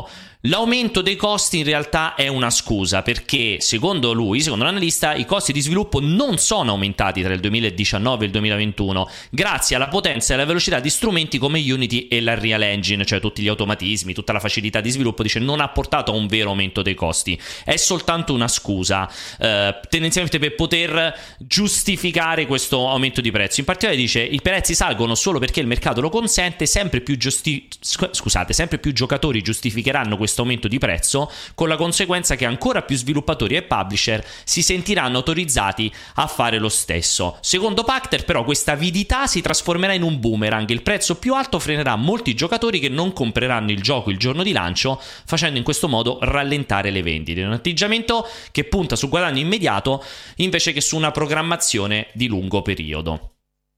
[0.48, 5.54] L'aumento dei costi in realtà è una scusa perché secondo lui, secondo l'analista, i costi
[5.54, 10.36] di sviluppo non sono aumentati tra il 2019 e il 2021 grazie alla potenza e
[10.36, 14.34] alla velocità di strumenti come Unity e la Real Engine, cioè tutti gli automatismi, tutta
[14.34, 17.78] la facilità di sviluppo, dice non ha portato a un vero aumento dei costi, è
[17.78, 19.10] soltanto una scusa
[19.40, 23.62] eh, tendenzialmente per poter giustificare questo aumento di prezzo.
[23.62, 27.66] In particolare dice i prezzi salgono solo perché il mercato lo consente, sempre più, giusti-
[27.80, 32.82] scu- scusate, sempre più giocatori giustificheranno questo aumento di prezzo con la conseguenza che ancora
[32.82, 37.38] più sviluppatori e publisher si sentiranno autorizzati a fare lo stesso.
[37.42, 41.96] Secondo Pacter però questa avidità si trasformerà in un boomerang, il prezzo più alto frenerà
[41.96, 46.18] molti giocatori che non compreranno il gioco il giorno di lancio, facendo in questo modo
[46.22, 47.44] rallentare le vendite.
[47.44, 50.04] Un atteggiamento che punta su guadagno immediato
[50.38, 53.33] invece che su una programmazione di lungo periodo.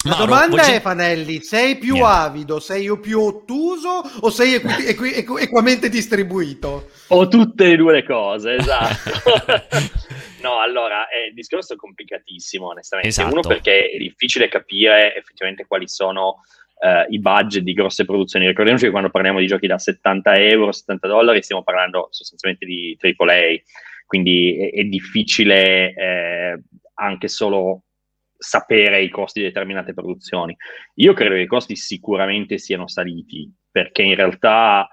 [0.06, 2.12] La Mauro, domanda è, Fanelli, sei più Niente.
[2.12, 6.92] avido, sei più ottuso o sei equi- equi- equ- equamente distribuito?
[7.08, 9.10] O tutte e due le cose, esatto.
[10.44, 13.10] no, allora, eh, il discorso è complicatissimo, onestamente.
[13.10, 13.32] Esatto.
[13.32, 16.44] Uno perché è difficile capire effettivamente quali sono
[16.80, 18.46] eh, i budget di grosse produzioni.
[18.46, 22.96] Ricordiamoci che quando parliamo di giochi da 70 euro, 70 dollari, stiamo parlando sostanzialmente di
[23.02, 23.56] AAA,
[24.06, 26.62] quindi è, è difficile eh,
[26.94, 27.85] anche solo
[28.46, 30.56] sapere i costi di determinate produzioni.
[30.96, 34.88] Io credo che i costi sicuramente siano saliti, perché in realtà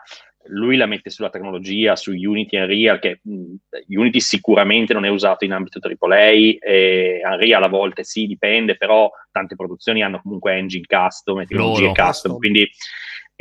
[0.46, 3.54] lui la mette sulla tecnologia, su Unity e Unreal, che mh,
[3.88, 9.10] Unity sicuramente non è usato in ambito AAA, e Unreal a volte sì, dipende, però
[9.30, 12.04] tante produzioni hanno comunque engine custom e tecnologie Loro.
[12.04, 12.68] custom, quindi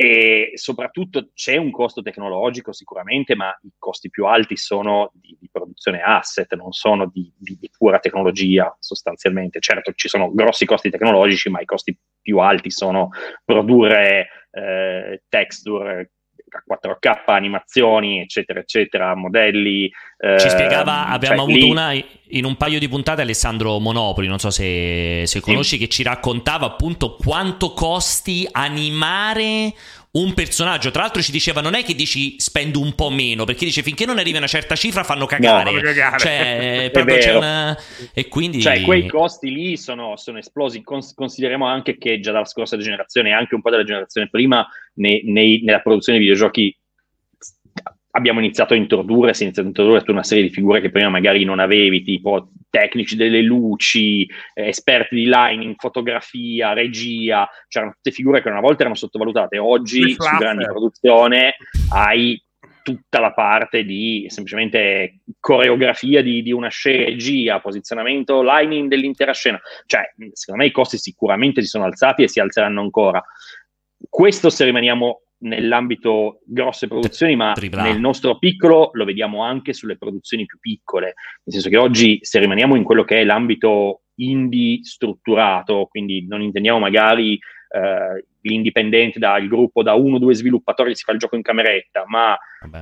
[0.02, 5.48] e soprattutto c'è un costo tecnologico sicuramente, ma i costi più alti sono di, di
[5.48, 9.60] produzione asset, non sono di, di- di pura tecnologia sostanzialmente.
[9.60, 13.10] Certo ci sono grossi costi tecnologici, ma i costi più alti sono
[13.44, 16.10] produrre eh, texture
[16.58, 19.88] a 4K, animazioni, eccetera, eccetera, modelli.
[19.88, 21.92] Ci ehm, spiegava, abbiamo cioè, avuto lì- una
[22.34, 26.66] in un paio di puntate Alessandro Monopoli, non so se, se conosci, che ci raccontava
[26.66, 29.74] appunto quanto costi animare
[30.12, 30.90] un personaggio.
[30.90, 34.04] Tra l'altro ci diceva non è che dici spendo un po' meno, perché dice finché
[34.04, 35.80] non arrivi a una certa cifra fanno cagare.
[35.80, 36.18] cagare.
[36.18, 37.78] Cioè, È proprio c'è una...
[38.12, 38.60] E quindi...
[38.60, 40.82] Cioè, quei costi lì sono, sono esplosi.
[40.82, 44.66] Cons- consideriamo anche che già dalla scorsa generazione e anche un po' della generazione prima,
[44.94, 46.76] nei- nei- nella produzione di videogiochi,
[48.14, 50.90] abbiamo iniziato a introdurre, si è iniziato a introdurre tutta una serie di figure che
[50.90, 54.24] prima magari non avevi, tipo tecnici delle luci,
[54.54, 57.48] eh, esperti di lighting, fotografia, regia.
[57.68, 59.58] C'erano tutte figure che una volta erano sottovalutate.
[59.58, 61.54] Oggi, su grandi produzione,
[61.90, 62.42] hai
[62.82, 69.60] tutta la parte di semplicemente coreografia di, di una scena, regia, posizionamento, lining dell'intera scena.
[69.86, 73.22] Cioè, secondo me i costi sicuramente si sono alzati e si alzeranno ancora.
[74.08, 77.84] Questo se rimaniamo nell'ambito grosse produzioni, ma Tripla A.
[77.84, 81.14] nel nostro piccolo lo vediamo anche sulle produzioni più piccole.
[81.44, 86.42] Nel senso che oggi, se rimaniamo in quello che è l'ambito indie strutturato, quindi non
[86.42, 87.38] intendiamo magari
[87.72, 91.42] eh, l'indipendente dal gruppo da uno o due sviluppatori che si fa il gioco in
[91.42, 92.36] cameretta, ma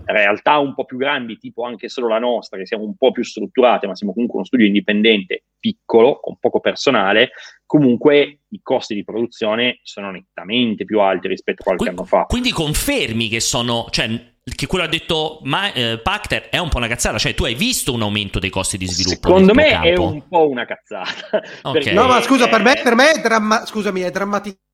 [0.07, 3.23] realtà un po' più grandi, tipo anche solo la nostra, che siamo un po' più
[3.23, 7.31] strutturate, ma siamo comunque uno studio indipendente piccolo, con poco personale,
[7.67, 12.25] comunque i costi di produzione sono nettamente più alti rispetto a qualche anno fa.
[12.25, 13.87] Quindi confermi che sono...
[13.91, 17.45] Cioè, che quello ha detto ma, eh, Pacter è un po' una cazzata, cioè tu
[17.45, 19.29] hai visto un aumento dei costi di sviluppo?
[19.29, 20.07] Secondo me tuo è campo?
[20.07, 21.41] un po' una cazzata.
[21.62, 21.73] Ok.
[21.73, 24.69] perché- No, ma scusa, per me, per me è, dramma- scusami, è drammaticamente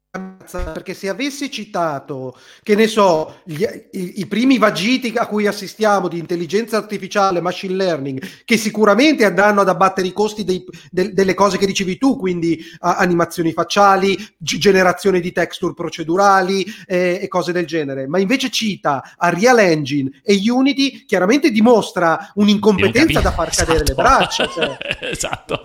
[0.47, 6.09] perché se avessi citato, che ne so, gli- i, i primi vagiti a cui assistiamo
[6.09, 11.35] di intelligenza artificiale, machine learning, che sicuramente andranno ad abbattere i costi dei- del- delle
[11.35, 17.28] cose che dicevi tu, quindi a- animazioni facciali, g- generazione di texture procedurali eh, e
[17.28, 23.51] cose del genere, ma invece cita Unreal Engine e Unity, chiaramente dimostra un'incompetenza da far
[23.55, 24.48] cadere le braccia.
[24.48, 24.77] cioè.
[25.10, 25.62] esatto.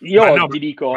[0.00, 0.92] Io no, ti dico,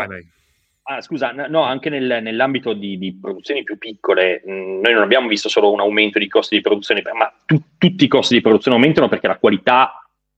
[0.83, 4.51] ah, scusa, no, anche nel- nell'ambito di, di produzioni più piccole, mh,
[4.81, 8.07] noi non abbiamo visto solo un aumento di costi di produzione, ma tu- tutti i
[8.07, 9.95] costi di produzione aumentano perché la qualità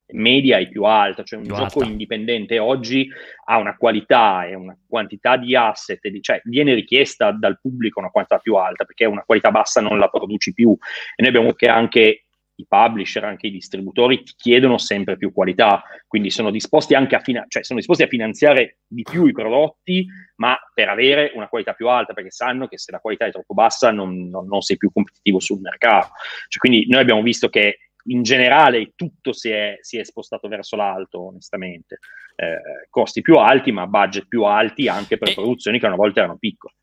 [0.07, 1.89] media è più alta, cioè un Più gioco alta.
[1.89, 3.09] indipendente oggi
[3.45, 8.37] ha una qualità e una quantità di asset, cioè viene richiesta dal pubblico una quantità
[8.37, 10.71] più alta perché una qualità bassa non la produci più
[11.15, 15.83] e noi abbiamo che anche i publisher, anche i distributori ti chiedono sempre più qualità,
[16.07, 20.05] quindi sono disposti anche a, fina- cioè sono disposti a finanziare di più i prodotti,
[20.35, 23.53] ma per avere una qualità più alta, perché sanno che se la qualità è troppo
[23.53, 26.11] bassa non, non- non sei più competitivo sul mercato.
[26.47, 27.77] Cioè, quindi noi abbiamo visto che
[28.07, 31.99] in generale tutto si è, si è spostato verso l'alto, onestamente.
[32.35, 36.37] Eh, costi più alti, ma budget più alti anche per produzioni che una volta erano
[36.37, 36.73] piccole.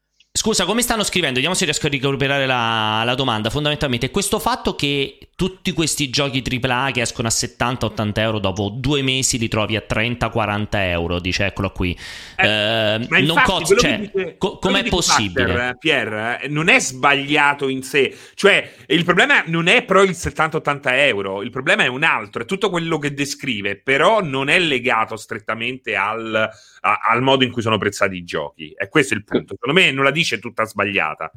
[0.40, 1.34] Scusa, come stanno scrivendo?
[1.34, 3.50] Vediamo se riesco a recuperare la, la domanda.
[3.50, 9.02] Fondamentalmente questo fatto che tutti questi giochi AAA che escono a 70-80 euro dopo due
[9.02, 11.94] mesi li trovi a 30-40 euro, dice eccolo qui.
[12.36, 15.46] Eh, Ma non infatti, costa, cioè, dice- co- com'è possibile?
[15.46, 16.12] Pachter, eh, Pier,
[16.42, 18.16] eh, non è sbagliato in sé.
[18.34, 22.46] Cioè, il problema non è però il 70-80 euro, il problema è un altro, è
[22.46, 26.50] tutto quello che descrive, però non è legato strettamente al,
[26.80, 28.72] a- al modo in cui sono prezzati i giochi.
[28.72, 29.54] E questo è il punto.
[29.58, 31.30] Secondo me non la dice tutta sbagliata.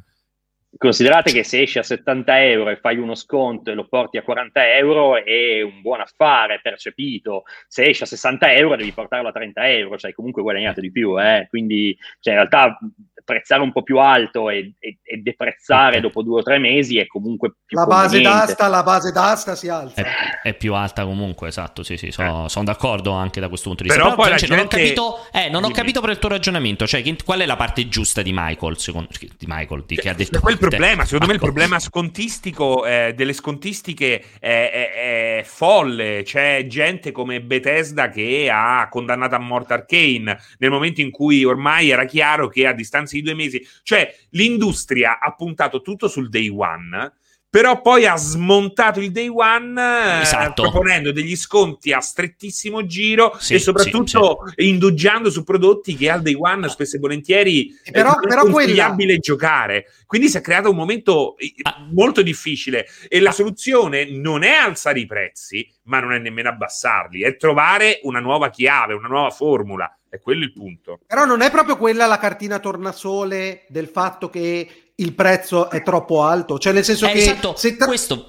[0.75, 4.23] Considerate che se esci a 70 euro e fai uno sconto e lo porti a
[4.23, 7.43] 40 euro è un buon affare percepito.
[7.67, 11.21] Se esci a 60 euro devi portarlo a 30 euro, cioè comunque guadagnato di più.
[11.21, 11.45] Eh?
[11.47, 12.79] Quindi cioè, in realtà
[13.23, 17.07] prezzare un po' più alto e, e- e deprezzare dopo due o tre mesi è
[17.07, 20.01] comunque più La base d'asta, la base d'asta si alza.
[20.01, 23.89] È, è più alta comunque, esatto, sì, sì, sono d'accordo anche da questo punto di
[23.89, 24.15] Però vista.
[24.17, 26.85] poi la Francesco, non ho gente- capito, eh, non ho capito per il tuo ragionamento,
[26.87, 30.37] cioè qual è la parte giusta di Michael, secondo di Michael, di, che ha detto
[30.37, 34.91] C'è quel problema, secondo me il problema scontistico eh, delle scontistiche è, è-
[35.39, 36.21] è folle.
[36.23, 40.37] C'è gente come Bethesda che ha condannato a morte Arcane.
[40.57, 43.65] Nel momento in cui ormai era chiaro che a distanza di due mesi.
[43.83, 47.13] Cioè, l'industria ha puntato tutto sul day one
[47.53, 50.63] però poi ha smontato il day one eh, Esatto.
[50.63, 56.23] proponendo degli sconti a strettissimo giro Sì, e soprattutto sì, indugiando su prodotti che al
[56.23, 59.85] day one spesso e volentieri Però- è però consigliabile giocare.
[60.07, 61.87] Quindi si è creato un momento eh, Ah.
[61.91, 67.21] molto difficile e la soluzione non è alzare i prezzi, ma non è nemmeno abbassarli,
[67.21, 69.95] è trovare una nuova chiave, una nuova formula.
[70.09, 70.99] È quello il punto.
[71.07, 76.23] Però non è proprio quella la cartina tornasole del fatto che il prezzo è troppo
[76.23, 78.27] alto, cioè nel senso Eh, che esatto, se tra- questo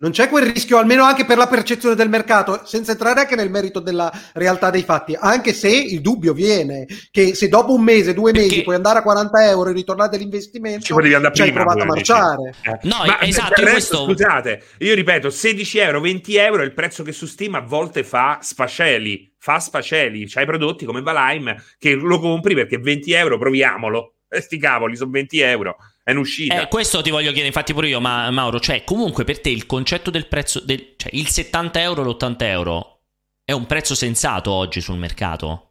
[0.00, 3.50] non c'è quel rischio, almeno anche per la percezione del mercato, senza entrare anche nel
[3.50, 8.14] merito della realtà dei fatti, anche se il dubbio viene che se dopo un mese,
[8.14, 11.52] due mesi puoi andare a 40 euro e ritornare dell'investimento, Ci potevi andare prima.
[11.52, 12.54] provato a marciare.
[12.62, 12.78] Eh.
[12.82, 16.64] No, Ma esatto, del io resto, questo- Scusate, io ripeto, 16 euro, 20 euro è
[16.64, 19.34] il prezzo che su Steam a volte fa sfascelli.
[19.36, 20.28] Fa sfascelli.
[20.28, 24.12] C'hai prodotti come Valheim che lo compri perché 20 euro, proviamolo.
[24.28, 25.76] E sti cavoli, sono 20 euro.
[26.02, 26.62] È un'uscita.
[26.62, 29.66] Eh, questo ti voglio chiedere, infatti pure io, ma Mauro, cioè comunque per te il
[29.66, 33.00] concetto del prezzo, del, cioè il 70 euro, l'80 euro
[33.44, 35.70] è un prezzo sensato oggi sul mercato?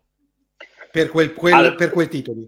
[0.92, 2.48] Per quel, quel- Al- per quei titoli.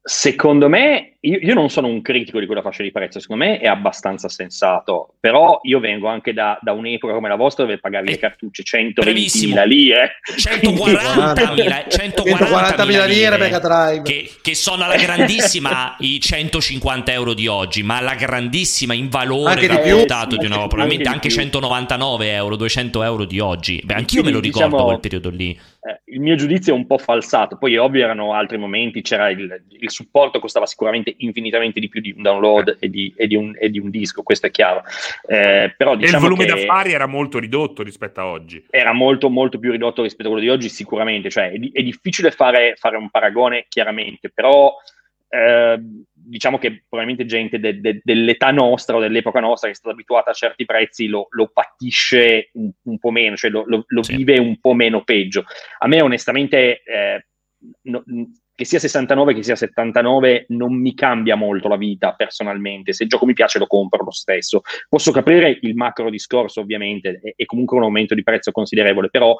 [0.00, 3.58] Secondo me, io, io non sono un critico di quella fascia di prezzo, secondo me
[3.58, 8.08] è abbastanza sensato, però io vengo anche da, da un'epoca come la vostra dove pagavi
[8.08, 9.64] le cartucce 120.000 bravissimo.
[9.64, 10.20] lire.
[10.36, 14.02] 140.000 140.000 lire lire Mega Drive.
[14.02, 19.50] che, che sono alla grandissima i 150 euro di oggi, ma alla grandissima in valore
[19.52, 19.90] Anche di più.
[19.94, 21.36] valutato di una Anche probabilmente di anche più.
[21.36, 23.80] 199 euro, 200 euro di oggi.
[23.84, 25.50] Beh, anch'io me lo Quindi, ricordo diciamo, quel periodo lì.
[25.80, 27.56] eh, il mio giudizio è un po' falsato.
[27.58, 29.02] Poi, è ovvio, erano altri momenti.
[29.02, 33.26] C'era il, il supporto, costava sicuramente infinitamente di più di un download e di, e
[33.26, 34.82] di un, e di un disco, questo è chiaro.
[35.26, 38.64] Eh, però e il diciamo volume d'affari era molto ridotto rispetto a oggi.
[38.70, 41.30] era molto, molto più ridotto rispetto a quello di oggi, sicuramente.
[41.30, 44.74] Cioè, è, è difficile fare, fare un paragone, chiaramente, però.
[45.28, 45.80] eh,
[46.24, 50.30] diciamo che probabilmente gente de- de- dell'età nostra o dell'epoca nostra che è stata abituata
[50.30, 54.38] a certi prezzi lo, lo patisce un, un po' meno, cioè lo, lo- lo vive
[54.38, 55.44] un po' meno peggio.
[55.78, 57.26] A me onestamente, eh,
[57.84, 58.04] no-
[58.62, 62.92] che sia 69 che sia 79, non mi cambia molto la vita personalmente.
[62.92, 64.62] Se il gioco mi piace lo compro lo stesso.
[64.88, 69.36] Posso capire il macro discorso ovviamente, è, è comunque un aumento di prezzo considerevole, però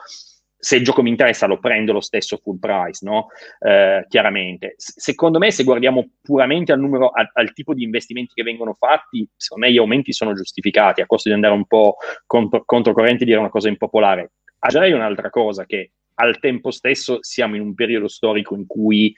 [0.57, 3.29] se il gioco mi interessa lo prendo lo stesso full price, no?
[3.61, 4.75] Eh, chiaramente.
[4.77, 8.75] S- secondo me, se guardiamo puramente al numero, al, al tipo di investimenti che vengono
[8.75, 11.97] fatti, secondo me gli aumenti sono giustificati, a costo di andare un po'
[12.27, 14.33] contro, controcorrente e dire una cosa impopolare.
[14.59, 15.93] Aggiungerei un'altra cosa, che
[16.23, 19.15] al tempo stesso siamo in un periodo storico in cui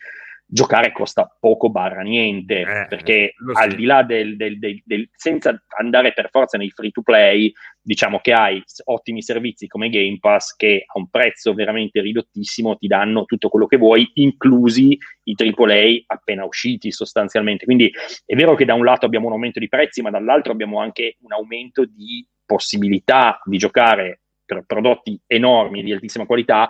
[0.46, 3.76] giocare costa poco barra niente, perché lo al sì.
[3.76, 7.50] di là del, del- del- del- senza andare per forza nei free to play,
[7.80, 12.86] diciamo che hai ottimi servizi come Game Pass che a un prezzo veramente ridottissimo ti
[12.86, 17.64] danno tutto quello che vuoi, inclusi i AAA appena usciti sostanzialmente.
[17.64, 17.90] Quindi
[18.24, 21.16] è vero che da un lato abbiamo un aumento di prezzi, ma dall'altro abbiamo anche
[21.22, 26.68] un aumento di possibilità di giocare per prodotti enormi di altissima qualità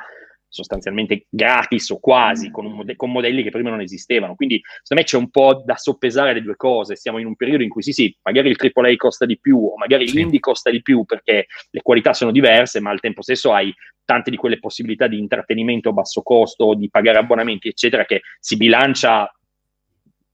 [0.54, 4.36] sostanzialmente gratis o quasi con, un mode- con modelli che prima non esistevano.
[4.36, 6.94] Quindi secondo me c'è un po' da soppesare le due cose.
[6.94, 9.76] Siamo in un periodo in cui sì, sì, magari il AAA costa di più o
[9.76, 13.74] magari l'indie costa di più perché le qualità sono diverse, ma al tempo stesso hai
[14.04, 18.56] tante di quelle possibilità di intrattenimento a basso costo, di pagare abbonamenti, eccetera, che si
[18.56, 19.33] bilancia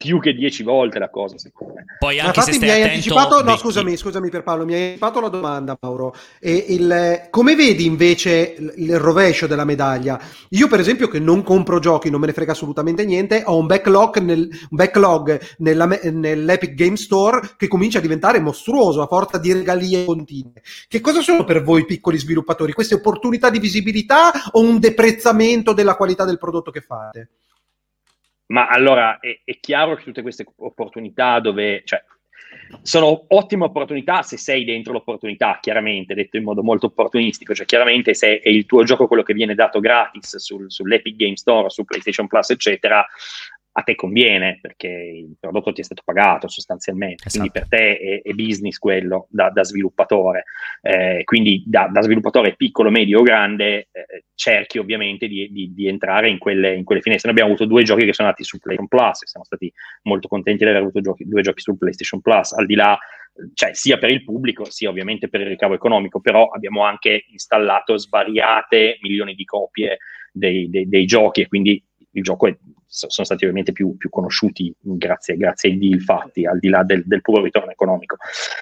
[0.03, 1.85] più che dieci volte la cosa, secondo me.
[1.99, 4.65] Poi Ma anche se infatti stai mi hai anticipato, no Vicky, scusami, scusami per Paolo,
[4.65, 6.15] mi hai anticipato la domanda Mauro.
[6.41, 10.19] E il, come vedi invece il, il rovescio della medaglia?
[10.51, 13.67] Io per esempio che non compro giochi, non me ne frega assolutamente niente, ho un
[13.67, 19.37] backlog, nel, un backlog nella nell'Epic Game Store che comincia a diventare mostruoso a forza
[19.37, 20.63] di regalie continue.
[20.89, 22.73] Che cosa sono per voi piccoli sviluppatori?
[22.73, 27.29] Queste opportunità di visibilità o un deprezzamento della qualità del prodotto che fate?
[28.51, 32.03] Ma allora è, è chiaro che tutte queste opportunità dove, cioè,
[32.83, 38.15] sono ottime opportunità se sei dentro l'opportunità, chiaramente, detto in modo molto opportunistico, cioè chiaramente
[38.15, 41.85] se è il tuo gioco quello che viene dato gratis sul- sull'Epic Game Store, su
[41.85, 43.07] PlayStation Plus, eccetera,
[43.81, 48.23] a te conviene perché il prodotto ti è stato pagato sostanzialmente, quindi per te è,
[48.23, 50.45] è business quello da, da sviluppatore.
[50.81, 55.87] Eh, quindi da, da sviluppatore piccolo, medio o grande eh, cerchi ovviamente di, di- di
[55.89, 57.31] entrare in quelle, in quelle finestre.
[57.31, 60.29] Noi abbiamo avuto due giochi che sono andati su PlayStation Plus, e siamo stati molto
[60.29, 62.99] contenti di aver avuto giochi- due giochi sul PlayStation Plus, al di là,
[63.55, 67.97] cioè sia per il pubblico, sia ovviamente per il ricavo economico, però abbiamo anche installato
[67.97, 69.99] svariate milioni di copie
[70.33, 71.83] dei, dei- dei giochi e quindi
[72.13, 72.57] il gioco è-
[72.91, 77.03] sono stati ovviamente più, più conosciuti grazie, grazie ai deal fatti, al di là del,
[77.07, 78.17] del puro ritorno economico.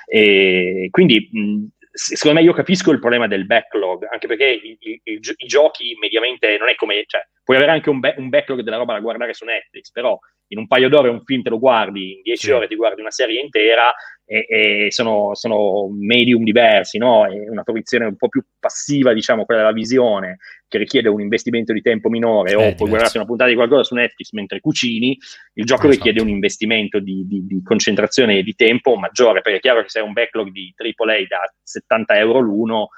[0.06, 4.76] E quindi mh, se- secondo me io capisco il problema del backlog, anche perché i,
[4.80, 8.28] i- i i giochi mediamente non è come, cioè, puoi avere anche un, ba- un
[8.28, 10.18] backlog della roba da guardare su Netflix, però
[10.48, 12.52] in un paio d'ore un film te lo guardi, in dieci Sì.
[12.52, 13.92] ore ti guardi una serie intera
[14.24, 17.26] e, e sono, sono medium diversi, no?
[17.26, 20.36] È una fruizione un po' più passiva, diciamo, quella della visione,
[20.68, 22.88] che richiede un investimento di tempo minore, o puoi diverso.
[22.88, 25.16] guardarti una puntata di qualcosa su Netflix mentre cucini,
[25.54, 25.94] il gioco Esatto.
[25.94, 29.88] richiede un investimento di, di- di concentrazione e di tempo maggiore, perché è chiaro che
[29.88, 32.88] se hai un backlog di AAA da 70 euro l'uno,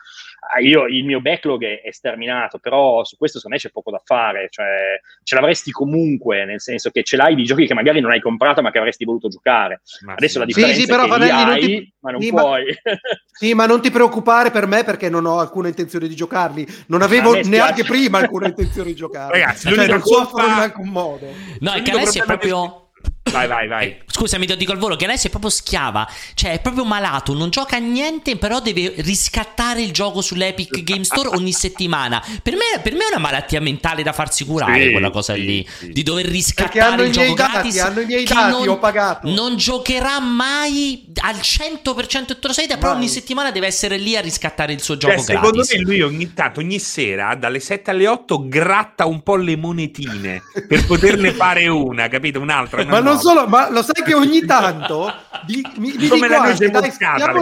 [0.62, 4.00] io il mio backlog è, è sterminato, però su questo secondo me c'è poco da
[4.04, 8.10] fare, cioè ce l'avresti comunque, nel senso che ce l'hai di giochi che magari non
[8.10, 9.82] hai comprato ma che avresti voluto giocare.
[10.06, 12.20] Adesso la Sì, differenza sì, però è che li Fanelli, non hai, ti- ma non
[12.22, 12.64] sì, ma- puoi.
[13.40, 16.66] Sì, ma non ti preoccupare per me perché non ho alcuna intenzione di giocarli.
[16.88, 19.40] Non avevo neanche prima alcuna intenzione di giocarli.
[19.40, 21.26] Ragazzi, cioè, non soffro in alcun modo.
[21.60, 22.89] No, è che Alessia è proprio.
[23.30, 23.86] Vai, vai, vai.
[23.86, 27.32] Eh, Scusami, ti dico al volo che Alessia è proprio schiava, cioè è proprio malato,
[27.32, 32.22] non gioca a niente, però deve riscattare il gioco sull'Epic Game Store ogni settimana.
[32.42, 35.44] Per me, per me è una malattia mentale da farsi curare Sì, quella cosa sì,
[35.44, 35.92] lì, sì.
[35.92, 37.78] di dover Perché riscattare hanno il i gioco miei dati, gratis.
[37.78, 39.28] hanno i miei che dati, non, ho pagato.
[39.30, 44.16] non giocherà mai al 100% e te lo sai, però ogni settimana deve essere lì
[44.16, 45.72] a riscattare il suo Cioè, gioco secondo gratis.
[45.74, 50.42] me lui ogni tanto, ogni sera, dalle 7 alle 8, gratta un po' le monetine
[50.66, 52.40] per poterne fare una, capito?
[52.40, 52.82] Un'altra.
[52.82, 53.19] una Ma non.
[53.20, 55.12] Solo, ma lo sai che ogni tanto
[55.46, 56.90] di- mi, mi Come dico anche, dai,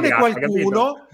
[0.08, 1.06] ragazzi, qualcuno,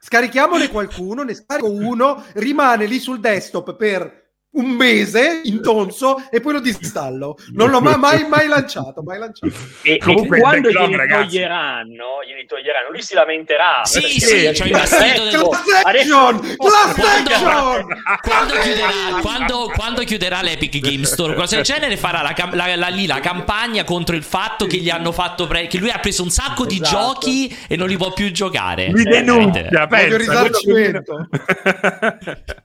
[0.00, 4.21] scarichiamone qualcuno, ne scarico uno, rimane lì sul desktop per
[4.54, 7.36] un mese intonso e poi lo disinstallo.
[7.52, 9.54] Non l'ho mai, mai, mai lanciato, mai lanciato.
[9.82, 11.22] E, Comunque e il quando backlog, glieli ragazzi.
[11.24, 13.80] toglieranno, glieli toglieranno, lui si lamenterà.
[13.84, 16.56] Sì, sì, ci ho investito nel- Class action!
[18.20, 22.88] Quando chiuderà, quando, quando chiuderà l'Epic Game Store, cosa del genere, farà la, la- la-
[22.88, 26.22] lì la campagna contro il fatto che gli hanno fatto pre- che lui ha preso
[26.22, 26.96] un sacco di Esatto.
[27.14, 28.90] giochi e non li può più giocare.
[28.92, 30.16] Mi Eh, denuncia, Voglio pensa.
[30.16, 31.28] risarcimento.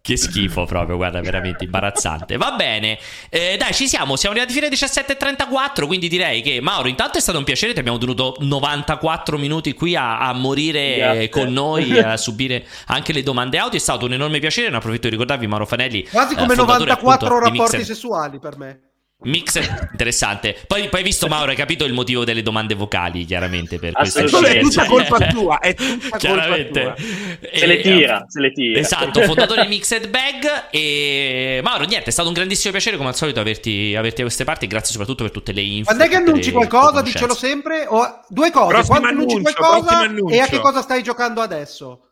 [0.01, 2.37] Che schifo proprio, guarda, veramente imbarazzante.
[2.37, 2.97] Va bene,
[3.29, 7.21] Eh, dai, ci siamo, siamo arrivati fino alle 17.34, quindi direi che Mauro, intanto è
[7.21, 11.29] stato un piacere, ti abbiamo tenuto 94 minuti qui a, a morire Grazie.
[11.29, 15.03] con noi, a subire anche le domande audio, è stato un enorme piacere, ne approfitto
[15.03, 16.07] di ricordarvi Mauro Fanelli.
[16.07, 18.79] Quasi eh, come fondatore, 94 appunto, rapporti sessuali per me.
[19.19, 20.55] Mixer, interessante.
[20.67, 24.23] Poi, poi hai visto Mauro, hai capito il motivo delle domande vocali, chiaramente, per questa
[24.23, 24.59] Assolutamente.
[24.59, 26.81] È tutta colpa tua, è tutta colpa Chiaramente.
[26.81, 26.95] tua.
[27.51, 28.79] Se le tira, se le tira.
[28.79, 30.67] Esatto, fondatore di Mixed Bag.
[30.69, 34.43] E Mauro, niente, è stato un grandissimo piacere come al solito averti, averti a queste
[34.43, 34.67] parti.
[34.67, 35.85] Grazie soprattutto per tutte le info.
[35.85, 37.85] Quando è che annunci qualcosa, dicelo sempre.
[37.87, 42.06] O due cose, Prossimo quando annunci qualcosa e a che cosa stai giocando adesso?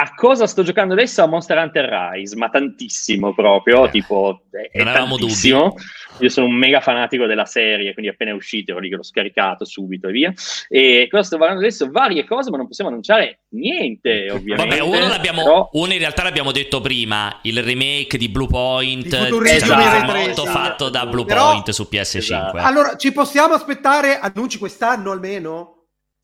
[0.00, 1.22] A cosa sto giocando adesso?
[1.24, 5.74] A Monster Hunter Rise, ma tantissimo proprio, Eh, tipo è, è tantissimo.
[6.20, 9.02] Io sono un mega fanatico della serie, quindi appena è uscito ero lì che l'ho
[9.02, 10.32] scaricato subito e via.
[10.68, 11.90] E cosa sto guardando adesso?
[11.90, 14.76] Varie cose, ma non possiamo annunciare niente, ovviamente.
[14.78, 19.08] Vabbè, uno, l'abbiamo, Però- uno in realtà l'abbiamo detto prima, il remake di Blue Point
[19.08, 20.42] Season Esatto.
[20.42, 22.18] 8 fatto da Blue Però- Point su PS5.
[22.18, 22.56] Esatto.
[22.58, 25.72] Allora, ci possiamo aspettare annunci quest'anno almeno?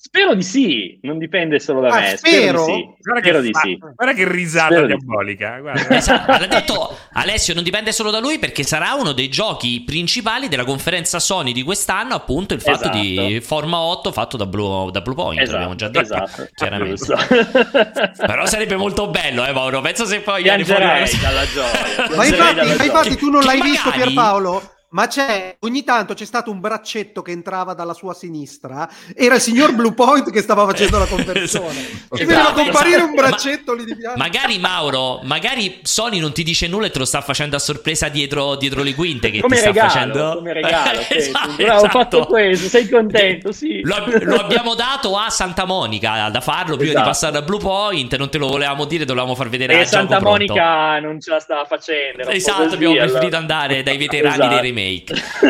[0.07, 2.17] Spero di sì, non dipende solo da Ah, me.
[2.19, 2.63] spero?
[2.65, 2.89] Spero di sì.
[3.01, 3.79] Guarda Spero che, di fa- sì.
[3.79, 5.61] guarda che risata Spero diabolica.
[5.97, 10.49] Esatto, l'ha detto Alessio, non dipende solo da lui perché sarà uno dei giochi principali
[10.49, 12.99] della conferenza Sony di quest'anno, appunto il fatto Esatto.
[12.99, 17.07] di Forma 8 fatto da Blue, da Blue Point, l'abbiamo già detto, esatto, chiaramente.
[18.27, 21.71] Però sarebbe molto bello, eh Mauro, penso se poi Piangerei dalla gioia.
[22.15, 22.85] Ma infatti, dalla ma gioia.
[22.85, 24.74] infatti tu non Che l'hai visto magari- Pierpaolo?
[24.95, 29.41] Ma c'è, ogni tanto c'è stato un braccetto che entrava dalla sua sinistra, era il
[29.41, 31.81] signor Blue Point che stava facendo la conversione.
[31.81, 32.17] Esatto.
[32.17, 34.17] Ci vedeva comparire un Ma- braccetto lì di fianco.
[34.19, 38.09] Magari Mauro, magari Sony non ti dice nulla e te lo sta facendo a sorpresa
[38.09, 40.35] dietro, dietro le quinte che come ti sta regalo, facendo.
[40.37, 41.01] come regalo.
[41.11, 41.55] sì, Esatto.
[41.57, 42.27] Bravo, ho fatto esatto.
[42.33, 43.81] questo, sei contento, sì.
[43.83, 47.05] Lo, lo abbiamo dato a Santa Monica da farlo prima Esatto.
[47.05, 48.15] di passare a Blue Point.
[48.17, 50.53] Non te lo volevamo dire, dovevamo far vedere E Santa gioco pronto.
[50.55, 52.29] Monica non ce la stava facendo.
[52.29, 54.49] un Esatto, abbiamo preferito andare dai veterani Esatto.
[54.51, 54.83] dei remake.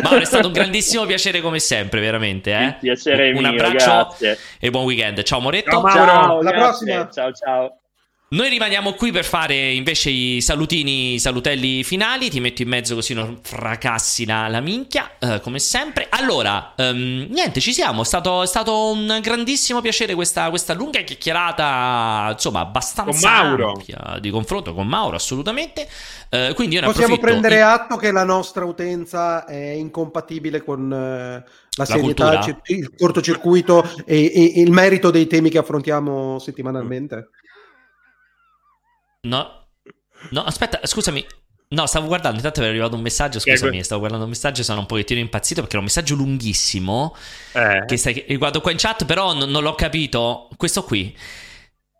[0.02, 2.52] Mauro, è stato un grandissimo piacere come sempre, veramente.
[2.52, 2.64] Eh?
[2.64, 4.38] Il piacere un mio, abbraccio grazie.
[4.58, 5.22] e buon weekend.
[5.22, 5.70] Ciao Moretto.
[5.70, 6.04] Ciao, Mauro.
[6.04, 6.94] Ciao, Alla grazie.
[6.94, 7.10] prossima.
[7.10, 7.78] Ciao, ciao.
[8.34, 12.30] Noi rimaniamo qui per fare invece i salutini, i salutelli finali.
[12.30, 16.08] Ti metto in mezzo così non fracassi la, la minchia, eh, come sempre.
[16.10, 18.02] Allora, ehm, niente, ci siamo.
[18.02, 23.70] È stato, è stato un grandissimo piacere questa, questa lunga chiacchierata, insomma, abbastanza Con Mauro.
[23.70, 25.86] ampia di confronto con Mauro, assolutamente.
[26.28, 31.44] Eh, quindi io ne Possiamo prendere atto che la nostra utenza è incompatibile con eh,
[31.76, 32.60] la serietà, cultura?
[32.66, 37.28] il il cortocircuito e, e- e il merito dei temi che affrontiamo settimanalmente.
[39.24, 39.66] No,
[40.30, 41.24] no, aspetta, scusami.
[41.66, 44.80] No, stavo guardando, intanto mi è arrivato un messaggio, scusami, stavo guardando un messaggio, sono
[44.80, 47.16] un pochettino impazzito perché era un messaggio lunghissimo
[47.52, 47.84] Eh.
[47.86, 50.48] che stai, che guardo qua in chat, però non, non l'ho capito.
[50.56, 51.16] Questo qui.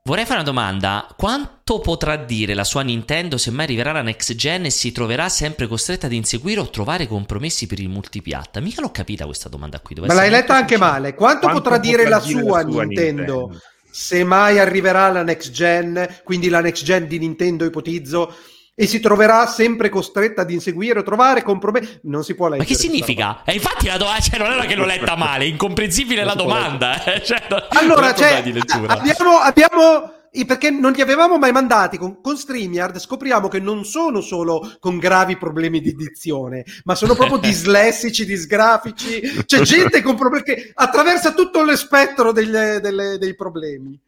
[0.07, 1.09] Vorrei fare una domanda.
[1.17, 5.31] Quanto potrà dire la sua Nintendo se mai arriverà la next gen e si troverà
[5.31, 8.61] sempre costretta ad inseguire o trovare compromessi per il multipiatta?
[8.61, 9.95] Mica l'ho capita questa domanda qui.
[9.95, 11.15] Dove Ma l'hai letta anche male.
[11.15, 13.61] Quanto, Quanto potrà dire potrà la dire sua, la sua Nintendo, Nintendo?
[13.97, 18.35] Se mai arriverà la next gen, quindi la next gen di Nintendo ipotizzo,
[18.75, 22.01] e si troverà sempre costretta ad inseguire o trovare compromessi?
[22.03, 22.69] Non si può Ma leggere.
[22.69, 23.05] che questa roba.
[23.05, 23.43] significa?
[23.45, 27.05] E infatti la domanda, cioè, non era che l'ho letta male, è incomprensibile la domanda.
[27.05, 28.43] eh, Cioè, non- Allora, non cioè,
[28.89, 33.85] abbiamo, abbiamo i- perché non li avevamo mai mandati con, con StreamYard scopriamo che non
[33.85, 40.17] sono solo con gravi problemi di dizione ma sono proprio dislessici, disgrafici c'è gente con
[40.17, 43.99] problemi che attraversa tutto lo spettro delle- delle- dei problemi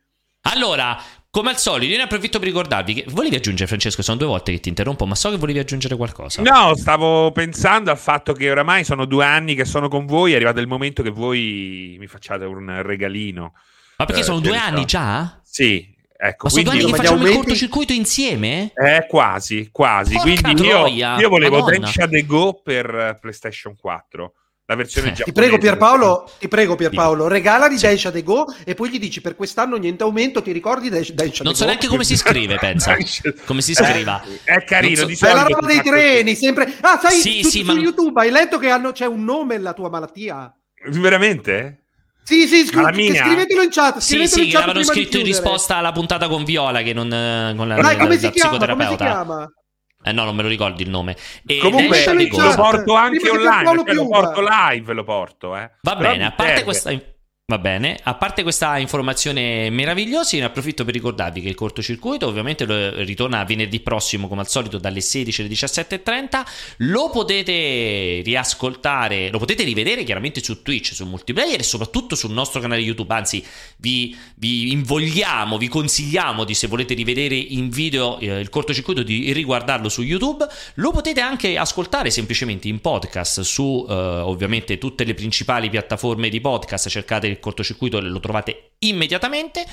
[0.42, 0.96] Allora,
[1.30, 4.52] come al solito, io ne approfitto per ricordarvi che volevi aggiungere, Francesco, sono due volte
[4.52, 6.40] che ti interrompo, ma so che volevi aggiungere qualcosa.
[6.42, 10.36] No, stavo pensando al fatto che oramai sono due anni che sono con voi, è
[10.36, 13.54] arrivato il momento che voi mi facciate un regalino.
[13.96, 15.40] Ma perché Eh, sono due anni già?
[15.42, 16.44] Sì, ecco.
[16.44, 18.72] Ma sono due anni che facciamo il cortocircuito insieme?
[18.74, 20.14] Eh, quasi, quasi.
[20.14, 21.78] Porca Quindi io, io volevo Madonna.
[21.78, 24.32] Densha The Go per eh, PlayStation 4,
[24.68, 25.32] la versione giapponese.
[25.32, 29.36] ti prego Pierpaolo ti prego Pierpaolo regalali Daisha De Go e poi gli dici per
[29.36, 31.70] quest'anno niente aumento ti ricordi Daisha Daisha Non De so Go?
[31.70, 32.96] neanche come si scrive, pensa.
[33.44, 34.22] Come si scriva.
[34.42, 35.94] È carino, Non di è la roba dei fa così.
[35.94, 39.06] treni sempre ah sai Sì, su, sì, su ma- YouTube hai letto che hanno, c'è
[39.06, 40.52] un nome la tua malattia
[40.88, 41.85] Veramente?
[42.26, 43.22] Sì sì che mia?
[43.22, 45.76] scrivetelo in chat Sì, scrivetelo sì, in che chat l'avevano prima di scritto in risposta
[45.76, 48.50] alla puntata con Viola, che non eh, con la, Dai, la- come la si chiama
[48.66, 49.04] come si psicoterapeuta.
[49.04, 49.52] chiama
[50.02, 51.16] Eh no, non me lo ricordi il nome.
[51.46, 55.70] E Comunque lo porto anche online, cioè lo porto live, lo porto, eh.
[55.82, 56.64] Va Però bene, a parte serve.
[56.64, 56.90] questa.
[57.48, 62.64] Va bene, a parte questa informazione meravigliosa, ne approfitto per ricordarvi che il cortocircuito ovviamente
[62.64, 66.42] lo- ritorna venerdì prossimo come al solito dalle 16 alle 17.30,
[66.78, 72.60] lo potete riascoltare, lo potete rivedere chiaramente su Twitch, su multiplayer e soprattutto sul nostro
[72.60, 73.44] canale YouTube, anzi
[73.76, 79.32] vi, vi invogliamo, vi consigliamo di se volete rivedere in video eh, il cortocircuito di
[79.32, 80.44] riguardarlo su YouTube,
[80.74, 86.40] lo potete anche ascoltare semplicemente in podcast su eh, ovviamente tutte le principali piattaforme di
[86.40, 89.64] podcast, cercate cortocircuito e lo trovate immediatamente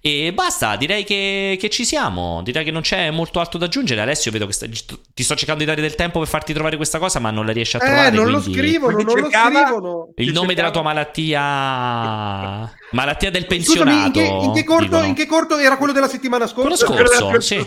[0.00, 4.00] e basta, direi che, che ci siamo, direi che non c'è molto altro da aggiungere.
[4.00, 6.98] Alessio, vedo che sta- ti sto cercando di dare del tempo per farti trovare questa
[6.98, 8.08] cosa, ma non la riesci a trovare.
[8.08, 9.62] eh non lo quindi- scrivono non lo cercava?
[9.66, 10.94] scrivono Il nome della tua cercava?
[10.94, 14.06] malattia, malattia del Scusami, pensionato.
[14.06, 17.16] in che, in che corto, in che corto era quello della settimana Quello scorsa?
[17.16, 17.66] scorso, sì,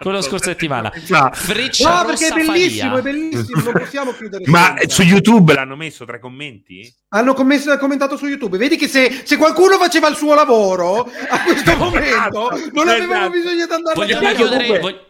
[0.00, 0.90] quello scorsa settimana.
[1.32, 2.98] Freccia No, perché è bellissimo, Falia.
[2.98, 4.44] è bellissimo, non possiamo chiudere.
[4.46, 4.94] Ma senza.
[4.94, 6.92] su YouTube l'hanno messo tra i commenti?
[7.10, 8.58] Hanno commesso- commentato su YouTube.
[8.58, 13.30] Vedi che se, se qualcuno faceva il suo lavoro a questo momento non avevamo Esatto.
[13.30, 14.78] bisogno di andare Vogliamo a chiudere.
[14.78, 15.06] vog-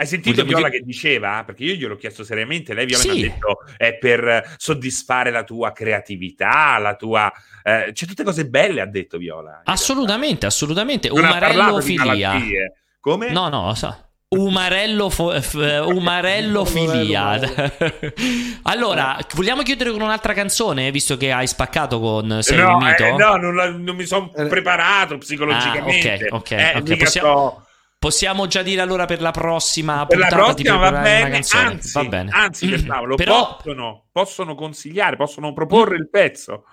[0.00, 1.42] Hai sentito Viola chi- che diceva?
[1.44, 3.10] Perché io gliel'ho chiesto seriamente, lei Viola Sì.
[3.10, 7.32] mi ha detto è per soddisfare la tua creatività, la tua...
[7.64, 9.62] eh, c'è tutte cose belle, ha detto Viola.
[9.64, 11.08] Assolutamente, assolutamente.
[11.08, 12.28] Non ha parlato Umarello di filia.
[12.32, 12.72] malattie.
[13.00, 13.30] Come?
[13.32, 14.04] No, no, so.
[14.28, 15.54] Umarello, fo- f-
[15.88, 17.40] umarello filia.
[18.64, 23.36] allora, vogliamo chiudere con un'altra canzone, visto che hai spaccato con Sei no, eh, no,
[23.36, 26.28] non, la- non mi sono preparato psicologicamente.
[26.30, 27.66] Ah, ok, ok, Eh, ok, mica possiamo- sto-
[27.98, 32.30] Possiamo già dire allora per la prossima Per la prossima va bene, anzi, va bene.
[32.32, 36.64] anzi per Paolo, Però- possono, possono consigliare, possono proporre il pezzo.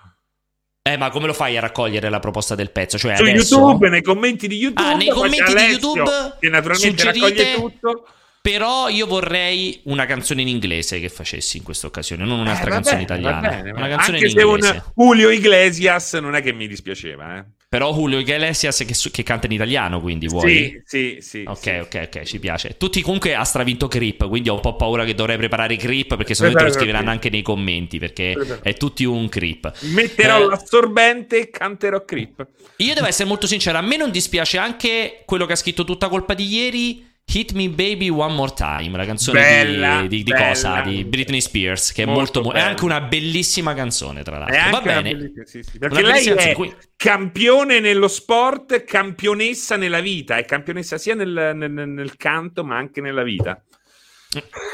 [0.82, 2.96] Eh, ma come lo fai a raccogliere la proposta del pezzo?
[2.96, 3.58] Cioè Su adesso...
[3.58, 8.06] YouTube, nei commenti di YouTube, Ah, nei commenti di YouTube che naturalmente suggerite- raccoglie tutto.
[8.40, 12.70] Però io vorrei una canzone in inglese che facessi in questa occasione, non un'altra Eh,
[12.70, 13.48] canzone bene, italiana.
[13.48, 14.82] bene, una canzone Anche in se inglese.
[14.94, 17.44] un Julio Iglesias non è che mi dispiaceva, eh.
[17.68, 20.80] Però Julio Iglesias che, che canta in italiano, quindi vuoi?
[20.84, 21.42] Sì, sì, sì.
[21.44, 21.70] Ok, sì.
[21.80, 22.76] ok, ok, ci piace.
[22.76, 26.34] Tutti comunque ha stravinto Creep, quindi ho un po' paura che dovrei preparare Creep perché
[26.34, 28.60] secondo me te lo Prepara scriveranno anche nei commenti perché Prepara.
[28.62, 29.72] è tutti un Creep.
[29.80, 32.46] Metterò Eh, l'assorbente e canterò Creep.
[32.76, 36.08] Io devo essere molto sincero, a me non dispiace anche quello che ha scritto tutta
[36.08, 37.14] colpa di ieri.
[37.28, 40.46] Hit Me Baby One More Time, la canzone Bella, di, di- di bella.
[40.48, 40.80] cosa?
[40.82, 42.66] Di Britney Spears, che è Molto molto, mo- è bella.
[42.68, 44.70] anche una bellissima canzone, tra l'altro.
[44.70, 45.32] Va bene.
[45.44, 46.76] sì, sì, perché Una lei è canzone.
[46.96, 53.00] campione nello sport, campionessa nella vita, è campionessa sia nel, nel- nel canto ma anche
[53.00, 53.60] nella vita.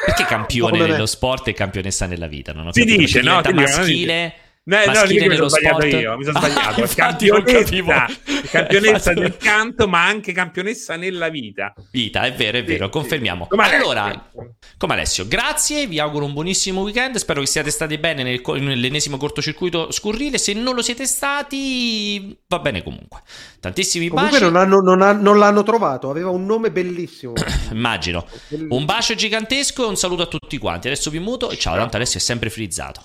[0.05, 2.53] Perché campione nello sport e campionessa nella vita?
[2.53, 3.41] Non ho Si capito, dice, no?
[3.41, 5.93] diventa maschile, No, no, dico mi sono sbagliato sport.
[6.01, 6.95] io, mi sono Ah, sbagliato.
[6.95, 8.07] campionessa,
[8.51, 11.75] campionessa Infatti- del canto, ma anche campionessa nella vita.
[11.91, 13.49] Vita, è vero, è vero, Sì, confermiamo.
[13.51, 13.59] sì.
[13.75, 14.31] Allora,
[14.79, 19.17] come Alessio, grazie, vi auguro un buonissimo weekend, spero che siate stati bene nel nell'ennesimo
[19.17, 23.21] cortocircuito scurrile, se non lo siete stati va bene comunque.
[23.59, 27.33] Tantissimi Comunque baci, non, hanno- non ha- non l'hanno trovato, aveva un nome bellissimo.
[27.73, 28.27] immagino.
[28.69, 30.87] Un bacio gigantesco e un saluto a tutti quanti.
[30.87, 33.01] Adesso vi muto e ciao, tanto Alessio è sempre frizzato.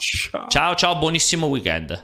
[0.49, 2.03] Ciao ciao, buonissimo weekend.